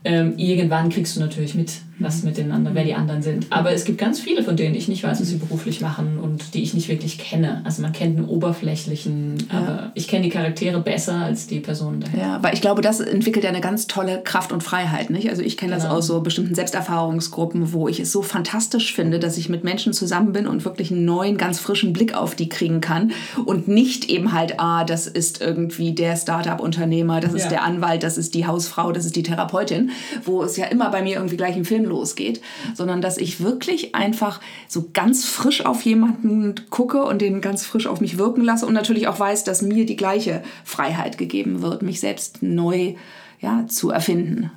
Ähm, 0.05 0.35
irgendwann 0.37 0.89
kriegst 0.89 1.17
du 1.17 1.21
natürlich 1.21 1.55
mit, 1.55 1.73
was 1.99 2.23
mit 2.23 2.37
den 2.37 2.53
anderen, 2.53 2.75
wer 2.75 2.85
die 2.85 2.95
anderen 2.95 3.23
sind. 3.23 3.47
Aber 3.51 3.73
es 3.73 3.85
gibt 3.85 3.99
ganz 3.99 4.21
viele, 4.21 4.43
von 4.43 4.57
denen 4.57 4.75
ich 4.75 4.89
nicht 4.89 5.05
weiß, 5.05 5.21
was 5.21 5.29
sie 5.29 5.37
beruflich 5.37 5.81
machen 5.81 6.19
und 6.19 6.55
die 6.55 6.63
ich 6.63 6.75
nicht 6.75 6.89
wirklich 6.89 7.19
kenne. 7.19 7.61
Also 7.65 7.83
man 7.83 7.93
kennt 7.93 8.17
einen 8.19 8.27
oberflächlichen, 8.27 9.39
ja. 9.53 9.59
aber 9.59 9.93
ich 9.95 10.09
kenne 10.09 10.25
die 10.25 10.31
Charaktere 10.31 10.81
besser 10.81 11.17
als 11.17 11.47
die 11.47 11.61
Personen 11.61 12.01
dahinter. 12.01 12.23
Ja, 12.23 12.43
weil 12.43 12.55
ich 12.55 12.61
glaube, 12.61 12.83
das 12.83 13.01
entwickelt 13.01 13.45
ja 13.45 13.51
eine 13.51 13.61
ganz 13.61 13.87
tolle 13.87 14.23
Kraft 14.23 14.53
und 14.53 14.63
Freiheit. 14.63 15.11
Nicht? 15.11 15.31
Also 15.31 15.43
ich 15.43 15.57
kenne 15.57 15.73
genau. 15.73 15.85
das 15.85 15.93
aus 15.93 16.07
so 16.07 16.21
bestimmten 16.21 16.55
Selbsterfahrungsgruppen, 16.55 17.73
wo 17.73 17.89
ich 17.89 18.01
es 18.01 18.11
so 18.11 18.23
fantastisch 18.23 18.95
finde, 18.95 19.19
dass 19.19 19.37
ich 19.37 19.49
mit 19.49 19.65
Menschen 19.65 19.93
zusammen 19.93 20.33
bin 20.33 20.47
und 20.47 20.65
wirklich 20.65 20.91
einen 20.91 21.05
neuen, 21.05 21.37
ganz 21.37 21.61
frischen 21.61 21.93
Blick 21.93 22.15
auf 22.15 22.35
die 22.35 22.49
kriegen 22.49 22.81
kann 22.81 23.13
und 23.45 23.69
nicht 23.69 24.09
eben 24.11 24.33
halt, 24.33 24.59
ah, 24.59 24.85
das 24.85 25.07
ist 25.07 25.41
irgendwie 25.41 25.93
der 25.93 26.17
Startup-Unternehmer, 26.17 27.21
das 27.21 27.35
ist 27.35 27.45
ja. 27.45 27.51
der 27.51 27.65
Anwalt, 27.65 28.03
das 28.03 28.19
ist 28.19 28.35
die 28.35 28.47
Hausfrau, 28.47 28.93
das 28.93 29.05
ist 29.05 29.17
die 29.17 29.23
Therapeutin, 29.23 29.91
wo 30.25 30.43
es 30.43 30.57
ja 30.57 30.67
immer 30.67 30.91
bei 30.91 31.03
mir 31.03 31.17
irgendwie 31.17 31.37
gleich 31.37 31.57
im 31.57 31.65
Film 31.65 31.82
losgeht, 31.85 32.41
sondern 32.75 33.01
dass 33.01 33.19
ich 33.19 33.41
wirklich 33.41 33.95
einfach 33.95 34.41
so 34.69 34.91
ganz 34.93 35.25
frisch 35.25 35.65
auf 35.65 35.83
jemanden 35.83 36.55
gucke 36.71 37.05
und 37.05 37.21
den 37.21 37.41
ganz 37.41 37.65
frisch 37.65 37.87
auf 37.87 38.01
mich 38.01 38.19
wirken 38.19 38.43
lasse 38.43 38.67
und 38.67 38.75
natürlich 38.75 39.09
auch 39.09 39.19
weiß, 39.19 39.45
dass 39.45 39.63
mir 39.63 39.87
die 39.87 39.97
gleiche 39.97 40.43
Freiheit 40.65 41.19
gegeben 41.19 41.63
wird, 41.63 41.83
mich 41.83 42.01
selbst 42.01 42.43
neu 42.43 42.95
ja, 43.41 43.67
zu 43.67 43.91
erfinden. 43.91 44.51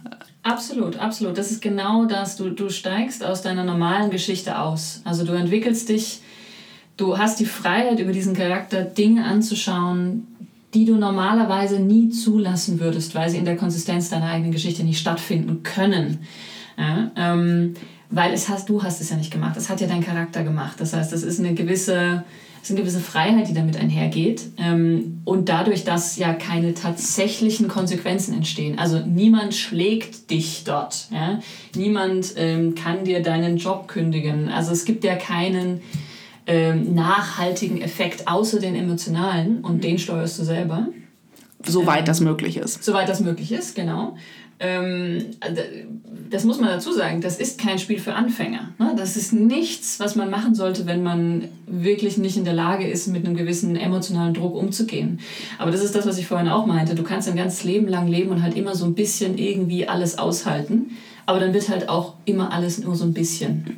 Absolut, 0.44 1.00
absolut. 1.00 1.38
Das 1.40 1.50
ist 1.50 1.62
genau 1.62 2.06
das. 2.06 2.38
Du, 2.38 2.52
du 2.52 2.70
steigst 2.70 3.26
aus 3.26 3.42
deiner 3.42 3.64
normalen 3.64 4.12
Geschichte 4.12 4.60
aus. 4.60 5.02
Also 5.04 5.26
du 5.26 5.34
entwickelst 5.34 5.90
dich, 5.90 6.22
du 6.98 7.18
hast 7.18 7.40
die 7.40 7.48
Freiheit, 7.48 8.00
über 8.00 8.12
diesen 8.12 8.36
Charakter 8.36 8.84
Dinge 8.84 9.26
anzuschauen, 9.26 10.28
die 10.76 10.86
du 10.86 10.98
normalerweise 10.98 11.80
nie 11.80 12.10
zulassen 12.10 12.80
würdest, 12.80 13.16
weil 13.16 13.30
sie 13.30 13.38
in 13.38 13.46
der 13.46 13.56
Konsistenz 13.56 14.10
deiner 14.10 14.30
eigenen 14.30 14.52
Geschichte 14.52 14.84
nicht 14.84 15.00
stattfinden 15.00 15.64
können. 15.64 16.20
Ja, 16.78 17.12
ähm, 17.16 17.74
weil 18.10 18.34
es 18.34 18.50
hast, 18.50 18.70
du 18.70 18.84
hast 18.84 19.02
es 19.02 19.10
ja 19.10 19.18
nicht 19.18 19.32
gemacht, 19.32 19.56
das 19.56 19.70
hat 19.70 19.82
ja 19.82 19.88
dein 19.88 20.04
Charakter 20.04 20.44
gemacht. 20.44 20.76
Das 20.80 20.94
heißt, 20.94 21.12
das 21.12 21.24
ist 21.24 21.40
eine 21.40 21.54
gewisse, 21.54 22.24
ist 22.62 22.72
eine 22.72 22.80
gewisse 22.80 23.00
Freiheit, 23.00 23.48
die 23.50 23.54
damit 23.54 23.78
einhergeht. 23.78 24.44
Ähm, 24.58 25.22
und 25.26 25.50
dadurch, 25.50 25.84
dass 25.84 26.18
ja 26.18 26.34
keine 26.34 26.74
tatsächlichen 26.74 27.68
Konsequenzen 27.68 28.34
entstehen. 28.34 28.78
Also 28.80 29.00
niemand 29.00 29.56
schlägt 29.56 30.30
dich 30.32 30.64
dort. 30.66 31.08
Ja? 31.12 31.40
Niemand 31.76 32.34
ähm, 32.38 32.76
kann 32.76 33.06
dir 33.06 33.22
deinen 33.22 33.58
Job 33.58 33.88
kündigen. 33.88 34.50
Also 34.50 34.72
es 34.72 34.86
gibt 34.86 35.04
ja 35.04 35.16
keinen 35.16 35.82
ähm, 36.48 36.94
nachhaltigen 36.94 37.82
Effekt 37.82 38.28
außer 38.28 38.60
den 38.60 38.76
emotionalen 38.76 39.62
und 39.62 39.84
den 39.84 39.98
steuerst 39.98 40.38
du 40.40 40.44
selber. 40.44 40.88
Soweit 41.66 42.00
ähm, 42.00 42.06
das 42.06 42.20
möglich 42.20 42.58
ist. 42.58 42.84
Soweit 42.84 43.10
das 43.10 43.20
möglich 43.20 43.52
ist, 43.52 43.76
genau. 43.76 44.16
Ähm, 44.60 45.26
das 46.30 46.46
muss 46.46 46.60
man 46.60 46.70
dazu 46.70 46.94
sagen, 46.94 47.20
das 47.20 47.38
ist 47.40 47.60
kein 47.60 47.78
Spiel 47.78 48.00
für 48.00 48.14
Anfänger. 48.14 48.70
Ne? 48.80 48.94
Das 48.96 49.18
ist 49.18 49.34
nichts, 49.34 50.00
was 50.00 50.16
man 50.16 50.30
machen 50.30 50.56
sollte, 50.56 50.86
wenn 50.86 51.04
man 51.04 51.50
wirklich 51.68 52.18
nicht 52.18 52.38
in 52.38 52.46
der 52.46 52.54
Lage 52.54 52.88
ist, 52.88 53.08
mit 53.08 53.26
einem 53.26 53.36
gewissen 53.36 53.76
emotionalen 53.76 54.34
Druck 54.34 54.56
umzugehen. 54.56 55.20
Aber 55.58 55.72
das 55.72 55.84
ist 55.84 55.94
das, 55.94 56.08
was 56.08 56.18
ich 56.18 56.28
vorhin 56.28 56.48
auch 56.48 56.66
meinte. 56.66 56.96
Du 56.96 57.04
kannst 57.04 57.28
dein 57.28 57.36
ganzes 57.36 57.64
Leben 57.64 57.88
lang 57.88 58.08
leben 58.08 58.32
und 58.32 58.42
halt 58.42 58.56
immer 58.56 58.76
so 58.76 58.86
ein 58.86 58.96
bisschen 58.96 59.38
irgendwie 59.38 59.88
alles 59.88 60.18
aushalten. 60.18 60.92
Aber 61.26 61.40
dann 61.40 61.54
wird 61.54 61.68
halt 61.70 61.90
auch 61.90 62.14
immer 62.24 62.54
alles 62.54 62.78
nur 62.80 62.96
so 62.96 63.04
ein 63.04 63.14
bisschen. 63.14 63.78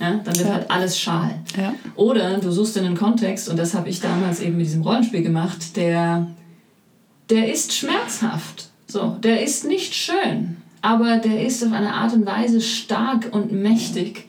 Ja, 0.00 0.20
dann 0.24 0.36
wird 0.36 0.48
ja. 0.48 0.54
halt 0.54 0.70
alles 0.70 0.98
schal. 0.98 1.38
Ja. 1.56 1.74
Oder 1.96 2.38
du 2.38 2.50
suchst 2.50 2.76
in 2.76 2.84
einen 2.84 2.96
Kontext, 2.96 3.48
und 3.48 3.56
das 3.56 3.74
habe 3.74 3.88
ich 3.88 4.00
damals 4.00 4.40
eben 4.40 4.56
mit 4.56 4.66
diesem 4.66 4.82
Rollenspiel 4.82 5.22
gemacht, 5.22 5.76
der, 5.76 6.28
der 7.30 7.52
ist 7.52 7.72
schmerzhaft. 7.72 8.67
So, 8.90 9.18
der 9.22 9.42
ist 9.42 9.66
nicht 9.66 9.94
schön, 9.94 10.56
aber 10.80 11.18
der 11.18 11.44
ist 11.44 11.62
auf 11.62 11.72
eine 11.72 11.92
Art 11.92 12.14
und 12.14 12.24
Weise 12.24 12.62
stark 12.62 13.28
und 13.32 13.52
mächtig, 13.52 14.24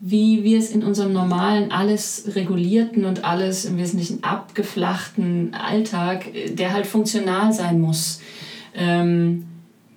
wie 0.00 0.42
wir 0.42 0.58
es 0.58 0.72
in 0.72 0.82
unserem 0.82 1.12
normalen, 1.12 1.70
alles 1.70 2.24
regulierten 2.34 3.04
und 3.04 3.24
alles 3.24 3.66
im 3.66 3.78
Wesentlichen 3.78 4.24
abgeflachten 4.24 5.54
Alltag, 5.54 6.26
der 6.54 6.72
halt 6.72 6.86
funktional 6.86 7.52
sein 7.52 7.80
muss, 7.80 8.20
ähm, 8.74 9.44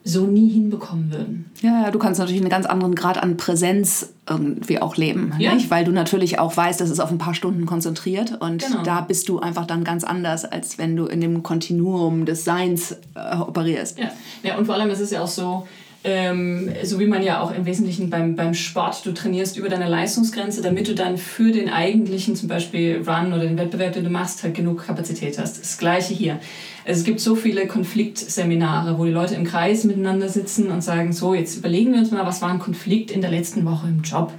so 0.05 0.25
nie 0.25 0.49
hinbekommen 0.49 1.11
würden. 1.11 1.51
Ja, 1.61 1.89
du 1.89 1.97
kannst 1.97 2.19
natürlich 2.19 2.41
einen 2.41 2.49
ganz 2.49 2.65
anderen 2.65 2.93
Grad 2.93 3.17
an 3.21 3.37
Präsenz 3.37 4.13
irgendwie 4.29 4.81
auch 4.81 4.97
leben, 4.97 5.33
ja. 5.39 5.53
nicht? 5.53 5.71
weil 5.71 5.85
du 5.85 5.91
natürlich 5.91 6.39
auch 6.39 6.55
weißt, 6.55 6.81
dass 6.81 6.89
es 6.89 6.99
auf 6.99 7.09
ein 7.09 7.17
paar 7.17 7.33
Stunden 7.33 7.65
konzentriert 7.65 8.41
und 8.41 8.65
genau. 8.65 8.83
da 8.83 9.01
bist 9.01 9.29
du 9.29 9.39
einfach 9.39 9.65
dann 9.65 9.83
ganz 9.83 10.03
anders, 10.03 10.43
als 10.43 10.77
wenn 10.77 10.95
du 10.95 11.05
in 11.05 11.21
dem 11.21 11.41
Kontinuum 11.41 12.25
des 12.25 12.43
Seins 12.43 12.97
äh, 13.15 13.37
operierst. 13.37 13.97
Ja. 13.97 14.11
ja, 14.43 14.57
und 14.57 14.65
vor 14.65 14.75
allem 14.75 14.89
ist 14.89 14.99
es 14.99 15.11
ja 15.11 15.21
auch 15.21 15.27
so, 15.27 15.67
ähm, 16.05 16.69
so 16.83 16.99
wie 16.99 17.05
man 17.05 17.23
ja 17.23 17.41
auch 17.41 17.55
im 17.55 17.65
Wesentlichen 17.65 18.09
beim, 18.09 18.35
beim 18.35 18.53
Sport, 18.53 19.05
du 19.05 19.13
trainierst 19.13 19.57
über 19.57 19.69
deine 19.69 19.87
Leistungsgrenze, 19.87 20.61
damit 20.61 20.87
du 20.89 20.95
dann 20.95 21.17
für 21.17 21.51
den 21.51 21.69
eigentlichen 21.69 22.35
zum 22.35 22.49
Beispiel 22.49 23.03
Run 23.07 23.31
oder 23.31 23.43
den 23.43 23.57
Wettbewerb, 23.57 23.93
den 23.93 24.03
du 24.03 24.09
machst, 24.09 24.43
halt 24.43 24.53
genug 24.53 24.85
Kapazität 24.85 25.39
hast. 25.39 25.61
Das 25.61 25.77
gleiche 25.77 26.13
hier. 26.13 26.39
Also 26.85 26.99
es 26.99 27.05
gibt 27.05 27.21
so 27.21 27.35
viele 27.35 27.67
Konfliktseminare, 27.67 28.97
wo 28.97 29.05
die 29.05 29.11
Leute 29.11 29.35
im 29.35 29.45
Kreis 29.45 29.85
miteinander 29.85 30.27
sitzen 30.27 30.69
und 30.69 30.83
sagen, 30.83 31.13
so, 31.13 31.33
jetzt 31.33 31.57
überlegen 31.57 31.93
wir 31.93 31.99
uns 31.99 32.11
mal, 32.11 32.25
was 32.25 32.41
war 32.41 32.49
ein 32.49 32.59
Konflikt 32.59 33.09
in 33.09 33.21
der 33.21 33.31
letzten 33.31 33.63
Woche 33.65 33.87
im 33.87 34.01
Job. 34.01 34.33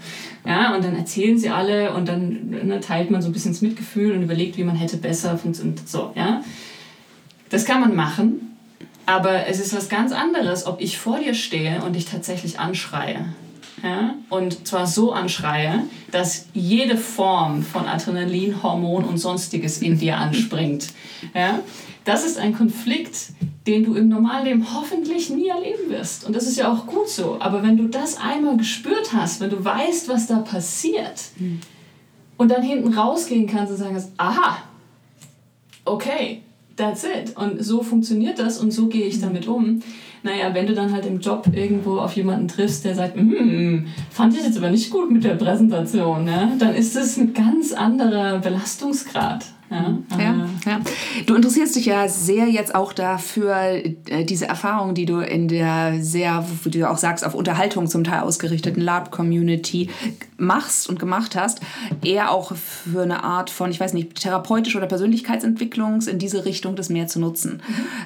Ja, 0.46 0.74
und 0.77 0.85
dann 0.85 0.94
erzählen 0.94 1.38
sie 1.38 1.48
alle 1.48 1.94
und 1.94 2.07
dann 2.07 2.50
ne, 2.50 2.81
teilt 2.81 3.11
man 3.11 3.22
so 3.22 3.31
ein 3.31 3.33
bisschen 3.33 3.53
das 3.53 3.62
Mitgefühl 3.62 4.12
und 4.12 4.22
überlegt, 4.22 4.59
wie 4.59 4.64
man 4.64 4.77
hätte 4.77 4.98
besser 4.98 5.38
funktioniert. 5.38 5.88
So, 5.88 6.12
ja. 6.14 6.42
Das 7.48 7.64
kann 7.64 7.81
man 7.81 7.94
machen, 7.94 8.53
aber 9.06 9.46
es 9.46 9.60
ist 9.60 9.74
was 9.74 9.88
ganz 9.88 10.12
anderes, 10.12 10.66
ob 10.66 10.80
ich 10.80 10.98
vor 10.98 11.18
dir 11.18 11.34
stehe 11.34 11.82
und 11.82 11.94
dich 11.94 12.06
tatsächlich 12.06 12.58
anschreie. 12.58 13.26
Ja? 13.82 14.14
Und 14.30 14.66
zwar 14.66 14.86
so 14.86 15.12
anschreie, 15.12 15.84
dass 16.10 16.46
jede 16.54 16.96
Form 16.96 17.62
von 17.62 17.86
Adrenalin, 17.86 18.62
Hormon 18.62 19.04
und 19.04 19.18
sonstiges 19.18 19.78
in 19.78 19.98
dir 19.98 20.16
anspringt. 20.16 20.88
Ja? 21.34 21.60
Das 22.04 22.24
ist 22.24 22.38
ein 22.38 22.54
Konflikt, 22.54 23.16
den 23.66 23.84
du 23.84 23.94
im 23.94 24.08
Normalleben 24.08 24.74
hoffentlich 24.74 25.30
nie 25.30 25.48
erleben 25.48 25.88
wirst. 25.88 26.24
Und 26.24 26.34
das 26.34 26.46
ist 26.46 26.56
ja 26.56 26.70
auch 26.70 26.86
gut 26.86 27.08
so. 27.08 27.38
Aber 27.40 27.62
wenn 27.62 27.76
du 27.76 27.88
das 27.88 28.18
einmal 28.18 28.56
gespürt 28.56 29.12
hast, 29.12 29.40
wenn 29.40 29.50
du 29.50 29.64
weißt, 29.64 30.08
was 30.08 30.26
da 30.26 30.38
passiert, 30.38 31.20
hm. 31.38 31.60
und 32.36 32.50
dann 32.50 32.62
hinten 32.62 32.92
rausgehen 32.92 33.46
kannst 33.46 33.72
und 33.72 33.78
sagen, 33.78 34.02
aha, 34.18 34.58
okay, 35.84 36.42
that's 36.76 37.04
it. 37.04 37.37
Und 37.37 37.62
so 37.62 37.82
funktioniert 37.82 38.38
das 38.38 38.58
und 38.58 38.72
so 38.72 38.88
gehe 38.88 39.06
ich 39.06 39.20
damit 39.20 39.46
um. 39.46 39.80
Naja, 40.22 40.54
wenn 40.54 40.66
du 40.66 40.74
dann 40.74 40.90
halt 40.90 41.04
im 41.04 41.20
Job 41.20 41.46
irgendwo 41.52 41.98
auf 41.98 42.16
jemanden 42.16 42.48
triffst, 42.48 42.84
der 42.84 42.94
sagt, 42.94 43.14
hm, 43.16 43.87
fand 44.10 44.34
ich 44.34 44.42
jetzt 44.42 44.56
aber 44.56 44.70
nicht 44.70 44.90
gut 44.90 45.10
mit 45.10 45.22
der 45.22 45.34
Präsentation, 45.34 46.24
ne? 46.24 46.52
dann 46.58 46.74
ist 46.74 46.96
das 46.96 47.18
ein 47.18 47.34
ganz 47.34 47.72
anderer 47.72 48.38
Belastungsgrad. 48.38 49.44
Ja, 49.70 49.98
ja, 50.18 50.48
ja. 50.66 50.80
Du 51.26 51.34
interessierst 51.34 51.74
dich 51.74 51.87
ja 51.87 52.06
sehr 52.08 52.48
jetzt 52.48 52.74
auch 52.74 52.92
dafür, 52.92 53.56
äh, 53.56 54.24
diese 54.24 54.46
Erfahrung, 54.46 54.94
die 54.94 55.04
du 55.04 55.18
in 55.18 55.48
der 55.48 55.98
sehr, 56.00 56.46
wie 56.62 56.70
du 56.70 56.88
auch 56.88 56.98
sagst, 56.98 57.24
auf 57.24 57.34
Unterhaltung 57.34 57.87
zum 57.87 58.04
Teil 58.04 58.20
ausgerichteten 58.20 58.82
LARP-Community 58.82 59.88
machst 60.37 60.88
und 60.88 60.99
gemacht 60.99 61.37
hast, 61.37 61.61
eher 62.03 62.31
auch 62.31 62.55
für 62.55 63.03
eine 63.03 63.23
Art 63.23 63.51
von, 63.51 63.70
ich 63.70 63.81
weiß 63.81 63.92
nicht, 63.92 64.16
therapeutische 64.16 64.79
oder 64.79 64.87
Persönlichkeitsentwicklung 64.87 66.01
in 66.03 66.18
diese 66.18 66.44
Richtung 66.44 66.77
das 66.77 66.88
mehr 66.88 67.07
zu 67.07 67.20
nutzen. 67.20 67.62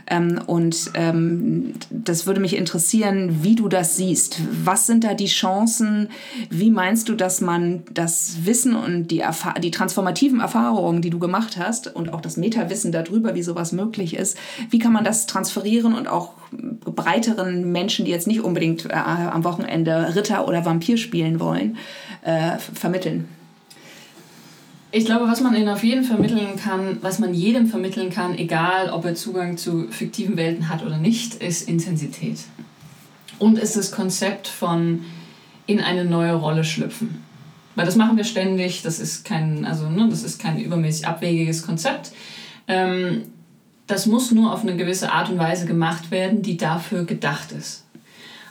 Ähm, 0.07 0.41
und 0.47 0.91
ähm, 0.95 1.75
das 1.91 2.27
würde 2.27 2.41
mich 2.41 2.57
interessieren, 2.57 3.39
wie 3.43 3.55
du 3.55 3.69
das 3.69 3.97
siehst. 3.97 4.41
Was 4.65 4.87
sind 4.87 5.05
da 5.05 5.15
die 5.15 5.27
Chancen? 5.27 6.09
Wie 6.51 6.71
meinst 6.71 7.09
du, 7.09 7.15
dass 7.15 7.41
man 7.41 7.83
das 7.93 8.39
Wissen 8.45 8.77
und 8.77 9.09
die, 9.09 9.23
die 9.63 9.71
transformativen 9.71 10.41
Erfahrungen, 10.41 11.03
die 11.03 11.11
du 11.11 11.19
gemacht 11.19 11.57
hast 11.59 11.95
und 11.95 12.13
auch 12.13 12.21
das 12.21 12.37
Metawissen 12.37 12.93
darüber, 12.93 13.35
wie 13.35 13.43
sowas 13.43 13.73
möglich 13.73 14.15
ist, 14.15 14.37
wie 14.71 14.79
kann 14.79 14.93
man 14.93 15.05
das 15.05 15.27
transferieren 15.27 15.95
und 15.95 16.09
auch 16.09 16.33
breiteren 16.51 17.71
Menschen, 17.73 18.05
die 18.05 18.11
jetzt 18.11 18.27
nicht 18.27 18.41
unbedingt 18.41 18.87
äh, 18.87 18.95
am 18.95 19.45
Wochenende 19.45 20.15
Ritter 20.15 20.49
oder 20.49 20.65
Vampir 20.65 20.97
spielen 20.97 21.41
wollen, 21.41 21.77
äh, 22.23 22.59
vermitteln? 22.59 23.29
Ich 24.91 25.05
glaube, 25.05 25.27
was 25.27 25.41
man 25.43 25.55
ihnen 25.55 25.69
auf 25.69 25.85
jeden 25.85 26.03
vermitteln 26.03 26.57
kann, 26.57 26.99
was 27.03 27.19
man 27.19 27.35
jedem 27.35 27.67
vermitteln 27.67 28.11
kann, 28.11 28.39
egal 28.39 28.91
ob 28.91 29.05
er 29.05 29.15
Zugang 29.15 29.59
zu 29.59 29.89
fiktiven 29.91 30.37
Welten 30.37 30.71
hat 30.71 30.83
oder 30.83 30.97
nicht, 30.97 31.35
ist 31.35 31.69
Intensität. 31.69 32.39
Und 33.39 33.59
ist 33.59 33.77
das 33.77 33.91
Konzept 33.91 34.49
von 34.49 35.05
in 35.67 35.81
eine 35.81 36.07
neue 36.07 36.35
Rolle 36.35 36.65
schlüpfen. 36.65 37.23
Weil 37.75 37.85
das 37.85 37.97
machen 37.97 38.17
wir 38.17 38.25
ständig, 38.25 38.83
das 38.83 38.99
ist 38.99 39.25
kein, 39.25 39.65
also, 39.65 39.89
ne, 39.89 40.09
das 40.09 40.25
ist 40.25 40.41
kein 40.41 40.59
übermäßig 40.59 41.07
abwegiges 41.07 41.65
Konzept. 41.65 42.11
Ähm, 42.67 43.25
das 43.87 44.07
muss 44.07 44.33
nur 44.33 44.53
auf 44.53 44.63
eine 44.63 44.77
gewisse 44.77 45.13
Art 45.13 45.31
und 45.31 45.39
Weise 45.39 45.67
gemacht 45.67 46.11
werden, 46.11 46.43
die 46.43 46.57
dafür 46.57 47.05
gedacht 47.05 47.53
ist. 47.53 47.85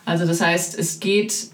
Also 0.06 0.26
das 0.26 0.40
heißt, 0.40 0.78
es 0.78 1.00
geht, 1.00 1.50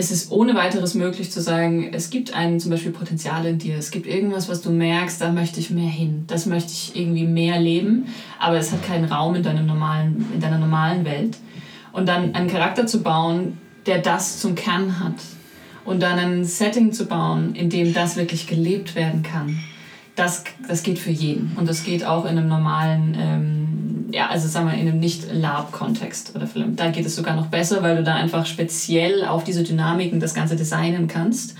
es 0.00 0.10
ist 0.10 0.32
ohne 0.32 0.54
weiteres 0.54 0.94
möglich 0.94 1.30
zu 1.30 1.42
sagen, 1.42 1.90
es 1.92 2.08
gibt 2.08 2.32
ein 2.32 2.58
zum 2.58 2.70
Beispiel 2.70 2.90
Potenzial 2.90 3.44
in 3.44 3.58
dir, 3.58 3.76
es 3.76 3.90
gibt 3.90 4.06
irgendwas, 4.06 4.48
was 4.48 4.62
du 4.62 4.70
merkst, 4.70 5.20
da 5.20 5.30
möchte 5.30 5.60
ich 5.60 5.68
mehr 5.68 5.90
hin, 5.90 6.24
das 6.26 6.46
möchte 6.46 6.72
ich 6.72 6.96
irgendwie 6.96 7.26
mehr 7.26 7.60
leben, 7.60 8.06
aber 8.38 8.56
es 8.56 8.72
hat 8.72 8.82
keinen 8.82 9.04
Raum 9.04 9.34
in, 9.34 9.42
deinem 9.42 9.66
normalen, 9.66 10.24
in 10.32 10.40
deiner 10.40 10.56
normalen 10.56 11.04
Welt. 11.04 11.36
Und 11.92 12.08
dann 12.08 12.34
einen 12.34 12.48
Charakter 12.48 12.86
zu 12.86 13.02
bauen, 13.02 13.58
der 13.84 13.98
das 13.98 14.40
zum 14.40 14.54
Kern 14.54 15.00
hat, 15.00 15.16
und 15.84 16.00
dann 16.02 16.18
ein 16.18 16.44
Setting 16.44 16.92
zu 16.92 17.04
bauen, 17.04 17.54
in 17.54 17.68
dem 17.68 17.92
das 17.92 18.16
wirklich 18.16 18.46
gelebt 18.46 18.94
werden 18.94 19.22
kann, 19.22 19.58
das, 20.16 20.44
das 20.66 20.82
geht 20.82 20.98
für 20.98 21.10
jeden. 21.10 21.52
Und 21.56 21.68
das 21.68 21.84
geht 21.84 22.04
auch 22.04 22.24
in 22.24 22.38
einem 22.38 22.48
normalen, 22.48 23.16
ähm, 23.18 23.69
ja, 24.12 24.28
also 24.28 24.48
sagen 24.48 24.68
wir 24.68 24.74
in 24.74 24.88
einem 24.88 25.00
nicht-Lab-Kontext 25.00 26.34
oder 26.34 26.46
Film. 26.46 26.76
Da 26.76 26.90
geht 26.90 27.06
es 27.06 27.16
sogar 27.16 27.36
noch 27.36 27.46
besser, 27.46 27.82
weil 27.82 27.96
du 27.96 28.02
da 28.02 28.14
einfach 28.14 28.46
speziell 28.46 29.24
auf 29.24 29.44
diese 29.44 29.62
Dynamiken 29.62 30.20
das 30.20 30.34
Ganze 30.34 30.56
designen 30.56 31.08
kannst 31.08 31.56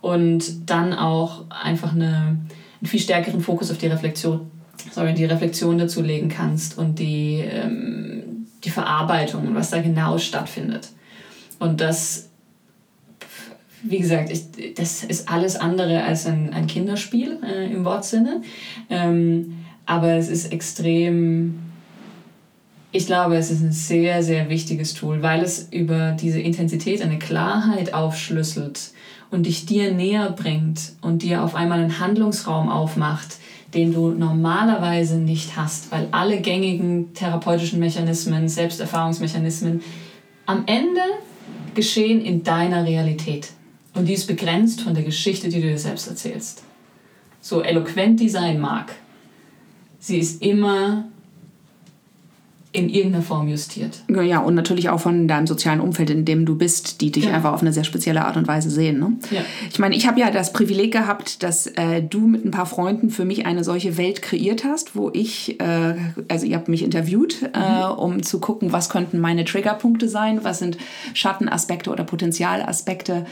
und 0.00 0.70
dann 0.70 0.92
auch 0.92 1.44
einfach 1.50 1.92
eine, 1.92 2.38
einen 2.80 2.86
viel 2.86 3.00
stärkeren 3.00 3.40
Fokus 3.40 3.70
auf 3.70 3.78
die 3.78 3.86
Reflexion, 3.86 4.50
sorry, 4.90 5.14
die 5.14 5.24
Reflexion 5.24 5.78
dazu 5.78 6.02
legen 6.02 6.28
kannst 6.28 6.78
und 6.78 6.98
die, 6.98 7.44
ähm, 7.48 8.46
die 8.64 8.70
Verarbeitung 8.70 9.46
und 9.46 9.54
was 9.54 9.70
da 9.70 9.80
genau 9.80 10.18
stattfindet. 10.18 10.88
Und 11.58 11.80
das 11.80 12.28
wie 13.82 13.98
gesagt, 13.98 14.30
ich, 14.30 14.74
das 14.74 15.04
ist 15.04 15.28
alles 15.28 15.56
andere 15.56 16.04
als 16.04 16.26
ein, 16.26 16.52
ein 16.52 16.66
Kinderspiel 16.66 17.38
äh, 17.44 17.72
im 17.72 17.84
Wortsinne. 17.84 18.42
Ähm, 18.88 19.56
aber 19.86 20.12
es 20.12 20.28
ist 20.28 20.52
extrem, 20.52 21.58
ich 22.92 23.06
glaube, 23.06 23.36
es 23.36 23.50
ist 23.50 23.62
ein 23.62 23.72
sehr, 23.72 24.22
sehr 24.22 24.50
wichtiges 24.50 24.92
Tool, 24.92 25.22
weil 25.22 25.42
es 25.42 25.68
über 25.70 26.12
diese 26.12 26.40
Intensität 26.40 27.00
eine 27.00 27.18
Klarheit 27.18 27.94
aufschlüsselt 27.94 28.90
und 29.30 29.46
dich 29.46 29.64
dir 29.64 29.92
näher 29.92 30.30
bringt 30.30 30.92
und 31.00 31.22
dir 31.22 31.42
auf 31.42 31.54
einmal 31.54 31.80
einen 31.80 31.98
Handlungsraum 31.98 32.68
aufmacht, 32.68 33.38
den 33.72 33.94
du 33.94 34.10
normalerweise 34.10 35.16
nicht 35.16 35.56
hast, 35.56 35.90
weil 35.90 36.08
alle 36.10 36.42
gängigen 36.42 37.14
therapeutischen 37.14 37.80
Mechanismen, 37.80 38.46
Selbsterfahrungsmechanismen 38.46 39.80
am 40.44 40.64
Ende 40.66 41.00
geschehen 41.74 42.20
in 42.20 42.42
deiner 42.44 42.84
Realität. 42.84 43.52
Und 43.94 44.06
die 44.06 44.12
ist 44.12 44.26
begrenzt 44.26 44.82
von 44.82 44.94
der 44.94 45.04
Geschichte, 45.04 45.48
die 45.48 45.62
du 45.62 45.68
dir 45.68 45.78
selbst 45.78 46.08
erzählst. 46.08 46.62
So 47.40 47.62
eloquent 47.62 48.20
die 48.20 48.28
sein 48.28 48.60
mag, 48.60 48.94
sie 49.98 50.18
ist 50.18 50.42
immer 50.42 51.06
in 52.74 52.88
irgendeiner 52.88 53.22
Form 53.22 53.48
justiert. 53.48 53.98
Ja, 54.08 54.40
und 54.40 54.54
natürlich 54.54 54.88
auch 54.88 55.00
von 55.00 55.28
deinem 55.28 55.46
sozialen 55.46 55.80
Umfeld, 55.80 56.08
in 56.08 56.24
dem 56.24 56.46
du 56.46 56.56
bist, 56.56 57.02
die 57.02 57.12
dich 57.12 57.26
ja. 57.26 57.32
einfach 57.32 57.52
auf 57.52 57.60
eine 57.60 57.72
sehr 57.72 57.84
spezielle 57.84 58.24
Art 58.24 58.38
und 58.38 58.48
Weise 58.48 58.70
sehen. 58.70 58.98
Ne? 58.98 59.12
Ja. 59.30 59.42
Ich 59.70 59.78
meine, 59.78 59.94
ich 59.94 60.06
habe 60.06 60.18
ja 60.18 60.30
das 60.30 60.54
Privileg 60.54 60.90
gehabt, 60.90 61.42
dass 61.42 61.66
äh, 61.66 62.02
du 62.02 62.20
mit 62.20 62.46
ein 62.46 62.50
paar 62.50 62.64
Freunden 62.64 63.10
für 63.10 63.26
mich 63.26 63.44
eine 63.44 63.62
solche 63.62 63.98
Welt 63.98 64.22
kreiert 64.22 64.64
hast, 64.64 64.96
wo 64.96 65.10
ich, 65.12 65.60
äh, 65.60 65.96
also 66.28 66.46
ihr 66.46 66.56
habt 66.56 66.68
mich 66.68 66.82
interviewt, 66.82 67.42
äh, 67.42 67.46
mhm. 67.46 67.52
äh, 67.54 67.86
um 67.88 68.22
zu 68.22 68.40
gucken, 68.40 68.72
was 68.72 68.88
könnten 68.88 69.20
meine 69.20 69.44
Triggerpunkte 69.44 70.08
sein, 70.08 70.40
was 70.42 70.58
sind 70.58 70.78
Schattenaspekte 71.12 71.90
oder 71.90 72.04
Potenzialaspekte, 72.04 73.26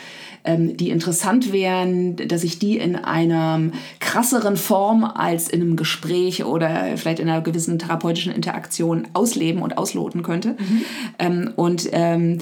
ähm, 0.44 0.76
die 0.76 0.90
interessant 0.90 1.52
wären, 1.52 2.16
dass 2.16 2.44
ich 2.44 2.58
die 2.58 2.78
in 2.78 2.96
einer 2.96 3.60
krasseren 4.00 4.56
Form 4.56 5.04
als 5.04 5.48
in 5.48 5.60
einem 5.60 5.76
Gespräch 5.76 6.44
oder 6.44 6.96
vielleicht 6.96 7.20
in 7.20 7.28
einer 7.28 7.42
gewissen 7.42 7.78
therapeutischen 7.78 8.32
Interaktion 8.32 9.08
ausleben 9.30 9.62
und 9.62 9.78
ausloten 9.78 10.22
könnte. 10.22 10.56
Mhm. 10.58 10.84
Ähm, 11.18 11.52
und 11.56 11.88
ähm, 11.92 12.38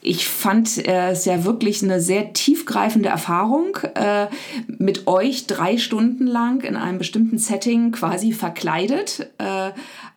ich 0.00 0.26
fand 0.26 0.84
äh, 0.86 1.10
es 1.10 1.24
ja 1.24 1.44
wirklich 1.44 1.82
eine 1.82 2.00
sehr 2.00 2.32
tiefgreifende 2.32 3.08
Erfahrung, 3.08 3.76
äh, 3.94 4.26
mit 4.66 5.06
euch 5.06 5.46
drei 5.46 5.78
Stunden 5.78 6.26
lang 6.26 6.62
in 6.62 6.74
einem 6.74 6.98
bestimmten 6.98 7.38
Setting 7.38 7.92
quasi 7.92 8.32
verkleidet 8.32 9.30
äh, 9.38 9.70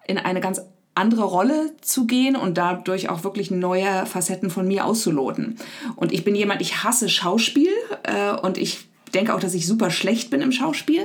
in 0.08 0.18
eine 0.18 0.42
ganz 0.42 0.62
andere 0.96 1.26
Rolle 1.26 1.74
zu 1.82 2.08
gehen 2.08 2.36
und 2.36 2.58
dadurch 2.58 3.10
auch 3.10 3.24
wirklich 3.24 3.52
neue 3.52 4.06
Facetten 4.06 4.50
von 4.50 4.68
mir 4.68 4.86
auszuloten. 4.86 5.58
Und 5.98 6.14
ich 6.14 6.24
bin 6.24 6.36
jemand, 6.36 6.62
ich 6.62 6.84
hasse 6.84 7.10
Schauspiel 7.10 7.70
äh, 8.04 8.32
und 8.32 8.58
ich 8.58 8.88
denke 9.14 9.36
auch, 9.36 9.40
dass 9.40 9.54
ich 9.54 9.68
super 9.68 9.92
schlecht 9.92 10.30
bin 10.30 10.42
im 10.42 10.52
Schauspiel. 10.52 11.04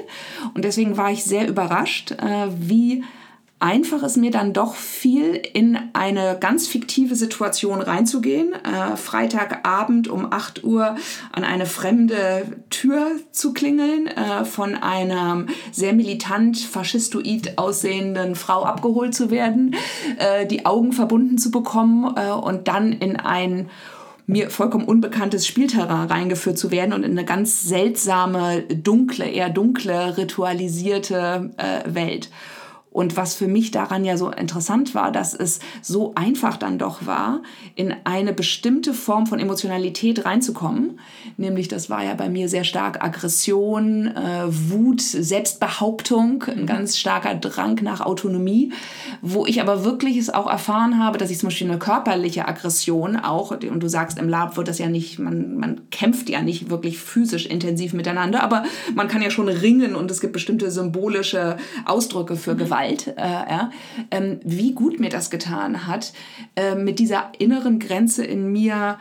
Und 0.54 0.64
deswegen 0.64 0.96
war 0.96 1.10
ich 1.10 1.24
sehr 1.24 1.48
überrascht, 1.48 2.12
äh, 2.12 2.48
wie 2.58 3.04
einfach 3.60 4.02
es 4.02 4.16
mir 4.16 4.30
dann 4.30 4.54
doch 4.54 4.74
fiel, 4.74 5.40
in 5.52 5.78
eine 5.92 6.38
ganz 6.40 6.66
fiktive 6.66 7.14
Situation 7.14 7.82
reinzugehen. 7.82 8.54
Äh, 8.54 8.96
Freitagabend 8.96 10.08
um 10.08 10.32
8 10.32 10.64
Uhr 10.64 10.96
an 11.30 11.44
eine 11.44 11.66
fremde 11.66 12.46
Tür 12.70 13.06
zu 13.30 13.52
klingeln, 13.52 14.06
äh, 14.06 14.46
von 14.46 14.74
einer 14.74 15.44
sehr 15.72 15.92
militant 15.92 16.58
faschistoid 16.58 17.58
aussehenden 17.58 18.34
Frau 18.34 18.64
abgeholt 18.64 19.14
zu 19.14 19.30
werden, 19.30 19.76
äh, 20.18 20.46
die 20.46 20.64
Augen 20.64 20.92
verbunden 20.92 21.36
zu 21.36 21.50
bekommen 21.50 22.14
äh, 22.16 22.30
und 22.30 22.66
dann 22.66 22.92
in 22.92 23.16
ein 23.16 23.68
mir 24.26 24.48
vollkommen 24.48 24.84
unbekanntes 24.84 25.46
Spielterrain 25.46 26.06
reingeführt 26.06 26.56
zu 26.56 26.70
werden 26.70 26.92
und 26.92 27.02
in 27.02 27.10
eine 27.10 27.24
ganz 27.24 27.64
seltsame, 27.64 28.62
dunkle, 28.62 29.26
eher 29.26 29.50
dunkle, 29.50 30.16
ritualisierte 30.16 31.50
äh, 31.56 31.94
Welt. 31.94 32.30
Und 32.92 33.16
was 33.16 33.34
für 33.36 33.46
mich 33.46 33.70
daran 33.70 34.04
ja 34.04 34.16
so 34.16 34.30
interessant 34.30 34.96
war, 34.96 35.12
dass 35.12 35.32
es 35.32 35.60
so 35.80 36.12
einfach 36.16 36.56
dann 36.56 36.76
doch 36.76 37.06
war, 37.06 37.40
in 37.76 37.94
eine 38.02 38.32
bestimmte 38.32 38.94
Form 38.94 39.28
von 39.28 39.38
Emotionalität 39.38 40.24
reinzukommen. 40.24 40.98
Nämlich, 41.36 41.68
das 41.68 41.88
war 41.88 42.02
ja 42.02 42.14
bei 42.14 42.28
mir 42.28 42.48
sehr 42.48 42.64
stark 42.64 43.02
Aggression, 43.02 44.08
äh, 44.08 44.46
Wut, 44.48 45.00
Selbstbehauptung, 45.00 46.42
ein 46.42 46.66
ganz 46.66 46.98
starker 46.98 47.36
Drang 47.36 47.78
nach 47.82 48.00
Autonomie, 48.00 48.72
wo 49.22 49.46
ich 49.46 49.60
aber 49.60 49.84
wirklich 49.84 50.16
es 50.16 50.28
auch 50.28 50.50
erfahren 50.50 50.98
habe, 50.98 51.16
dass 51.16 51.30
ich 51.30 51.38
zum 51.38 51.48
Beispiel 51.48 51.68
eine 51.68 51.78
körperliche 51.78 52.48
Aggression 52.48 53.14
auch, 53.16 53.52
und 53.52 53.80
du 53.80 53.88
sagst, 53.88 54.18
im 54.18 54.28
Lab 54.28 54.56
wird 54.56 54.66
das 54.66 54.78
ja 54.78 54.88
nicht, 54.88 55.20
man, 55.20 55.56
man 55.56 55.82
kämpft 55.90 56.28
ja 56.28 56.42
nicht 56.42 56.70
wirklich 56.70 56.98
physisch 56.98 57.46
intensiv 57.46 57.92
miteinander, 57.92 58.42
aber 58.42 58.64
man 58.96 59.06
kann 59.06 59.22
ja 59.22 59.30
schon 59.30 59.48
ringen 59.48 59.94
und 59.94 60.10
es 60.10 60.20
gibt 60.20 60.32
bestimmte 60.32 60.72
symbolische 60.72 61.56
Ausdrücke 61.84 62.34
für 62.34 62.56
Gewalt. 62.56 62.79
Gewalt, 62.80 63.14
äh, 63.16 63.22
ja, 63.22 63.70
ähm, 64.10 64.40
wie 64.44 64.72
gut 64.72 65.00
mir 65.00 65.10
das 65.10 65.30
getan 65.30 65.86
hat, 65.86 66.12
äh, 66.56 66.74
mit 66.74 66.98
dieser 66.98 67.32
inneren 67.38 67.78
Grenze 67.78 68.24
in 68.24 68.50
mir 68.52 68.98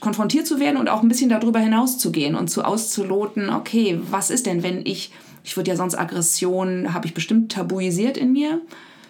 konfrontiert 0.00 0.46
zu 0.46 0.60
werden 0.60 0.76
und 0.76 0.88
auch 0.88 1.02
ein 1.02 1.08
bisschen 1.08 1.30
darüber 1.30 1.58
hinaus 1.58 1.98
zu 1.98 2.12
gehen 2.12 2.34
und 2.34 2.48
zu 2.48 2.64
auszuloten, 2.64 3.50
okay, 3.50 3.98
was 4.10 4.30
ist 4.30 4.46
denn, 4.46 4.62
wenn 4.62 4.84
ich, 4.84 5.12
ich 5.44 5.56
würde 5.56 5.70
ja 5.70 5.76
sonst 5.76 5.94
Aggression, 5.94 6.92
habe 6.92 7.06
ich 7.06 7.14
bestimmt 7.14 7.52
tabuisiert 7.52 8.16
in 8.16 8.32
mir, 8.32 8.60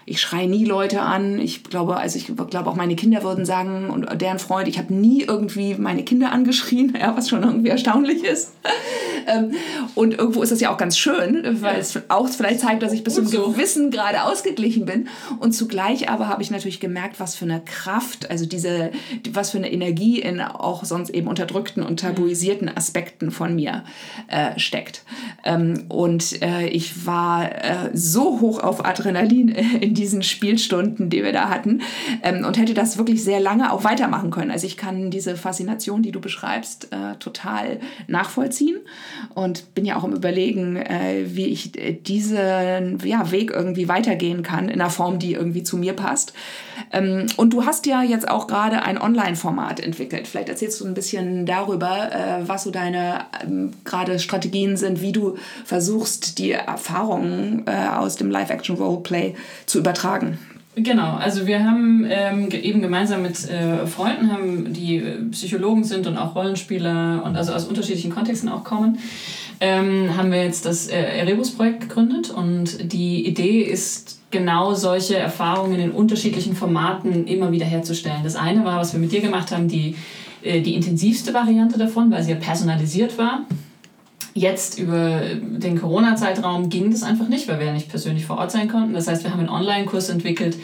ich 0.09 0.20
schreie 0.20 0.48
nie 0.48 0.64
Leute 0.64 1.02
an. 1.02 1.38
Ich 1.38 1.64
glaube, 1.64 1.96
also 1.98 2.16
ich 2.16 2.26
glaube 2.26 2.70
auch 2.70 2.76
meine 2.76 2.96
Kinder 2.96 3.22
würden 3.22 3.44
sagen 3.44 3.90
und 3.90 4.09
deren 4.20 4.38
Freund, 4.38 4.66
ich 4.66 4.78
habe 4.78 4.94
nie 4.94 5.22
irgendwie 5.22 5.74
meine 5.74 6.02
Kinder 6.02 6.32
angeschrien, 6.32 6.96
ja, 7.00 7.16
was 7.16 7.28
schon 7.28 7.42
irgendwie 7.42 7.68
erstaunlich 7.68 8.24
ist. 8.24 8.54
Ähm, 9.26 9.52
und 9.94 10.14
irgendwo 10.14 10.42
ist 10.42 10.52
das 10.52 10.61
ja 10.61 10.72
auch 10.72 10.78
ganz 10.78 10.96
schön, 10.96 11.42
weil 11.61 11.74
ja. 11.74 11.80
es 11.80 12.00
auch 12.09 12.26
vielleicht 12.30 12.61
zeigt, 12.61 12.82
dass 12.82 12.94
ich 12.94 13.04
bis 13.04 13.16
zum 13.16 13.26
so. 13.26 13.50
Gewissen 13.50 13.90
gerade 13.90 14.22
ausgeglichen 14.22 14.86
bin. 14.86 15.09
Und 15.38 15.52
zugleich 15.52 16.09
aber 16.09 16.28
habe 16.28 16.42
ich 16.42 16.50
natürlich 16.50 16.80
gemerkt, 16.80 17.20
was 17.20 17.34
für 17.34 17.44
eine 17.44 17.61
Kraft, 17.61 18.30
also 18.30 18.46
diese, 18.46 18.90
was 19.30 19.50
für 19.50 19.59
eine 19.59 19.70
Energie 19.70 20.18
in 20.18 20.40
auch 20.40 20.84
sonst 20.84 21.11
eben 21.11 21.28
unterdrückten 21.28 21.82
und 21.82 22.00
tabuisierten 22.00 22.74
Aspekten 22.74 23.30
von 23.30 23.54
mir 23.54 23.84
äh, 24.28 24.59
steckt. 24.59 25.02
Ähm, 25.44 25.84
und 25.88 26.40
äh, 26.40 26.68
ich 26.68 27.04
war 27.04 27.52
äh, 27.52 27.90
so 27.92 28.40
hoch 28.40 28.61
auf 28.61 28.82
Adrenalin 28.82 29.48
in 29.48 29.92
diesen 29.99 30.22
Spielstunden, 30.22 31.11
die 31.11 31.22
wir 31.22 31.32
da 31.32 31.49
hatten, 31.49 31.82
ähm, 32.22 32.44
und 32.44 32.59
hätte 32.59 32.74
das 32.74 32.99
wirklich 32.99 33.22
sehr 33.22 33.40
lange 33.40 33.72
auch 33.72 33.84
weitermachen 33.84 34.30
können. 34.30 34.51
Also 34.51 34.66
ich 34.66 34.76
kann 34.76 35.11
diese 35.11 35.36
Faszination, 35.36 36.03
die 36.03 36.12
du 36.12 36.20
beschreibst, 36.20 36.92
äh, 36.92 37.16
total 37.18 37.80
nachvollziehen 38.07 38.78
und 39.34 39.74
bin 39.74 39.84
ja 39.84 39.96
auch 39.96 40.05
im 40.05 40.14
Überlegen, 40.14 40.76
äh, 40.76 41.24
wie 41.26 41.46
ich 41.46 41.78
äh, 41.78 41.92
diesen 41.92 42.99
ja, 43.05 43.30
Weg 43.30 43.51
irgendwie 43.51 43.88
weitergehen 43.88 44.42
kann 44.42 44.68
in 44.68 44.80
einer 44.80 44.90
Form, 44.90 45.18
die 45.18 45.34
irgendwie 45.34 45.62
zu 45.62 45.76
mir 45.76 45.92
passt. 45.92 46.32
Ähm, 46.92 47.26
und 47.36 47.53
du 47.53 47.64
hast 47.64 47.86
ja 47.86 48.03
jetzt 48.03 48.28
auch 48.28 48.46
gerade 48.46 48.82
ein 48.82 49.01
Online-Format 49.01 49.80
entwickelt. 49.80 50.28
Vielleicht 50.28 50.49
erzählst 50.49 50.80
du 50.80 50.86
ein 50.86 50.94
bisschen 50.94 51.46
darüber, 51.46 52.12
äh, 52.12 52.49
was 52.49 52.64
so 52.64 52.70
deine 52.70 53.26
ähm, 53.42 53.72
gerade 53.84 54.18
Strategien 54.18 54.76
sind, 54.76 55.01
wie 55.01 55.12
du 55.12 55.36
versuchst, 55.64 56.38
die 56.38 56.53
Erfahrungen 56.53 57.64
äh, 57.66 57.88
aus 57.88 58.16
dem 58.16 58.30
Live-Action-Roleplay 58.30 59.34
zu 59.66 59.77
übertragen. 59.78 60.38
Genau, 60.82 61.14
also 61.16 61.46
wir 61.46 61.64
haben 61.64 62.06
ähm, 62.08 62.50
eben 62.50 62.82
gemeinsam 62.82 63.22
mit 63.22 63.48
äh, 63.50 63.86
Freunden, 63.86 64.30
haben, 64.30 64.72
die 64.72 64.96
äh, 64.96 65.22
Psychologen 65.30 65.82
sind 65.82 66.06
und 66.06 66.16
auch 66.16 66.36
Rollenspieler 66.36 67.22
und 67.24 67.36
also 67.36 67.52
aus 67.52 67.64
unterschiedlichen 67.64 68.12
Kontexten 68.12 68.48
auch 68.48 68.62
kommen, 68.64 68.98
ähm, 69.60 70.16
haben 70.16 70.30
wir 70.30 70.44
jetzt 70.44 70.66
das 70.66 70.86
äh, 70.86 71.00
Erebus-Projekt 71.00 71.80
gegründet 71.80 72.30
und 72.30 72.92
die 72.92 73.26
Idee 73.26 73.62
ist 73.62 74.20
genau 74.30 74.74
solche 74.74 75.16
Erfahrungen 75.16 75.80
in 75.80 75.90
unterschiedlichen 75.90 76.54
Formaten 76.54 77.26
immer 77.26 77.50
wieder 77.50 77.66
herzustellen. 77.66 78.20
Das 78.22 78.36
eine 78.36 78.64
war, 78.64 78.78
was 78.78 78.92
wir 78.92 79.00
mit 79.00 79.10
dir 79.10 79.20
gemacht 79.20 79.50
haben, 79.50 79.66
die, 79.66 79.96
äh, 80.42 80.60
die 80.60 80.74
intensivste 80.74 81.34
Variante 81.34 81.78
davon, 81.78 82.10
weil 82.12 82.22
sie 82.22 82.30
ja 82.30 82.36
personalisiert 82.36 83.18
war. 83.18 83.46
Jetzt 84.39 84.78
über 84.78 85.20
den 85.43 85.80
Corona-Zeitraum 85.80 86.68
ging 86.68 86.93
das 86.93 87.03
einfach 87.03 87.28
nicht, 87.28 87.49
weil 87.49 87.59
wir 87.59 87.66
ja 87.66 87.72
nicht 87.72 87.89
persönlich 87.89 88.24
vor 88.24 88.39
Ort 88.39 88.53
sein 88.53 88.68
konnten. 88.68 88.95
Das 88.95 89.09
heißt, 89.09 89.24
wir 89.24 89.32
haben 89.32 89.41
einen 89.41 89.49
Online-Kurs 89.49 90.11
entwickelt, 90.11 90.57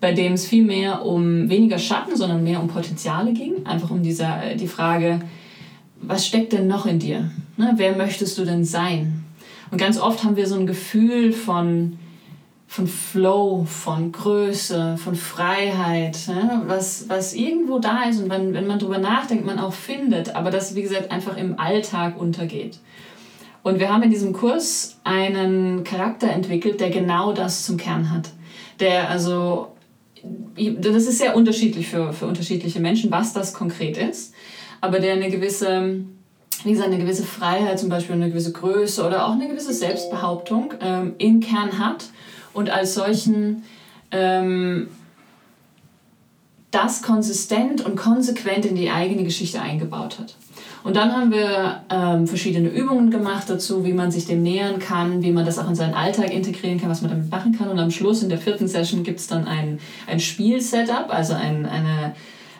bei 0.00 0.12
dem 0.12 0.32
es 0.32 0.44
viel 0.44 0.64
mehr 0.64 1.06
um 1.06 1.48
weniger 1.48 1.78
Schatten, 1.78 2.16
sondern 2.16 2.42
mehr 2.42 2.60
um 2.60 2.66
Potenziale 2.66 3.32
ging. 3.32 3.64
Einfach 3.64 3.90
um 3.90 4.02
dieser, 4.02 4.56
die 4.56 4.66
Frage, 4.66 5.20
was 6.00 6.26
steckt 6.26 6.52
denn 6.52 6.66
noch 6.66 6.84
in 6.84 6.98
dir? 6.98 7.30
Ne, 7.56 7.74
wer 7.76 7.96
möchtest 7.96 8.36
du 8.38 8.44
denn 8.44 8.64
sein? 8.64 9.22
Und 9.70 9.78
ganz 9.78 10.00
oft 10.00 10.24
haben 10.24 10.34
wir 10.34 10.48
so 10.48 10.56
ein 10.56 10.66
Gefühl 10.66 11.32
von, 11.32 11.98
von 12.66 12.88
Flow, 12.88 13.64
von 13.64 14.10
Größe, 14.10 14.96
von 14.96 15.14
Freiheit, 15.14 16.18
ne? 16.26 16.62
was, 16.66 17.08
was 17.08 17.34
irgendwo 17.34 17.78
da 17.78 18.02
ist 18.02 18.20
und 18.20 18.30
wenn, 18.30 18.52
wenn 18.52 18.66
man 18.66 18.80
drüber 18.80 18.98
nachdenkt, 18.98 19.46
man 19.46 19.60
auch 19.60 19.74
findet, 19.74 20.34
aber 20.34 20.50
das, 20.50 20.74
wie 20.74 20.82
gesagt, 20.82 21.12
einfach 21.12 21.36
im 21.36 21.60
Alltag 21.60 22.20
untergeht. 22.20 22.80
Und 23.62 23.78
wir 23.78 23.92
haben 23.92 24.02
in 24.02 24.10
diesem 24.10 24.32
Kurs 24.32 24.98
einen 25.04 25.84
Charakter 25.84 26.28
entwickelt, 26.28 26.80
der 26.80 26.90
genau 26.90 27.32
das 27.32 27.64
zum 27.64 27.76
Kern 27.76 28.10
hat. 28.10 28.30
Der 28.80 29.08
also, 29.08 29.68
das 30.56 31.06
ist 31.06 31.18
sehr 31.18 31.36
unterschiedlich 31.36 31.88
für, 31.88 32.12
für 32.12 32.26
unterschiedliche 32.26 32.80
Menschen, 32.80 33.10
was 33.10 33.32
das 33.32 33.54
konkret 33.54 33.96
ist, 33.96 34.34
aber 34.80 34.98
der 34.98 35.12
eine 35.12 35.30
gewisse, 35.30 36.00
wie 36.64 36.70
gesagt, 36.72 36.88
eine 36.88 36.98
gewisse 36.98 37.22
Freiheit, 37.22 37.78
zum 37.78 37.88
Beispiel 37.88 38.16
eine 38.16 38.30
gewisse 38.30 38.52
Größe 38.52 39.06
oder 39.06 39.26
auch 39.26 39.32
eine 39.32 39.48
gewisse 39.48 39.72
Selbstbehauptung 39.72 40.74
ähm, 40.80 41.14
im 41.18 41.40
Kern 41.40 41.78
hat 41.78 42.06
und 42.52 42.70
als 42.70 42.94
solchen 42.94 43.62
ähm, 44.10 44.88
das 46.72 47.02
konsistent 47.02 47.84
und 47.84 47.96
konsequent 47.96 48.64
in 48.64 48.74
die 48.74 48.90
eigene 48.90 49.24
Geschichte 49.24 49.60
eingebaut 49.60 50.18
hat. 50.18 50.34
Und 50.84 50.96
dann 50.96 51.12
haben 51.12 51.30
wir 51.30 51.82
ähm, 51.90 52.26
verschiedene 52.26 52.68
Übungen 52.68 53.10
gemacht 53.10 53.48
dazu, 53.48 53.84
wie 53.84 53.92
man 53.92 54.10
sich 54.10 54.26
dem 54.26 54.42
nähern 54.42 54.78
kann, 54.80 55.22
wie 55.22 55.30
man 55.30 55.44
das 55.44 55.58
auch 55.58 55.68
in 55.68 55.76
seinen 55.76 55.94
Alltag 55.94 56.32
integrieren 56.32 56.80
kann, 56.80 56.90
was 56.90 57.02
man 57.02 57.10
damit 57.10 57.30
machen 57.30 57.56
kann. 57.56 57.68
Und 57.68 57.78
am 57.78 57.90
Schluss 57.90 58.22
in 58.22 58.28
der 58.28 58.38
vierten 58.38 58.66
Session 58.66 59.04
gibt 59.04 59.20
es 59.20 59.28
dann 59.28 59.46
ein, 59.46 59.78
ein 60.08 60.18
Spiel-Setup, 60.18 61.06
also 61.08 61.34
ein, 61.34 61.66
eine, 61.66 62.14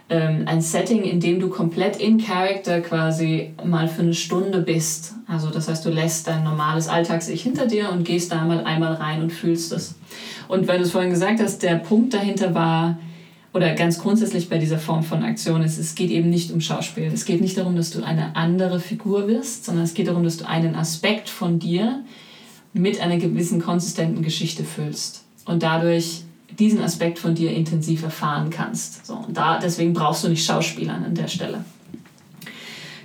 ähm, 0.08 0.44
ein 0.46 0.60
Setting, 0.60 1.02
in 1.02 1.18
dem 1.18 1.40
du 1.40 1.48
komplett 1.48 1.96
in 1.96 2.18
Character 2.18 2.80
quasi 2.80 3.54
mal 3.64 3.88
für 3.88 4.02
eine 4.02 4.14
Stunde 4.14 4.60
bist. 4.60 5.14
Also 5.26 5.50
das 5.50 5.68
heißt, 5.68 5.84
du 5.84 5.90
lässt 5.90 6.28
dein 6.28 6.44
normales 6.44 6.86
Alltags-Ich 6.86 7.42
hinter 7.42 7.66
dir 7.66 7.90
und 7.90 8.04
gehst 8.04 8.30
da 8.30 8.44
mal 8.44 8.62
einmal 8.64 8.94
rein 8.94 9.20
und 9.20 9.32
fühlst 9.32 9.72
es. 9.72 9.96
Und 10.46 10.68
weil 10.68 10.78
du 10.78 10.84
es 10.84 10.92
vorhin 10.92 11.10
gesagt 11.10 11.40
hast, 11.40 11.62
der 11.62 11.76
Punkt 11.76 12.14
dahinter 12.14 12.54
war, 12.54 12.98
oder 13.52 13.74
ganz 13.74 13.98
grundsätzlich 13.98 14.48
bei 14.48 14.58
dieser 14.58 14.78
Form 14.78 15.02
von 15.02 15.22
Aktion 15.22 15.62
ist, 15.62 15.78
es 15.78 15.94
geht 15.94 16.10
eben 16.10 16.30
nicht 16.30 16.50
um 16.52 16.60
Schauspiel. 16.60 17.10
Es 17.12 17.24
geht 17.24 17.40
nicht 17.40 17.56
darum, 17.58 17.76
dass 17.76 17.90
du 17.90 18.02
eine 18.02 18.34
andere 18.34 18.80
Figur 18.80 19.28
wirst, 19.28 19.66
sondern 19.66 19.84
es 19.84 19.94
geht 19.94 20.08
darum, 20.08 20.24
dass 20.24 20.38
du 20.38 20.48
einen 20.48 20.74
Aspekt 20.74 21.28
von 21.28 21.58
dir 21.58 22.02
mit 22.72 23.00
einer 23.00 23.18
gewissen 23.18 23.60
konsistenten 23.60 24.22
Geschichte 24.22 24.64
füllst 24.64 25.24
und 25.44 25.62
dadurch 25.62 26.22
diesen 26.58 26.80
Aspekt 26.80 27.18
von 27.18 27.34
dir 27.34 27.52
intensiv 27.52 28.02
erfahren 28.02 28.48
kannst. 28.50 29.06
So, 29.06 29.14
und 29.14 29.36
da, 29.36 29.58
deswegen 29.58 29.92
brauchst 29.92 30.24
du 30.24 30.28
nicht 30.28 30.44
Schauspielern 30.44 31.04
an 31.04 31.14
der 31.14 31.28
Stelle. 31.28 31.64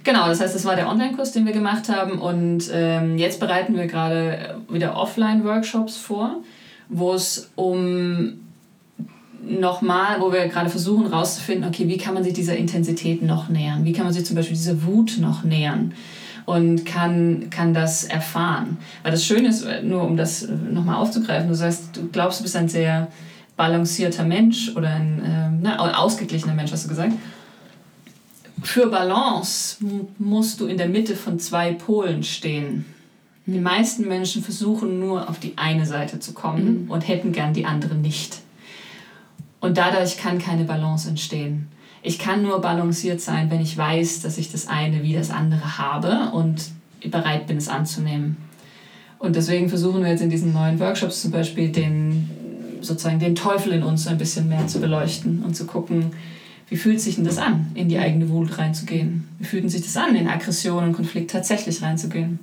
Genau, 0.03 0.27
das 0.27 0.39
heißt, 0.39 0.55
das 0.55 0.63
war 0.63 0.77
der 0.77 0.87
Online-Kurs, 0.87 1.33
den 1.33 1.45
wir 1.45 1.51
gemacht 1.51 1.89
haben 1.89 2.19
und 2.19 2.69
ähm, 2.71 3.17
jetzt 3.17 3.41
bereiten 3.41 3.75
wir 3.75 3.87
gerade 3.87 4.61
wieder 4.69 4.95
Offline-Workshops 4.95 5.97
vor, 5.97 6.37
wo 6.87 7.13
es 7.13 7.51
um 7.55 8.39
nochmal, 9.49 10.19
wo 10.19 10.31
wir 10.31 10.47
gerade 10.47 10.69
versuchen 10.69 11.09
herauszufinden, 11.09 11.67
okay, 11.67 11.87
wie 11.87 11.97
kann 11.97 12.13
man 12.13 12.23
sich 12.23 12.33
dieser 12.33 12.55
Intensität 12.55 13.21
noch 13.21 13.49
nähern? 13.49 13.85
Wie 13.85 13.93
kann 13.93 14.05
man 14.05 14.13
sich 14.13 14.25
zum 14.25 14.35
Beispiel 14.35 14.55
dieser 14.55 14.83
Wut 14.83 15.17
noch 15.19 15.43
nähern? 15.43 15.93
Und 16.45 16.85
kann, 16.85 17.49
kann 17.49 17.73
das 17.73 18.05
erfahren. 18.05 18.77
Weil 19.03 19.11
das 19.11 19.25
Schöne 19.25 19.49
ist, 19.49 19.67
nur 19.83 20.03
um 20.03 20.15
das 20.15 20.47
nochmal 20.71 20.95
aufzugreifen, 20.95 21.49
du 21.49 21.55
sagst, 21.55 21.97
du 21.97 22.07
glaubst, 22.07 22.39
du 22.39 22.43
bist 22.43 22.55
ein 22.55 22.69
sehr 22.69 23.09
balancierter 23.57 24.23
Mensch 24.23 24.71
oder 24.75 24.89
ein 24.89 25.21
äh, 25.23 25.49
ne, 25.49 25.97
ausgeglichener 25.97 26.53
Mensch, 26.53 26.71
hast 26.71 26.85
du 26.85 26.89
gesagt. 26.89 27.13
Für 28.63 28.87
Balance 28.87 29.77
musst 30.17 30.61
du 30.61 30.67
in 30.67 30.77
der 30.77 30.87
Mitte 30.87 31.15
von 31.15 31.37
zwei 31.39 31.73
Polen 31.73 32.23
stehen. 32.23 32.85
Die 33.45 33.59
meisten 33.59 34.07
Menschen 34.07 34.43
versuchen 34.43 34.99
nur 34.99 35.29
auf 35.29 35.39
die 35.39 35.53
eine 35.57 35.85
Seite 35.85 36.19
zu 36.19 36.33
kommen 36.33 36.85
mhm. 36.85 36.91
und 36.91 37.07
hätten 37.07 37.31
gern 37.31 37.53
die 37.53 37.65
andere 37.65 37.95
nicht. 37.95 38.41
Und 39.59 39.77
dadurch 39.77 40.17
kann 40.17 40.39
keine 40.39 40.63
Balance 40.63 41.09
entstehen. 41.09 41.67
Ich 42.03 42.19
kann 42.19 42.43
nur 42.43 42.61
balanciert 42.61 43.21
sein, 43.21 43.49
wenn 43.49 43.61
ich 43.61 43.77
weiß, 43.77 44.21
dass 44.21 44.37
ich 44.37 44.51
das 44.51 44.67
eine 44.67 45.03
wie 45.03 45.13
das 45.13 45.31
andere 45.31 45.77
habe 45.77 46.31
und 46.31 46.69
bereit 47.09 47.47
bin, 47.47 47.57
es 47.57 47.67
anzunehmen. 47.67 48.37
Und 49.19 49.35
deswegen 49.35 49.67
versuchen 49.69 50.03
wir 50.03 50.11
jetzt 50.11 50.21
in 50.21 50.29
diesen 50.29 50.53
neuen 50.53 50.79
Workshops 50.79 51.21
zum 51.21 51.31
Beispiel 51.31 51.69
den, 51.69 52.29
sozusagen 52.81 53.19
den 53.19 53.35
Teufel 53.35 53.73
in 53.73 53.83
uns 53.83 54.07
ein 54.07 54.17
bisschen 54.17 54.47
mehr 54.47 54.67
zu 54.67 54.79
beleuchten 54.79 55.43
und 55.43 55.55
zu 55.55 55.65
gucken, 55.65 56.11
wie 56.69 56.75
fühlt 56.75 56.99
sich 56.99 57.15
denn 57.15 57.23
das 57.23 57.37
an, 57.37 57.71
in 57.75 57.87
die 57.87 57.97
eigene 57.97 58.29
Wut 58.29 58.57
reinzugehen? 58.57 59.27
Wie 59.39 59.45
fühlt 59.45 59.69
sich 59.71 59.81
das 59.81 59.95
an, 59.95 60.15
in 60.15 60.27
Aggression 60.27 60.83
und 60.83 60.93
Konflikt 60.93 61.31
tatsächlich 61.31 61.81
reinzugehen? 61.81 62.39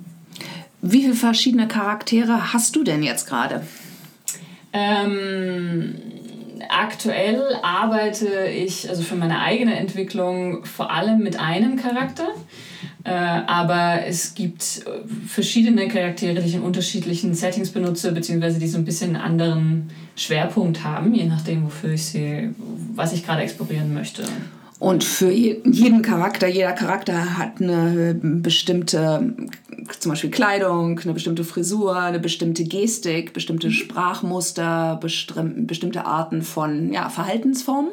Wie 0.81 1.01
viele 1.01 1.13
verschiedene 1.13 1.67
Charaktere 1.67 2.53
hast 2.53 2.75
du 2.75 2.83
denn 2.83 3.03
jetzt 3.03 3.27
gerade? 3.27 3.61
Ähm, 4.73 5.95
aktuell 6.69 7.41
arbeite 7.61 8.47
ich 8.47 8.89
also 8.89 9.03
für 9.03 9.15
meine 9.15 9.41
eigene 9.41 9.75
Entwicklung 9.77 10.65
vor 10.65 10.91
allem 10.91 11.19
mit 11.19 11.39
einem 11.39 11.77
Charakter. 11.77 12.27
Äh, 13.03 13.11
aber 13.11 14.05
es 14.07 14.33
gibt 14.33 14.83
verschiedene 15.27 15.87
Charaktere, 15.87 16.41
die 16.41 16.47
ich 16.47 16.55
in 16.55 16.61
unterschiedlichen 16.61 17.35
Settings 17.35 17.69
benutze, 17.69 18.11
beziehungsweise 18.11 18.59
die 18.59 18.67
so 18.67 18.77
ein 18.77 18.85
bisschen 18.85 19.15
einen 19.15 19.23
anderen 19.23 19.89
Schwerpunkt 20.15 20.83
haben, 20.83 21.13
je 21.13 21.25
nachdem, 21.25 21.63
wofür 21.65 21.91
ich 21.91 22.05
sie, 22.05 22.49
was 22.95 23.13
ich 23.13 23.25
gerade 23.25 23.43
explorieren 23.43 23.93
möchte. 23.93 24.23
Und 24.79 25.03
für 25.03 25.31
jeden 25.31 26.01
Charakter, 26.01 26.47
jeder 26.47 26.73
Charakter 26.73 27.37
hat 27.37 27.61
eine 27.61 28.13
bestimmte, 28.21 29.33
zum 29.99 30.11
Beispiel 30.11 30.31
Kleidung, 30.31 30.99
eine 30.99 31.13
bestimmte 31.13 31.45
Frisur, 31.45 31.97
eine 31.97 32.19
bestimmte 32.19 32.65
Gestik, 32.65 33.33
bestimmte 33.33 33.67
mhm. 33.67 33.71
Sprachmuster, 33.71 34.99
bestimmte 34.99 36.05
Arten 36.05 36.41
von 36.41 36.91
ja, 36.91 37.09
Verhaltensformen. 37.09 37.91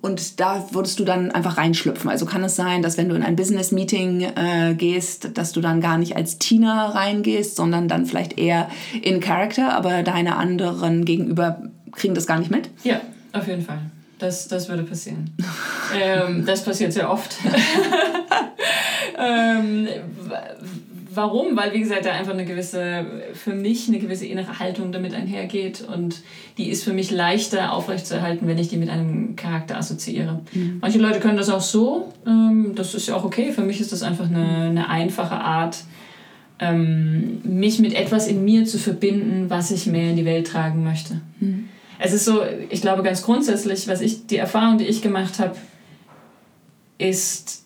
Und 0.00 0.38
da 0.38 0.68
würdest 0.70 1.00
du 1.00 1.04
dann 1.04 1.32
einfach 1.32 1.56
reinschlüpfen. 1.56 2.08
Also 2.08 2.24
kann 2.24 2.44
es 2.44 2.54
sein, 2.54 2.82
dass 2.82 2.98
wenn 2.98 3.08
du 3.08 3.16
in 3.16 3.22
ein 3.22 3.34
Business-Meeting 3.34 4.20
äh, 4.20 4.74
gehst, 4.74 5.36
dass 5.36 5.52
du 5.52 5.60
dann 5.60 5.80
gar 5.80 5.98
nicht 5.98 6.14
als 6.14 6.38
Tina 6.38 6.90
reingehst, 6.90 7.56
sondern 7.56 7.88
dann 7.88 8.06
vielleicht 8.06 8.38
eher 8.38 8.68
in 9.00 9.18
Character, 9.18 9.74
aber 9.74 10.02
deine 10.02 10.36
anderen 10.36 11.04
gegenüber 11.04 11.62
kriegen 11.90 12.14
das 12.14 12.26
gar 12.26 12.38
nicht 12.38 12.50
mit? 12.50 12.70
Ja, 12.84 13.00
auf 13.32 13.48
jeden 13.48 13.62
Fall. 13.62 13.80
Das, 14.22 14.46
das 14.46 14.68
würde 14.68 14.84
passieren. 14.84 15.32
ähm, 16.00 16.46
das 16.46 16.64
passiert 16.64 16.92
sehr 16.92 17.10
oft. 17.10 17.34
ähm, 19.18 19.88
warum? 21.12 21.56
Weil, 21.56 21.72
wie 21.72 21.80
gesagt, 21.80 22.06
da 22.06 22.12
einfach 22.12 22.32
eine 22.32 22.44
gewisse, 22.44 23.04
für 23.34 23.52
mich 23.52 23.88
eine 23.88 23.98
gewisse 23.98 24.24
innere 24.26 24.60
Haltung 24.60 24.92
damit 24.92 25.12
einhergeht 25.12 25.80
und 25.92 26.22
die 26.56 26.68
ist 26.68 26.84
für 26.84 26.92
mich 26.92 27.10
leichter 27.10 27.72
aufrechtzuerhalten, 27.72 28.46
wenn 28.46 28.58
ich 28.58 28.68
die 28.68 28.76
mit 28.76 28.90
einem 28.90 29.34
Charakter 29.34 29.76
assoziiere. 29.76 30.42
Mhm. 30.52 30.78
Manche 30.80 31.00
Leute 31.00 31.18
können 31.18 31.36
das 31.36 31.50
auch 31.50 31.60
so, 31.60 32.12
ähm, 32.24 32.74
das 32.76 32.94
ist 32.94 33.08
ja 33.08 33.16
auch 33.16 33.24
okay. 33.24 33.50
Für 33.50 33.62
mich 33.62 33.80
ist 33.80 33.90
das 33.90 34.04
einfach 34.04 34.26
eine, 34.26 34.68
eine 34.68 34.88
einfache 34.88 35.34
Art, 35.34 35.78
ähm, 36.60 37.40
mich 37.42 37.80
mit 37.80 37.94
etwas 37.94 38.28
in 38.28 38.44
mir 38.44 38.66
zu 38.66 38.78
verbinden, 38.78 39.50
was 39.50 39.72
ich 39.72 39.86
mehr 39.88 40.10
in 40.10 40.16
die 40.16 40.24
Welt 40.24 40.46
tragen 40.46 40.84
möchte. 40.84 41.20
Mhm 41.40 41.70
es 42.04 42.12
ist 42.12 42.24
so, 42.24 42.42
ich 42.68 42.80
glaube 42.80 43.04
ganz 43.04 43.22
grundsätzlich, 43.22 43.86
was 43.86 44.00
ich, 44.00 44.26
die 44.26 44.36
Erfahrung, 44.36 44.76
die 44.76 44.86
ich 44.86 45.02
gemacht 45.02 45.38
habe, 45.38 45.56
ist, 46.98 47.64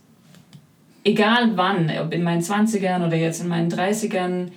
egal 1.05 1.57
wann, 1.57 1.91
ob 1.99 2.12
in 2.12 2.22
meinen 2.22 2.43
20ern 2.43 3.07
oder 3.07 3.16
jetzt 3.16 3.41
in 3.41 3.49
meinen 3.49 3.70
30ern, 3.70 4.49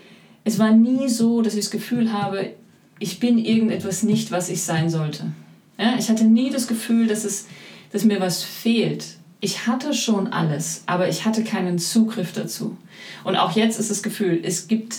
es 0.43 0.59
war 0.59 0.71
nie 0.71 1.07
so, 1.07 1.41
dass 1.41 1.53
ich 1.53 1.61
das 1.61 1.71
Gefühl 1.71 2.11
habe, 2.11 2.51
ich 2.99 3.21
bin 3.21 3.37
irgendetwas 3.37 4.03
nicht, 4.03 4.31
was 4.31 4.49
ich 4.49 4.63
sein 4.63 4.89
sollte. 4.89 5.31
Ja, 5.77 5.95
ich 5.97 6.09
hatte 6.09 6.25
nie 6.25 6.49
das 6.49 6.67
Gefühl, 6.67 7.07
dass, 7.07 7.23
es, 7.23 7.47
dass 7.93 8.03
mir 8.03 8.19
was 8.19 8.43
fehlt. 8.43 9.05
Ich 9.39 9.65
hatte 9.65 9.93
schon 9.93 10.27
alles, 10.27 10.83
aber 10.87 11.07
ich 11.07 11.23
hatte 11.23 11.45
keinen 11.45 11.79
Zugriff 11.79 12.33
dazu. 12.33 12.77
Und 13.23 13.37
auch 13.37 13.53
jetzt 13.53 13.79
ist 13.79 13.89
das 13.89 14.03
Gefühl, 14.03 14.41
es 14.43 14.67
gibt, 14.67 14.97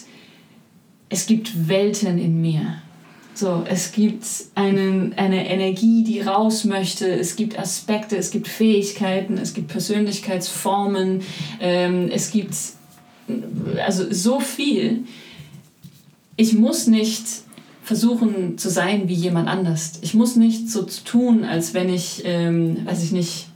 es 1.11 1.27
gibt 1.27 1.69
Welten 1.69 2.19
in 2.19 2.41
mir. 2.41 2.81
So, 3.41 3.65
es 3.67 3.93
gibt 3.93 4.27
einen, 4.55 5.15
eine 5.15 5.49
Energie, 5.49 6.05
die 6.05 6.21
raus 6.21 6.65
möchte. 6.67 7.11
Es 7.11 7.37
gibt 7.37 7.59
Aspekte, 7.59 8.19
es 8.19 8.31
gibt 8.31 8.47
Fähigkeiten, 8.47 9.39
es 9.39 9.55
gibt 9.55 9.69
Persönlichkeitsformen. 9.69 11.23
Ähm, 11.59 12.11
es 12.13 12.33
gibt 12.33 12.53
also 13.83 14.13
so 14.13 14.41
viel. 14.41 15.05
Ich 16.37 16.53
muss 16.53 16.87
nicht 16.87 17.25
versuchen 17.83 18.59
zu 18.59 18.69
sein 18.69 19.09
wie 19.09 19.15
jemand 19.15 19.49
anders. 19.49 20.01
Ich 20.03 20.13
muss 20.13 20.37
nicht 20.37 20.69
so 20.69 20.87
tun, 21.07 21.45
als 21.45 21.73
wenn 21.73 21.89
ich, 21.89 22.21
ähm, 22.27 22.85
weiß 22.85 23.03
ich 23.03 23.13
nicht, 23.13 23.47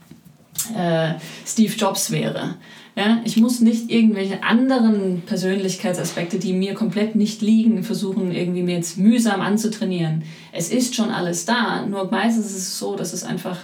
äh, 0.74 1.12
Steve 1.44 1.74
Jobs 1.74 2.10
wäre. 2.10 2.56
Ja, 2.96 3.20
ich 3.24 3.36
muss 3.36 3.60
nicht 3.60 3.90
irgendwelche 3.90 4.44
anderen 4.44 5.22
Persönlichkeitsaspekte, 5.22 6.38
die 6.38 6.52
mir 6.52 6.74
komplett 6.74 7.16
nicht 7.16 7.42
liegen, 7.42 7.82
versuchen 7.82 8.30
irgendwie 8.30 8.62
mir 8.62 8.76
jetzt 8.76 8.98
mühsam 8.98 9.40
anzutrainieren. 9.40 10.22
Es 10.52 10.70
ist 10.70 10.94
schon 10.94 11.10
alles 11.10 11.44
da, 11.44 11.84
nur 11.86 12.08
meistens 12.08 12.46
ist 12.46 12.56
es 12.56 12.78
so, 12.78 12.94
dass 12.94 13.12
es 13.12 13.24
einfach 13.24 13.58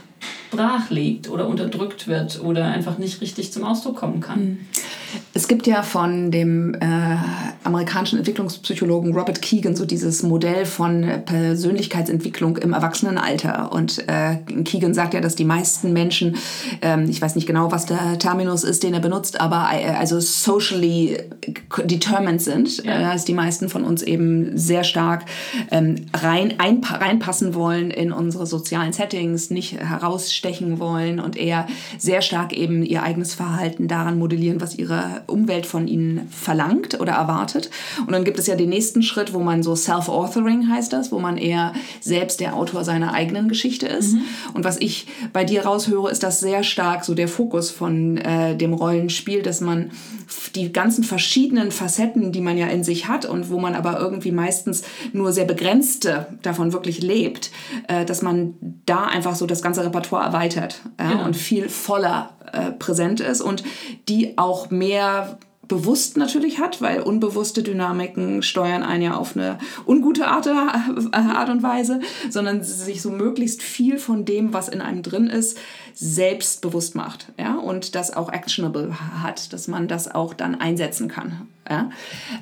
brach 0.51 0.91
liegt 0.91 1.31
oder 1.31 1.47
unterdrückt 1.47 2.09
wird 2.09 2.43
oder 2.43 2.65
einfach 2.65 2.99
nicht 2.99 3.21
richtig 3.21 3.53
zum 3.53 3.63
Ausdruck 3.63 3.97
kommen 3.97 4.21
kann. 4.21 4.67
Es 5.35 5.49
gibt 5.49 5.67
ja 5.67 5.83
von 5.83 6.31
dem 6.31 6.75
äh, 6.75 7.17
amerikanischen 7.65 8.19
Entwicklungspsychologen 8.19 9.15
Robert 9.15 9.43
Keegan 9.43 9.77
so 9.77 9.85
dieses 9.85 10.23
Modell 10.23 10.67
von 10.67 11.07
Persönlichkeitsentwicklung 11.25 12.57
im 12.57 12.73
Erwachsenenalter. 12.73 13.73
Und 13.73 14.09
äh, 14.09 14.37
Keegan 14.65 14.95
sagt 14.95 15.15
ja, 15.15 15.21
dass 15.21 15.37
die 15.37 15.45
meisten 15.45 15.93
Menschen, 15.93 16.37
ähm, 16.83 17.07
ich 17.09 17.21
weiß 17.21 17.37
nicht 17.37 17.47
genau, 17.47 17.71
was 17.71 17.87
der 17.87 18.19
Terminus 18.19 18.65
ist, 18.65 18.83
den 18.83 18.95
er 18.95 19.01
benutzt, 19.01 19.41
aber 19.41 19.69
äh, 19.73 19.91
also 19.91 20.21
socially 20.21 21.19
determined 21.85 22.43
sind, 22.43 22.85
ja. 22.85 22.99
äh, 22.99 23.03
dass 23.13 23.25
die 23.25 23.35
meisten 23.35 23.69
von 23.69 23.85
uns 23.85 24.03
eben 24.03 24.57
sehr 24.57 24.85
stark 24.85 25.25
ähm, 25.71 25.97
rein, 26.15 26.55
ein, 26.59 26.83
reinpassen 26.83 27.55
wollen 27.55 27.91
in 27.91 28.13
unsere 28.13 28.47
sozialen 28.47 28.93
Settings, 28.93 29.51
nicht 29.51 29.79
herausstechen 29.79 30.79
wollen 30.79 31.21
und 31.21 31.37
eher 31.37 31.67
sehr 31.99 32.23
stark 32.23 32.53
eben 32.53 32.83
ihr 32.85 33.03
eigenes 33.03 33.35
Verhalten 33.35 33.89
daran 33.89 34.19
modellieren, 34.19 34.61
was 34.61 34.77
ihre 34.77 35.00
Umwelt 35.27 35.67
von 35.67 35.89
ihnen 35.89 36.29
verlangt 36.31 37.01
oder 37.01 37.13
erwartet. 37.13 37.71
Und 38.01 38.13
dann 38.13 38.25
gibt 38.25 38.39
es 38.39 38.47
ja 38.47 38.57
den 38.57 38.71
nächsten 38.71 39.03
Schritt, 39.03 39.33
wo 39.33 39.41
man 39.41 39.63
so 39.63 39.75
Self-Authoring 39.75 40.69
heißt 40.69 40.93
das, 40.93 41.13
wo 41.13 41.19
man 41.19 41.37
eher 41.37 41.73
selbst 42.01 42.41
der 42.41 42.55
Autor 42.55 42.85
seiner 42.85 43.13
eigenen 43.13 43.49
Geschichte 43.49 43.87
ist. 43.87 44.15
Mhm. 44.15 44.23
Und 44.55 44.65
was 44.65 44.79
ich 44.79 45.07
bei 45.33 45.45
dir 45.45 45.65
raushöre, 45.65 46.11
ist 46.11 46.23
das 46.23 46.41
sehr 46.41 46.63
stark 46.63 47.05
so 47.05 47.15
der 47.15 47.29
Fokus 47.29 47.71
von 47.71 48.17
äh, 48.19 48.57
dem 48.57 48.75
Rollenspiel, 48.75 49.43
dass 49.43 49.61
man 49.61 49.91
die 50.55 50.73
ganzen 50.73 51.05
verschiedenen 51.05 51.71
Facetten, 51.71 52.33
die 52.33 52.41
man 52.41 52.57
ja 52.57 52.67
in 52.67 52.85
sich 52.85 53.09
hat 53.09 53.25
und 53.25 53.51
wo 53.51 53.59
man 53.59 53.75
aber 53.75 53.99
irgendwie 53.99 54.33
meistens 54.33 54.83
nur 55.13 55.33
sehr 55.33 55.45
begrenzte 55.45 56.27
davon 56.43 56.73
wirklich 56.73 57.03
lebt, 57.03 57.51
äh, 57.89 58.05
dass 58.05 58.23
man 58.23 58.55
da 58.87 59.05
einfach 59.05 59.35
so 59.35 59.47
das 59.47 59.63
ganze 59.63 59.85
Repertoire 59.85 60.25
erweitert 60.25 60.81
ja, 60.99 61.13
genau. 61.13 61.25
und 61.25 61.37
viel 61.37 61.69
voller 61.69 62.31
äh, 62.53 62.73
präsent 62.73 63.21
ist 63.21 63.41
und 63.41 63.63
die 64.09 64.37
auch 64.37 64.71
mehr 64.71 64.90
bewusst 65.71 66.17
natürlich 66.17 66.59
hat, 66.59 66.83
weil 66.83 67.01
unbewusste 67.01 67.63
Dynamiken 67.63 68.43
steuern 68.43 68.83
einen 68.83 69.03
ja 69.03 69.15
auf 69.15 69.37
eine 69.37 69.57
ungute 69.87 70.27
Art, 70.27 70.49
äh, 70.49 70.51
Art 71.17 71.49
und 71.49 71.63
Weise, 71.63 72.01
sondern 72.29 72.65
sich 72.65 73.01
so 73.01 73.11
möglichst 73.11 73.63
viel 73.63 73.99
von 73.99 74.25
dem, 74.25 74.53
was 74.53 74.69
in 74.69 74.81
einem 74.81 75.03
drin 75.03 75.29
ist, 75.29 75.57
selbst 75.95 76.61
bewusst 76.61 76.97
macht 76.97 77.29
ja? 77.39 77.55
und 77.55 77.95
das 77.95 78.13
auch 78.13 78.33
actionable 78.33 78.97
hat, 79.23 79.53
dass 79.53 79.69
man 79.69 79.87
das 79.87 80.13
auch 80.13 80.35
dann 80.35 80.61
einsetzen 80.61 81.07
kann. 81.07 81.47
Ja? 81.69 81.91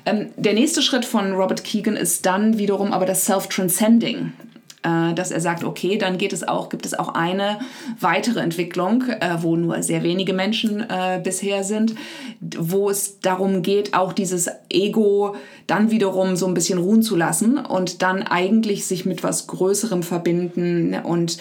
Ähm, 0.07 0.29
der 0.35 0.55
nächste 0.55 0.81
Schritt 0.81 1.05
von 1.05 1.33
Robert 1.33 1.63
Keegan 1.63 1.95
ist 1.95 2.25
dann 2.25 2.57
wiederum 2.57 2.91
aber 2.91 3.05
das 3.05 3.25
Self-Transcending 3.25 4.33
dass 4.81 5.31
er 5.31 5.41
sagt, 5.41 5.63
okay, 5.63 5.97
dann 5.97 6.17
geht 6.17 6.31
es 6.31 6.47
auch, 6.47 6.69
gibt 6.69 6.85
es 6.85 6.97
auch 6.97 7.09
eine 7.09 7.59
weitere 7.99 8.39
Entwicklung, 8.39 9.03
äh, 9.03 9.37
wo 9.41 9.55
nur 9.55 9.83
sehr 9.83 10.03
wenige 10.03 10.33
Menschen 10.33 10.81
äh, 10.89 11.19
bisher 11.21 11.63
sind, 11.63 11.95
wo 12.39 12.89
es 12.89 13.19
darum 13.19 13.61
geht, 13.61 13.93
auch 13.93 14.13
dieses 14.13 14.49
Ego 14.69 15.35
dann 15.67 15.91
wiederum 15.91 16.35
so 16.35 16.47
ein 16.47 16.53
bisschen 16.53 16.79
ruhen 16.79 17.03
zu 17.03 17.15
lassen 17.15 17.57
und 17.57 18.01
dann 18.01 18.23
eigentlich 18.23 18.85
sich 18.85 19.05
mit 19.05 19.21
was 19.21 19.47
Größerem 19.47 20.01
verbinden 20.03 20.95
und 21.03 21.37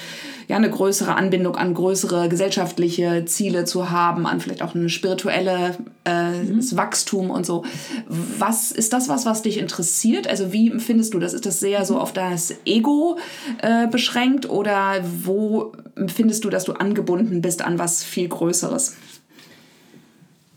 ja, 0.48 0.56
eine 0.56 0.70
größere 0.70 1.14
Anbindung 1.14 1.56
an 1.56 1.74
größere 1.74 2.30
gesellschaftliche 2.30 3.26
Ziele 3.26 3.66
zu 3.66 3.90
haben, 3.90 4.26
an 4.26 4.40
vielleicht 4.40 4.62
auch 4.62 4.74
ein 4.74 4.88
spirituelles 4.88 5.76
äh, 6.06 6.42
mhm. 6.42 6.76
Wachstum 6.76 7.28
und 7.30 7.44
so. 7.44 7.64
Was 8.08 8.72
ist 8.72 8.94
das 8.94 9.10
was, 9.10 9.26
was 9.26 9.42
dich 9.42 9.58
interessiert? 9.58 10.26
Also 10.26 10.50
wie 10.50 10.70
empfindest 10.70 11.12
du 11.12 11.18
das? 11.18 11.34
Ist 11.34 11.44
das 11.44 11.60
sehr 11.60 11.84
so 11.84 11.98
auf 11.98 12.14
das 12.14 12.54
Ego 12.64 13.18
äh, 13.60 13.88
beschränkt 13.88 14.48
oder 14.48 15.02
wo 15.22 15.72
findest 16.06 16.44
du, 16.44 16.50
dass 16.50 16.64
du 16.64 16.72
angebunden 16.72 17.42
bist 17.42 17.60
an 17.60 17.78
was 17.78 18.02
viel 18.02 18.28
Größeres? 18.28 18.96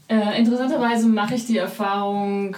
Äh, 0.08 0.40
interessanterweise 0.40 1.08
mache 1.08 1.36
ich 1.36 1.46
die 1.48 1.58
Erfahrung, 1.58 2.56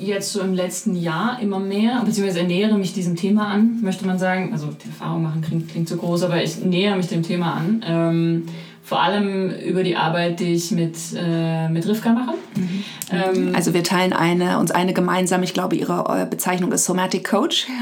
jetzt 0.00 0.32
so 0.32 0.40
im 0.40 0.54
letzten 0.54 0.96
Jahr 0.96 1.38
immer 1.40 1.58
mehr, 1.58 2.02
beziehungsweise 2.04 2.40
ernähre 2.40 2.76
mich 2.76 2.92
diesem 2.92 3.16
Thema 3.16 3.48
an, 3.48 3.78
möchte 3.82 4.06
man 4.06 4.18
sagen. 4.18 4.52
Also 4.52 4.68
die 4.68 4.88
Erfahrung 4.88 5.22
machen 5.22 5.42
klingt, 5.42 5.70
klingt 5.70 5.88
so 5.88 5.96
groß, 5.96 6.24
aber 6.24 6.42
ich 6.42 6.64
nähere 6.64 6.96
mich 6.96 7.08
dem 7.08 7.22
Thema 7.22 7.54
an. 7.54 7.84
Ähm, 7.86 8.46
vor 8.82 9.00
allem 9.00 9.50
über 9.50 9.84
die 9.84 9.94
Arbeit, 9.94 10.40
die 10.40 10.54
ich 10.54 10.72
mit, 10.72 10.96
äh, 11.16 11.68
mit 11.68 11.86
Rivka 11.86 12.12
mache. 12.12 12.34
Mhm. 12.56 12.84
Ähm, 13.12 13.52
also 13.54 13.72
wir 13.72 13.84
teilen 13.84 14.12
eine, 14.12 14.58
uns 14.58 14.72
eine 14.72 14.92
gemeinsam, 14.92 15.44
ich 15.44 15.54
glaube, 15.54 15.76
ihre 15.76 16.26
Bezeichnung 16.28 16.72
ist 16.72 16.84
Somatic 16.84 17.28
Coach. 17.28 17.66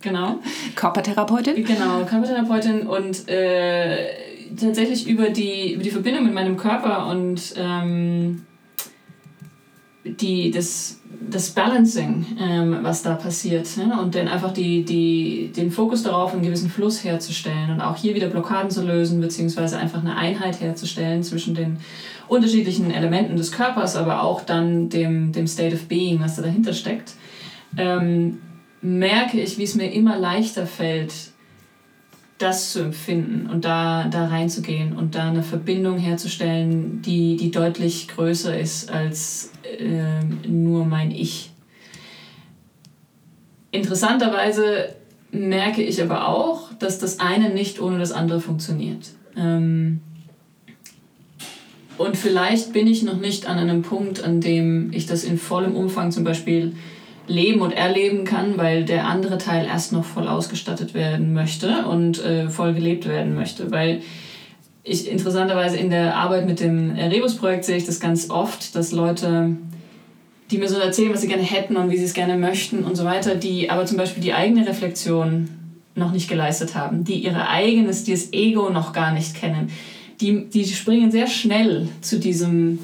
Genau. 0.00 0.38
Körpertherapeutin. 0.76 1.64
Genau, 1.64 2.04
Körpertherapeutin 2.04 2.86
und 2.86 3.28
äh, 3.28 4.06
tatsächlich 4.56 5.08
über 5.08 5.30
die, 5.30 5.74
über 5.74 5.82
die 5.82 5.90
Verbindung 5.90 6.22
mit 6.24 6.34
meinem 6.34 6.56
Körper 6.56 7.08
und 7.08 7.54
ähm, 7.56 8.42
die, 10.08 10.50
das, 10.50 11.00
das 11.30 11.50
Balancing, 11.50 12.26
ähm, 12.40 12.78
was 12.82 13.02
da 13.02 13.14
passiert. 13.14 13.76
Ne? 13.76 14.00
Und 14.00 14.14
dann 14.14 14.28
einfach 14.28 14.52
die, 14.52 14.84
die, 14.84 15.52
den 15.54 15.70
Fokus 15.70 16.02
darauf, 16.02 16.32
einen 16.32 16.42
gewissen 16.42 16.70
Fluss 16.70 17.04
herzustellen 17.04 17.70
und 17.70 17.80
auch 17.80 17.96
hier 17.96 18.14
wieder 18.14 18.28
Blockaden 18.28 18.70
zu 18.70 18.84
lösen, 18.84 19.20
beziehungsweise 19.20 19.78
einfach 19.78 20.00
eine 20.00 20.16
Einheit 20.16 20.60
herzustellen 20.60 21.22
zwischen 21.22 21.54
den 21.54 21.78
unterschiedlichen 22.28 22.90
Elementen 22.90 23.36
des 23.36 23.52
Körpers, 23.52 23.96
aber 23.96 24.22
auch 24.22 24.42
dann 24.42 24.88
dem, 24.88 25.32
dem 25.32 25.46
State 25.46 25.74
of 25.74 25.86
Being, 25.86 26.20
was 26.20 26.36
da 26.36 26.42
dahinter 26.42 26.72
steckt, 26.72 27.14
ähm, 27.76 28.38
merke 28.80 29.40
ich, 29.40 29.58
wie 29.58 29.64
es 29.64 29.74
mir 29.74 29.92
immer 29.92 30.18
leichter 30.18 30.66
fällt, 30.66 31.12
das 32.38 32.72
zu 32.72 32.80
empfinden 32.80 33.48
und 33.50 33.64
da, 33.64 34.08
da 34.08 34.28
reinzugehen 34.28 34.96
und 34.96 35.16
da 35.16 35.28
eine 35.28 35.42
Verbindung 35.42 35.98
herzustellen, 35.98 37.02
die, 37.02 37.36
die 37.36 37.50
deutlich 37.50 38.08
größer 38.08 38.58
ist 38.58 38.90
als 38.90 39.52
äh, 39.78 40.24
nur 40.48 40.84
mein 40.84 41.10
Ich. 41.10 41.50
Interessanterweise 43.72 44.94
merke 45.32 45.82
ich 45.82 46.00
aber 46.00 46.28
auch, 46.28 46.72
dass 46.78 46.98
das 46.98 47.20
eine 47.20 47.50
nicht 47.50 47.80
ohne 47.80 47.98
das 47.98 48.12
andere 48.12 48.40
funktioniert. 48.40 49.10
Ähm, 49.36 50.00
und 51.98 52.16
vielleicht 52.16 52.72
bin 52.72 52.86
ich 52.86 53.02
noch 53.02 53.18
nicht 53.18 53.46
an 53.46 53.58
einem 53.58 53.82
Punkt, 53.82 54.22
an 54.22 54.40
dem 54.40 54.92
ich 54.92 55.06
das 55.06 55.24
in 55.24 55.36
vollem 55.36 55.74
Umfang 55.74 56.12
zum 56.12 56.22
Beispiel 56.22 56.74
leben 57.28 57.60
und 57.60 57.72
erleben 57.72 58.24
kann, 58.24 58.56
weil 58.56 58.84
der 58.84 59.06
andere 59.06 59.38
Teil 59.38 59.66
erst 59.66 59.92
noch 59.92 60.04
voll 60.04 60.26
ausgestattet 60.26 60.94
werden 60.94 61.32
möchte 61.34 61.86
und 61.86 62.24
äh, 62.24 62.48
voll 62.48 62.74
gelebt 62.74 63.06
werden 63.06 63.34
möchte. 63.34 63.70
Weil 63.70 64.00
ich 64.82 65.10
interessanterweise 65.10 65.76
in 65.76 65.90
der 65.90 66.16
Arbeit 66.16 66.46
mit 66.46 66.60
dem 66.60 66.90
Rebus-Projekt 66.90 67.64
sehe 67.64 67.76
ich 67.76 67.84
das 67.84 68.00
ganz 68.00 68.30
oft, 68.30 68.74
dass 68.74 68.92
Leute, 68.92 69.56
die 70.50 70.58
mir 70.58 70.68
so 70.68 70.78
erzählen, 70.78 71.12
was 71.12 71.20
sie 71.20 71.28
gerne 71.28 71.42
hätten 71.42 71.76
und 71.76 71.90
wie 71.90 71.98
sie 71.98 72.04
es 72.04 72.14
gerne 72.14 72.36
möchten 72.36 72.84
und 72.84 72.96
so 72.96 73.04
weiter, 73.04 73.34
die 73.34 73.70
aber 73.70 73.84
zum 73.84 73.98
Beispiel 73.98 74.22
die 74.22 74.32
eigene 74.32 74.66
Reflexion 74.66 75.50
noch 75.94 76.12
nicht 76.12 76.28
geleistet 76.28 76.74
haben, 76.74 77.04
die 77.04 77.16
ihre 77.16 77.48
eigenes, 77.48 78.04
die 78.04 78.16
Ego 78.32 78.70
noch 78.70 78.92
gar 78.92 79.12
nicht 79.12 79.34
kennen, 79.34 79.70
die, 80.20 80.46
die 80.46 80.64
springen 80.66 81.10
sehr 81.10 81.26
schnell 81.26 81.88
zu 82.00 82.18
diesem 82.18 82.78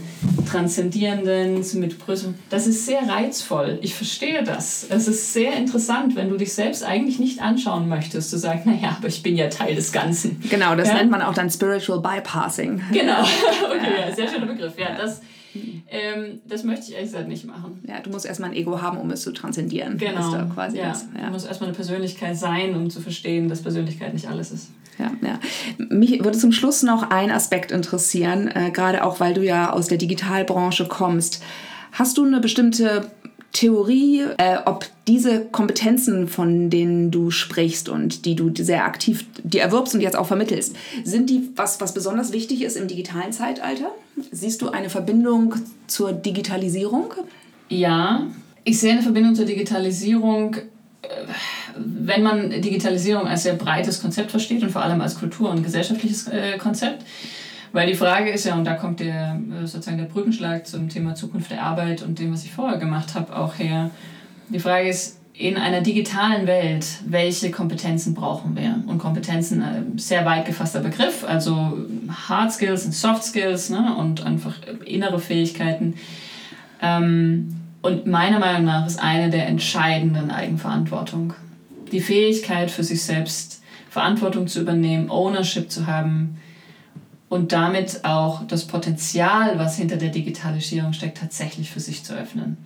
Transzendierenden, 0.48 1.64
mit 1.74 2.04
Größe. 2.04 2.34
Das 2.48 2.66
ist 2.66 2.86
sehr 2.86 3.08
reizvoll. 3.08 3.78
Ich 3.82 3.94
verstehe 3.94 4.44
das. 4.44 4.86
Es 4.88 5.08
ist 5.08 5.32
sehr 5.32 5.56
interessant, 5.56 6.14
wenn 6.16 6.28
du 6.28 6.36
dich 6.36 6.52
selbst 6.52 6.84
eigentlich 6.84 7.18
nicht 7.18 7.42
anschauen 7.42 7.88
möchtest, 7.88 8.30
zu 8.30 8.38
sagen, 8.38 8.62
naja, 8.64 8.96
aber 8.98 9.08
ich 9.08 9.22
bin 9.22 9.36
ja 9.36 9.48
Teil 9.48 9.74
des 9.74 9.92
Ganzen. 9.92 10.40
Genau, 10.48 10.76
das 10.76 10.88
ja? 10.88 10.94
nennt 10.94 11.10
man 11.10 11.22
auch 11.22 11.34
dann 11.34 11.50
Spiritual 11.50 12.00
Bypassing. 12.00 12.80
Genau, 12.92 13.22
okay, 13.64 14.08
ja, 14.08 14.14
sehr 14.14 14.28
schöner 14.28 14.46
Begriff. 14.46 14.78
Ja, 14.78 14.96
das, 14.96 15.20
ähm, 15.90 16.40
das 16.46 16.62
möchte 16.62 16.86
ich 16.86 16.92
ehrlich 16.94 17.10
gesagt 17.10 17.28
nicht 17.28 17.44
machen. 17.46 17.82
Ja, 17.86 18.00
du 18.00 18.10
musst 18.10 18.26
erstmal 18.26 18.50
ein 18.50 18.56
Ego 18.56 18.80
haben, 18.80 18.98
um 18.98 19.10
es 19.10 19.22
zu 19.22 19.32
transzendieren. 19.32 19.98
Genau. 19.98 20.46
quasi 20.54 20.78
ja. 20.78 20.88
Das, 20.88 21.06
ja. 21.16 21.26
Du 21.26 21.32
musst 21.32 21.46
erstmal 21.46 21.68
eine 21.68 21.76
Persönlichkeit 21.76 22.36
sein, 22.36 22.76
um 22.76 22.90
zu 22.90 23.00
verstehen, 23.00 23.48
dass 23.48 23.62
Persönlichkeit 23.62 24.14
nicht 24.14 24.28
alles 24.28 24.52
ist. 24.52 24.70
Ja, 24.98 25.12
ja. 25.22 25.40
Mich 25.88 26.22
würde 26.22 26.38
zum 26.38 26.52
Schluss 26.52 26.82
noch 26.82 27.10
ein 27.10 27.30
Aspekt 27.30 27.72
interessieren, 27.72 28.48
äh, 28.48 28.70
gerade 28.70 29.04
auch 29.04 29.20
weil 29.20 29.34
du 29.34 29.44
ja 29.44 29.72
aus 29.72 29.88
der 29.88 29.98
Digitalbranche 29.98 30.86
kommst. 30.86 31.42
Hast 31.92 32.16
du 32.16 32.24
eine 32.24 32.40
bestimmte 32.40 33.10
Theorie, 33.54 34.22
äh, 34.38 34.58
ob 34.64 34.86
diese 35.06 35.44
Kompetenzen, 35.44 36.26
von 36.26 36.70
denen 36.70 37.12
du 37.12 37.30
sprichst 37.30 37.88
und 37.88 38.24
die 38.24 38.34
du 38.34 38.52
sehr 38.54 38.84
aktiv, 38.84 39.24
die 39.44 39.58
erwirbst 39.58 39.94
und 39.94 40.00
jetzt 40.00 40.16
auch 40.16 40.26
vermittelst, 40.26 40.74
sind 41.04 41.30
die 41.30 41.50
was, 41.54 41.80
was 41.80 41.94
besonders 41.94 42.32
wichtig 42.32 42.62
ist 42.62 42.76
im 42.76 42.88
digitalen 42.88 43.32
Zeitalter? 43.32 43.92
Siehst 44.32 44.60
du 44.60 44.70
eine 44.70 44.90
Verbindung 44.90 45.54
zur 45.86 46.12
Digitalisierung? 46.12 47.14
Ja, 47.68 48.26
ich 48.64 48.80
sehe 48.80 48.92
eine 48.92 49.02
Verbindung 49.02 49.36
zur 49.36 49.46
Digitalisierung. 49.46 50.56
Äh, 51.02 51.08
wenn 51.76 52.22
man 52.22 52.50
Digitalisierung 52.50 53.26
als 53.26 53.44
sehr 53.44 53.54
breites 53.54 54.00
Konzept 54.00 54.30
versteht 54.30 54.62
und 54.62 54.70
vor 54.70 54.82
allem 54.82 55.00
als 55.00 55.18
Kultur- 55.18 55.50
und 55.50 55.62
gesellschaftliches 55.62 56.28
äh, 56.28 56.58
Konzept, 56.58 57.04
weil 57.72 57.88
die 57.88 57.94
Frage 57.94 58.30
ist 58.30 58.44
ja, 58.44 58.54
und 58.54 58.64
da 58.64 58.74
kommt 58.74 59.00
der, 59.00 59.40
äh, 59.62 59.66
sozusagen 59.66 59.98
der 59.98 60.04
Brückenschlag 60.04 60.66
zum 60.66 60.88
Thema 60.88 61.14
Zukunft 61.14 61.50
der 61.50 61.62
Arbeit 61.62 62.02
und 62.02 62.18
dem, 62.18 62.32
was 62.32 62.44
ich 62.44 62.52
vorher 62.52 62.78
gemacht 62.78 63.14
habe, 63.14 63.36
auch 63.36 63.58
her. 63.58 63.90
Die 64.48 64.60
Frage 64.60 64.88
ist, 64.88 65.18
in 65.36 65.56
einer 65.56 65.80
digitalen 65.80 66.46
Welt, 66.46 66.86
welche 67.06 67.50
Kompetenzen 67.50 68.14
brauchen 68.14 68.54
wir? 68.54 68.84
Und 68.86 68.98
Kompetenzen, 68.98 69.62
ein 69.62 69.96
äh, 69.96 70.00
sehr 70.00 70.24
weit 70.24 70.46
gefasster 70.46 70.80
Begriff, 70.80 71.24
also 71.26 71.76
Hard 72.28 72.52
Skills 72.52 72.84
und 72.86 72.92
Soft 72.92 73.24
Skills 73.24 73.70
ne? 73.70 73.96
und 73.96 74.24
einfach 74.24 74.54
innere 74.84 75.18
Fähigkeiten. 75.18 75.94
Ähm, 76.80 77.56
und 77.82 78.06
meiner 78.06 78.38
Meinung 78.38 78.64
nach 78.64 78.86
ist 78.86 79.02
eine 79.02 79.28
der 79.28 79.48
entscheidenden 79.48 80.30
Eigenverantwortung. 80.30 81.34
Die 81.94 82.00
Fähigkeit 82.00 82.70
für 82.70 82.84
sich 82.84 83.02
selbst 83.02 83.62
Verantwortung 83.88 84.48
zu 84.48 84.60
übernehmen, 84.60 85.10
Ownership 85.10 85.70
zu 85.70 85.86
haben, 85.86 86.36
und 87.34 87.50
damit 87.50 88.04
auch 88.04 88.46
das 88.46 88.64
Potenzial, 88.64 89.58
was 89.58 89.76
hinter 89.76 89.96
der 89.96 90.10
Digitalisierung 90.10 90.92
steckt, 90.92 91.18
tatsächlich 91.18 91.68
für 91.68 91.80
sich 91.80 92.04
zu 92.04 92.14
öffnen. 92.14 92.58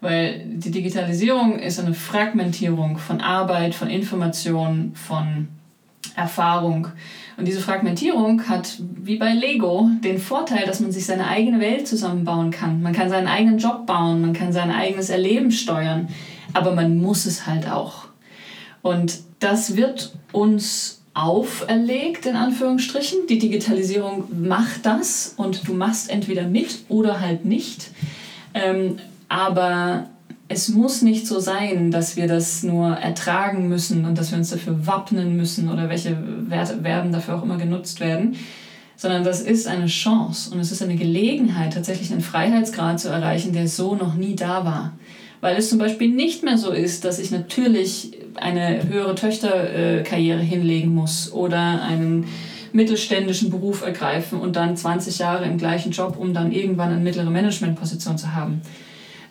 Weil 0.00 0.44
die 0.46 0.70
Digitalisierung 0.70 1.58
ist 1.58 1.80
eine 1.80 1.92
Fragmentierung 1.92 2.98
von 2.98 3.20
Arbeit, 3.20 3.74
von 3.74 3.88
Informationen, 3.88 4.94
von 4.94 5.48
Erfahrung. 6.14 6.88
Und 7.36 7.48
diese 7.48 7.60
Fragmentierung 7.60 8.48
hat, 8.48 8.80
wie 8.94 9.16
bei 9.16 9.32
Lego, 9.32 9.90
den 10.04 10.18
Vorteil, 10.18 10.66
dass 10.66 10.78
man 10.78 10.92
sich 10.92 11.06
seine 11.06 11.26
eigene 11.26 11.58
Welt 11.58 11.88
zusammenbauen 11.88 12.52
kann. 12.52 12.80
Man 12.80 12.92
kann 12.92 13.10
seinen 13.10 13.28
eigenen 13.28 13.58
Job 13.58 13.86
bauen, 13.86 14.20
man 14.20 14.34
kann 14.34 14.52
sein 14.52 14.70
eigenes 14.70 15.10
Erleben 15.10 15.50
steuern, 15.50 16.08
aber 16.52 16.76
man 16.76 16.96
muss 16.98 17.26
es 17.26 17.46
halt 17.46 17.68
auch. 17.68 18.11
Und 18.82 19.20
das 19.38 19.76
wird 19.76 20.12
uns 20.32 21.02
auferlegt, 21.14 22.26
in 22.26 22.36
Anführungsstrichen. 22.36 23.26
Die 23.28 23.38
Digitalisierung 23.38 24.24
macht 24.46 24.84
das 24.86 25.34
und 25.36 25.66
du 25.68 25.74
machst 25.74 26.10
entweder 26.10 26.46
mit 26.46 26.80
oder 26.88 27.20
halt 27.20 27.44
nicht. 27.44 27.90
Ähm, 28.54 28.98
aber 29.28 30.08
es 30.48 30.68
muss 30.68 31.02
nicht 31.02 31.26
so 31.26 31.40
sein, 31.40 31.90
dass 31.90 32.16
wir 32.16 32.26
das 32.26 32.62
nur 32.62 32.90
ertragen 32.90 33.68
müssen 33.68 34.04
und 34.04 34.18
dass 34.18 34.30
wir 34.30 34.38
uns 34.38 34.50
dafür 34.50 34.86
wappnen 34.86 35.36
müssen 35.36 35.70
oder 35.70 35.88
welche 35.88 36.16
Verben 36.48 37.12
dafür 37.12 37.36
auch 37.36 37.42
immer 37.42 37.56
genutzt 37.56 38.00
werden, 38.00 38.36
sondern 38.96 39.24
das 39.24 39.40
ist 39.40 39.66
eine 39.66 39.86
Chance 39.86 40.50
und 40.52 40.60
es 40.60 40.70
ist 40.70 40.82
eine 40.82 40.96
Gelegenheit, 40.96 41.72
tatsächlich 41.72 42.12
einen 42.12 42.20
Freiheitsgrad 42.20 43.00
zu 43.00 43.08
erreichen, 43.08 43.52
der 43.52 43.66
so 43.66 43.94
noch 43.94 44.14
nie 44.14 44.36
da 44.36 44.64
war. 44.64 44.92
Weil 45.40 45.56
es 45.56 45.70
zum 45.70 45.78
Beispiel 45.78 46.08
nicht 46.08 46.44
mehr 46.44 46.58
so 46.58 46.70
ist, 46.70 47.04
dass 47.04 47.18
ich 47.18 47.30
natürlich 47.30 48.12
eine 48.36 48.88
höhere 48.88 49.14
Töchterkarriere 49.14 50.40
hinlegen 50.40 50.94
muss 50.94 51.32
oder 51.32 51.82
einen 51.82 52.26
mittelständischen 52.72 53.50
Beruf 53.50 53.84
ergreifen 53.84 54.40
und 54.40 54.56
dann 54.56 54.76
20 54.76 55.18
Jahre 55.18 55.44
im 55.44 55.58
gleichen 55.58 55.92
Job, 55.92 56.16
um 56.18 56.32
dann 56.32 56.52
irgendwann 56.52 56.92
eine 56.92 57.00
mittlere 57.02 57.30
Managementposition 57.30 58.16
zu 58.16 58.34
haben. 58.34 58.62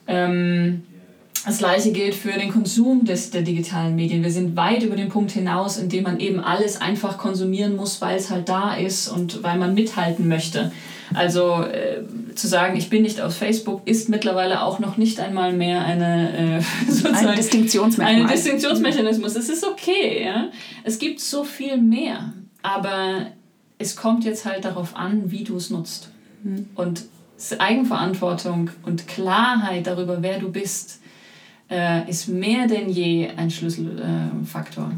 Ähm, 0.08 0.84
das 1.46 1.58
gleiche 1.58 1.92
gilt 1.92 2.14
für 2.14 2.34
den 2.34 2.52
Konsum 2.52 3.04
des, 3.04 3.32
der 3.32 3.42
digitalen 3.42 3.96
Medien. 3.96 4.24
Wir 4.24 4.32
sind 4.32 4.56
weit 4.56 4.84
über 4.84 4.96
den 4.96 5.10
Punkt 5.10 5.32
hinaus, 5.32 5.78
in 5.78 5.90
dem 5.90 6.04
man 6.04 6.20
eben 6.20 6.40
alles 6.40 6.80
einfach 6.80 7.18
konsumieren 7.18 7.76
muss, 7.76 8.00
weil 8.02 8.18
es 8.18 8.30
halt 8.30 8.48
da 8.48 8.76
ist 8.76 9.08
und 9.08 9.42
weil 9.42 9.58
man 9.58 9.74
mithalten 9.74 10.28
möchte. 10.28 10.72
Also 11.14 11.64
äh, 11.64 12.04
zu 12.36 12.48
sagen, 12.48 12.78
ich 12.78 12.90
bin 12.90 13.02
nicht 13.02 13.20
auf 13.22 13.36
Facebook, 13.36 13.82
ist 13.86 14.08
mittlerweile 14.08 14.64
auch 14.64 14.80
noch 14.80 14.98
nicht 14.98 15.20
einmal 15.20 15.52
mehr 15.52 15.84
eine, 15.84 16.60
äh, 16.60 17.08
ein 17.14 17.36
Distinktionsmerkmal. 17.36 18.22
Ein 18.22 18.28
Distinktionsmechanismus. 18.28 19.36
Es 19.36 19.50
ist 19.50 19.66
okay. 19.66 20.24
Ja? 20.24 20.50
Es 20.84 21.00
gibt 21.00 21.20
so 21.20 21.44
viel 21.44 21.78
mehr, 21.78 22.34
aber 22.62 23.28
es 23.78 23.96
kommt 23.96 24.26
jetzt 24.26 24.46
halt 24.46 24.64
darauf 24.64 24.96
an, 24.96 25.32
wie 25.32 25.44
du 25.44 25.58
es 25.58 25.70
nutzt. 25.70 26.10
Mhm. 26.44 26.70
Und 26.76 27.04
Eigenverantwortung 27.58 28.70
und 28.84 29.08
Klarheit 29.08 29.88
darüber, 29.88 30.22
wer 30.22 30.40
du 30.40 30.52
bist, 30.52 31.00
äh, 31.72 32.10
ist 32.10 32.28
mehr 32.28 32.68
denn 32.68 32.90
je 32.90 33.30
ein 33.36 33.50
Schlüsselfaktor. 33.50 34.92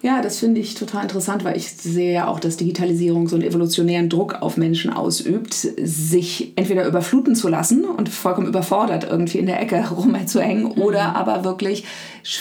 Ja, 0.00 0.22
das 0.22 0.38
finde 0.38 0.60
ich 0.60 0.74
total 0.74 1.02
interessant, 1.02 1.44
weil 1.44 1.56
ich 1.56 1.72
sehe 1.72 2.12
ja 2.12 2.28
auch, 2.28 2.38
dass 2.38 2.56
Digitalisierung 2.56 3.26
so 3.26 3.34
einen 3.34 3.44
evolutionären 3.44 4.08
Druck 4.08 4.42
auf 4.42 4.56
Menschen 4.56 4.92
ausübt, 4.92 5.54
sich 5.54 6.52
entweder 6.54 6.86
überfluten 6.86 7.34
zu 7.34 7.48
lassen 7.48 7.84
und 7.84 8.08
vollkommen 8.08 8.46
überfordert 8.46 9.08
irgendwie 9.10 9.38
in 9.38 9.46
der 9.46 9.60
Ecke 9.60 9.84
rumzuhängen 9.90 10.64
mhm. 10.64 10.82
oder 10.82 11.16
aber 11.16 11.42
wirklich 11.42 11.84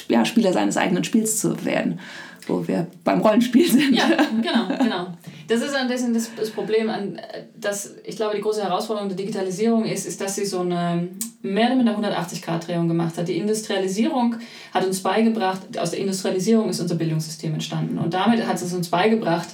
ja, 0.08 0.24
Spieler 0.24 0.54
seines 0.54 0.78
eigenen 0.78 1.04
Spiels 1.04 1.40
zu 1.40 1.66
werden 1.66 2.00
wo 2.48 2.68
wir 2.68 2.88
beim 3.04 3.22
Rollenspiel 3.22 3.70
sind. 3.70 3.96
Ja, 3.96 4.08
genau, 4.42 4.68
genau. 4.78 5.08
Das 5.48 5.62
ist 5.62 5.76
ein 5.76 5.88
bisschen 5.88 6.14
das, 6.14 6.30
das 6.36 6.50
Problem, 6.50 6.90
an, 6.90 7.20
dass 7.56 7.96
ich 8.04 8.16
glaube, 8.16 8.36
die 8.36 8.42
große 8.42 8.64
Herausforderung 8.64 9.08
der 9.10 9.18
Digitalisierung 9.18 9.86
ist, 9.86 10.06
ist, 10.06 10.20
dass 10.20 10.36
sie 10.36 10.46
so 10.46 10.60
eine 10.60 11.08
mehr 11.42 11.68
oder 11.68 11.76
minder 11.76 11.98
180-Grad-Drehung 11.98 12.88
gemacht 12.88 13.18
hat. 13.18 13.28
Die 13.28 13.38
Industrialisierung 13.38 14.36
hat 14.74 14.86
uns 14.86 15.02
beigebracht, 15.02 15.78
aus 15.78 15.92
der 15.92 16.00
Industrialisierung 16.00 16.70
ist 16.70 16.80
unser 16.80 16.96
Bildungssystem 16.96 17.54
entstanden. 17.54 17.98
Und 17.98 18.14
damit 18.14 18.46
hat 18.46 18.62
es 18.62 18.74
uns 18.74 18.90
beigebracht, 18.90 19.48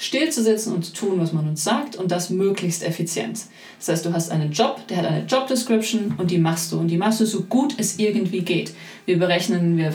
stillzusitzen 0.00 0.74
und 0.74 0.82
zu 0.82 0.94
tun, 0.94 1.20
was 1.20 1.34
man 1.34 1.46
uns 1.46 1.62
sagt 1.62 1.94
und 1.94 2.10
das 2.10 2.30
möglichst 2.30 2.82
effizient. 2.82 3.42
Das 3.78 3.88
heißt, 3.88 4.06
du 4.06 4.14
hast 4.14 4.30
einen 4.30 4.50
Job, 4.50 4.80
der 4.88 4.96
hat 4.96 5.04
eine 5.04 5.26
Job 5.26 5.46
Description 5.46 6.14
und 6.16 6.30
die 6.30 6.38
machst 6.38 6.72
du 6.72 6.78
und 6.78 6.88
die 6.88 6.96
machst 6.96 7.20
du 7.20 7.26
so 7.26 7.42
gut 7.42 7.74
es 7.76 7.98
irgendwie 7.98 8.40
geht. 8.40 8.72
Wir 9.04 9.18
berechnen, 9.18 9.76
wir, 9.76 9.92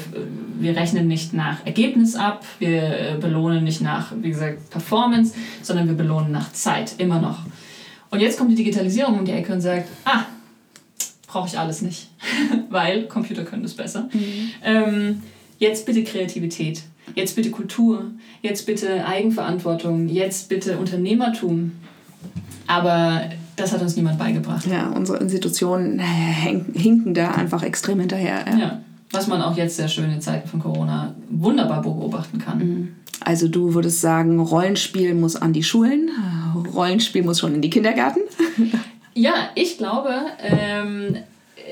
wir 0.59 0.75
rechnen 0.75 1.07
nicht 1.07 1.33
nach 1.33 1.65
Ergebnis 1.65 2.15
ab, 2.15 2.45
wir 2.59 2.83
äh, 2.83 3.17
belohnen 3.19 3.63
nicht 3.63 3.81
nach, 3.81 4.13
wie 4.21 4.29
gesagt, 4.29 4.69
Performance, 4.69 5.33
sondern 5.63 5.87
wir 5.87 5.95
belohnen 5.95 6.31
nach 6.31 6.53
Zeit, 6.53 6.93
immer 6.99 7.19
noch. 7.19 7.39
Und 8.11 8.19
jetzt 8.19 8.37
kommt 8.37 8.51
die 8.51 8.55
Digitalisierung 8.55 9.17
um 9.17 9.25
die 9.25 9.31
Ecke 9.31 9.53
und 9.53 9.61
sagt, 9.61 9.89
ah, 10.05 10.25
brauche 11.25 11.47
ich 11.47 11.57
alles 11.57 11.81
nicht, 11.81 12.11
weil 12.69 13.07
Computer 13.07 13.43
können 13.43 13.63
das 13.63 13.73
besser. 13.73 14.07
Mhm. 14.13 14.51
Ähm, 14.63 15.23
jetzt 15.59 15.85
bitte 15.85 16.03
Kreativität 16.03 16.83
Jetzt 17.13 17.35
bitte 17.35 17.51
Kultur, 17.51 18.05
jetzt 18.41 18.65
bitte 18.65 19.05
Eigenverantwortung, 19.05 20.07
jetzt 20.09 20.49
bitte 20.49 20.77
Unternehmertum. 20.77 21.73
Aber 22.67 23.21
das 23.55 23.71
hat 23.71 23.81
uns 23.81 23.95
niemand 23.95 24.17
beigebracht. 24.17 24.65
Ja, 24.65 24.89
unsere 24.89 25.19
Institutionen 25.19 25.99
hinken 25.99 27.13
da 27.13 27.31
einfach 27.31 27.61
extrem 27.61 27.99
hinterher. 27.99 28.45
Ja. 28.47 28.57
ja. 28.57 28.81
was 29.11 29.27
man 29.27 29.41
auch 29.41 29.55
jetzt 29.55 29.77
sehr 29.77 29.87
schön 29.87 30.11
in 30.11 30.19
Zeiten 30.19 30.49
von 30.49 30.59
Corona 30.59 31.13
wunderbar 31.29 31.83
beobachten 31.83 32.39
kann. 32.39 32.57
Mhm. 32.57 32.95
Also 33.21 33.47
du 33.47 33.73
würdest 33.73 34.01
sagen, 34.01 34.39
Rollenspiel 34.39 35.13
muss 35.13 35.35
an 35.35 35.53
die 35.53 35.63
Schulen, 35.63 36.09
Rollenspiel 36.73 37.23
muss 37.23 37.39
schon 37.39 37.55
in 37.55 37.61
die 37.61 37.69
Kindergärten? 37.69 38.23
ja, 39.13 39.33
ich 39.55 39.77
glaube 39.77 40.11
ähm, 40.43 41.17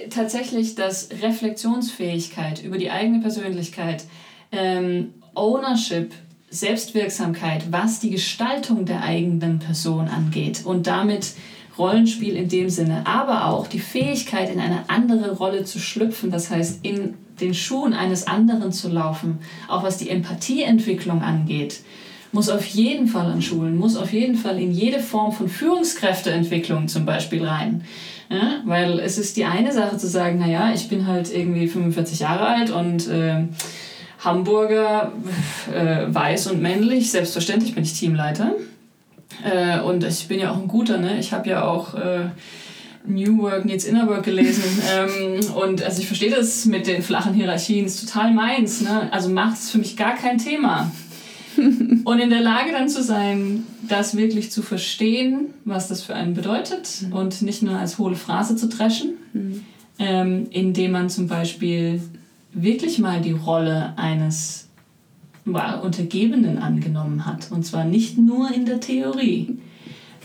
tatsächlich, 0.09 0.75
dass 0.75 1.09
Reflexionsfähigkeit 1.21 2.63
über 2.63 2.77
die 2.77 2.91
eigene 2.91 3.19
Persönlichkeit 3.21 4.03
ähm, 4.51 5.13
Ownership, 5.35 6.13
Selbstwirksamkeit, 6.49 7.71
was 7.71 7.99
die 7.99 8.11
Gestaltung 8.11 8.85
der 8.85 9.01
eigenen 9.01 9.59
Person 9.59 10.07
angeht 10.07 10.61
und 10.65 10.85
damit 10.85 11.33
Rollenspiel 11.77 12.35
in 12.35 12.49
dem 12.49 12.69
Sinne, 12.69 13.07
aber 13.07 13.47
auch 13.47 13.65
die 13.65 13.79
Fähigkeit, 13.79 14.51
in 14.51 14.59
eine 14.59 14.87
andere 14.89 15.31
Rolle 15.31 15.63
zu 15.63 15.79
schlüpfen, 15.79 16.29
das 16.29 16.51
heißt 16.51 16.85
in 16.85 17.15
den 17.41 17.55
Schuhen 17.55 17.93
eines 17.93 18.27
anderen 18.27 18.71
zu 18.71 18.89
laufen, 18.89 19.39
auch 19.67 19.83
was 19.83 19.97
die 19.97 20.09
Empathieentwicklung 20.09 21.23
angeht, 21.23 21.79
muss 22.31 22.49
auf 22.49 22.65
jeden 22.65 23.07
Fall 23.07 23.27
an 23.27 23.41
Schulen, 23.41 23.77
muss 23.77 23.95
auf 23.95 24.13
jeden 24.13 24.35
Fall 24.35 24.59
in 24.59 24.71
jede 24.71 24.99
Form 24.99 25.31
von 25.31 25.49
Führungskräfteentwicklung 25.49 26.87
zum 26.87 27.05
Beispiel 27.05 27.45
rein. 27.45 27.83
Ja, 28.33 28.61
weil 28.65 28.99
es 28.99 29.19
ist 29.19 29.37
die 29.37 29.45
eine 29.45 29.71
Sache 29.71 29.97
zu 29.97 30.07
sagen, 30.07 30.39
naja, 30.39 30.71
ich 30.73 30.89
bin 30.89 31.05
halt 31.05 31.31
irgendwie 31.31 31.67
45 31.67 32.21
Jahre 32.21 32.47
alt 32.47 32.71
und 32.71 33.07
äh, 33.07 33.43
Hamburger, 34.19 35.11
äh, 35.71 36.05
weiß 36.07 36.47
und 36.47 36.59
männlich. 36.59 37.11
Selbstverständlich 37.11 37.75
bin 37.75 37.83
ich 37.83 37.93
Teamleiter. 37.93 38.53
Äh, 39.43 39.81
und 39.81 40.03
ich 40.03 40.27
bin 40.27 40.39
ja 40.39 40.51
auch 40.51 40.57
ein 40.57 40.67
guter, 40.67 40.97
ne? 40.97 41.19
Ich 41.19 41.31
habe 41.31 41.47
ja 41.47 41.63
auch 41.63 41.93
äh, 41.93 42.29
New 43.05 43.39
Work 43.39 43.65
Needs 43.65 43.85
Inner 43.85 44.07
Work 44.07 44.23
gelesen. 44.23 44.63
ähm, 44.91 45.53
und 45.53 45.83
also 45.83 46.01
ich 46.01 46.07
verstehe 46.07 46.31
das 46.31 46.65
mit 46.65 46.87
den 46.87 47.01
flachen 47.01 47.33
Hierarchien, 47.33 47.85
ist 47.85 48.07
total 48.07 48.33
meins. 48.33 48.81
Ne? 48.81 49.09
Also 49.11 49.29
macht 49.29 49.57
es 49.57 49.69
für 49.69 49.77
mich 49.77 49.97
gar 49.97 50.15
kein 50.15 50.37
Thema. 50.37 50.91
und 52.03 52.19
in 52.19 52.29
der 52.29 52.41
Lage 52.41 52.71
dann 52.71 52.89
zu 52.89 53.03
sein, 53.03 53.63
das 53.87 54.15
wirklich 54.15 54.51
zu 54.51 54.61
verstehen, 54.61 55.53
was 55.65 55.87
das 55.87 56.01
für 56.01 56.15
einen 56.15 56.33
bedeutet 56.33 57.03
mhm. 57.07 57.13
und 57.13 57.41
nicht 57.41 57.63
nur 57.63 57.77
als 57.77 57.97
hohle 57.97 58.15
Phrase 58.15 58.55
zu 58.55 58.67
dreschen, 58.67 59.13
mhm. 59.33 59.65
ähm, 59.99 60.47
indem 60.51 60.91
man 60.91 61.09
zum 61.09 61.27
Beispiel 61.27 62.01
wirklich 62.53 62.99
mal 62.99 63.21
die 63.21 63.31
Rolle 63.31 63.93
eines 63.97 64.69
Untergebenen 65.45 66.57
angenommen 66.57 67.25
hat. 67.25 67.51
Und 67.51 67.65
zwar 67.65 67.83
nicht 67.83 68.17
nur 68.17 68.51
in 68.53 68.65
der 68.65 68.79
Theorie. 68.79 69.57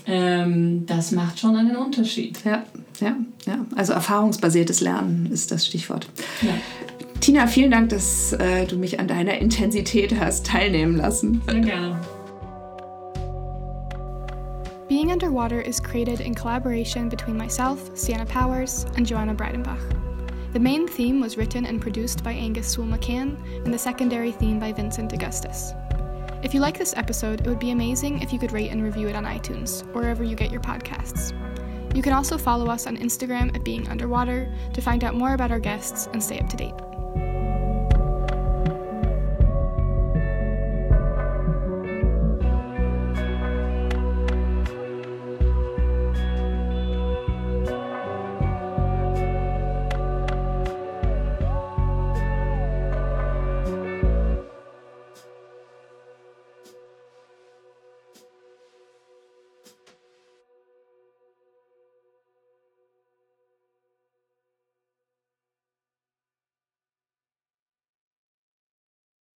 Ähm, 0.05 0.85
das 0.85 1.11
macht 1.11 1.39
schon 1.39 1.55
einen 1.55 1.75
Unterschied. 1.75 2.43
Ja, 2.45 2.63
ja, 2.99 3.15
ja. 3.45 3.65
Also 3.75 3.93
erfahrungsbasiertes 3.93 4.81
Lernen 4.81 5.29
ist 5.31 5.51
das 5.51 5.65
Stichwort. 5.65 6.07
Ja. 6.41 6.53
Tina, 7.19 7.47
vielen 7.47 7.71
Dank, 7.71 7.89
dass 7.89 8.33
äh, 8.33 8.65
du 8.65 8.77
mich 8.77 8.99
an 8.99 9.07
deiner 9.07 9.37
Intensität 9.37 10.17
hast 10.19 10.45
teilnehmen 10.45 10.95
lassen. 10.95 11.41
Sehr 11.45 11.59
gerne. 11.59 11.99
Being 14.87 15.11
Underwater 15.11 15.61
is 15.61 15.79
created 15.79 16.19
in 16.19 16.33
collaboration 16.33 17.09
between 17.09 17.37
myself, 17.37 17.91
Sienna 17.93 18.25
Powers, 18.25 18.85
and 18.97 19.05
Joanna 19.05 19.35
Breidenbach. 19.35 19.79
The 20.53 20.59
main 20.59 20.87
theme 20.87 21.21
was 21.21 21.37
written 21.37 21.67
and 21.67 21.79
produced 21.79 22.23
by 22.23 22.31
Angus 22.31 22.69
Sewell 22.69 22.87
McCann, 22.87 23.37
and 23.63 23.71
the 23.71 23.77
secondary 23.77 24.31
theme 24.31 24.59
by 24.59 24.71
Vincent 24.71 25.13
Augustus. 25.13 25.73
If 26.41 26.55
you 26.55 26.59
like 26.59 26.79
this 26.79 26.95
episode, 26.97 27.41
it 27.41 27.47
would 27.47 27.59
be 27.59 27.69
amazing 27.69 28.23
if 28.23 28.33
you 28.33 28.39
could 28.39 28.51
rate 28.51 28.71
and 28.71 28.81
review 28.81 29.07
it 29.09 29.15
on 29.15 29.25
iTunes, 29.25 29.85
or 29.93 30.01
wherever 30.01 30.23
you 30.23 30.35
get 30.35 30.51
your 30.51 30.61
podcasts. 30.61 31.33
You 31.93 32.01
can 32.01 32.13
also 32.13 32.37
follow 32.37 32.67
us 32.71 32.87
on 32.87 32.97
Instagram 32.97 33.53
at 33.55 33.63
Being 33.63 33.87
Underwater 33.89 34.51
to 34.73 34.81
find 34.81 35.03
out 35.03 35.13
more 35.13 35.33
about 35.33 35.51
our 35.51 35.59
guests 35.59 36.07
and 36.13 36.23
stay 36.23 36.39
up 36.39 36.49
to 36.49 36.57
date. 36.57 36.88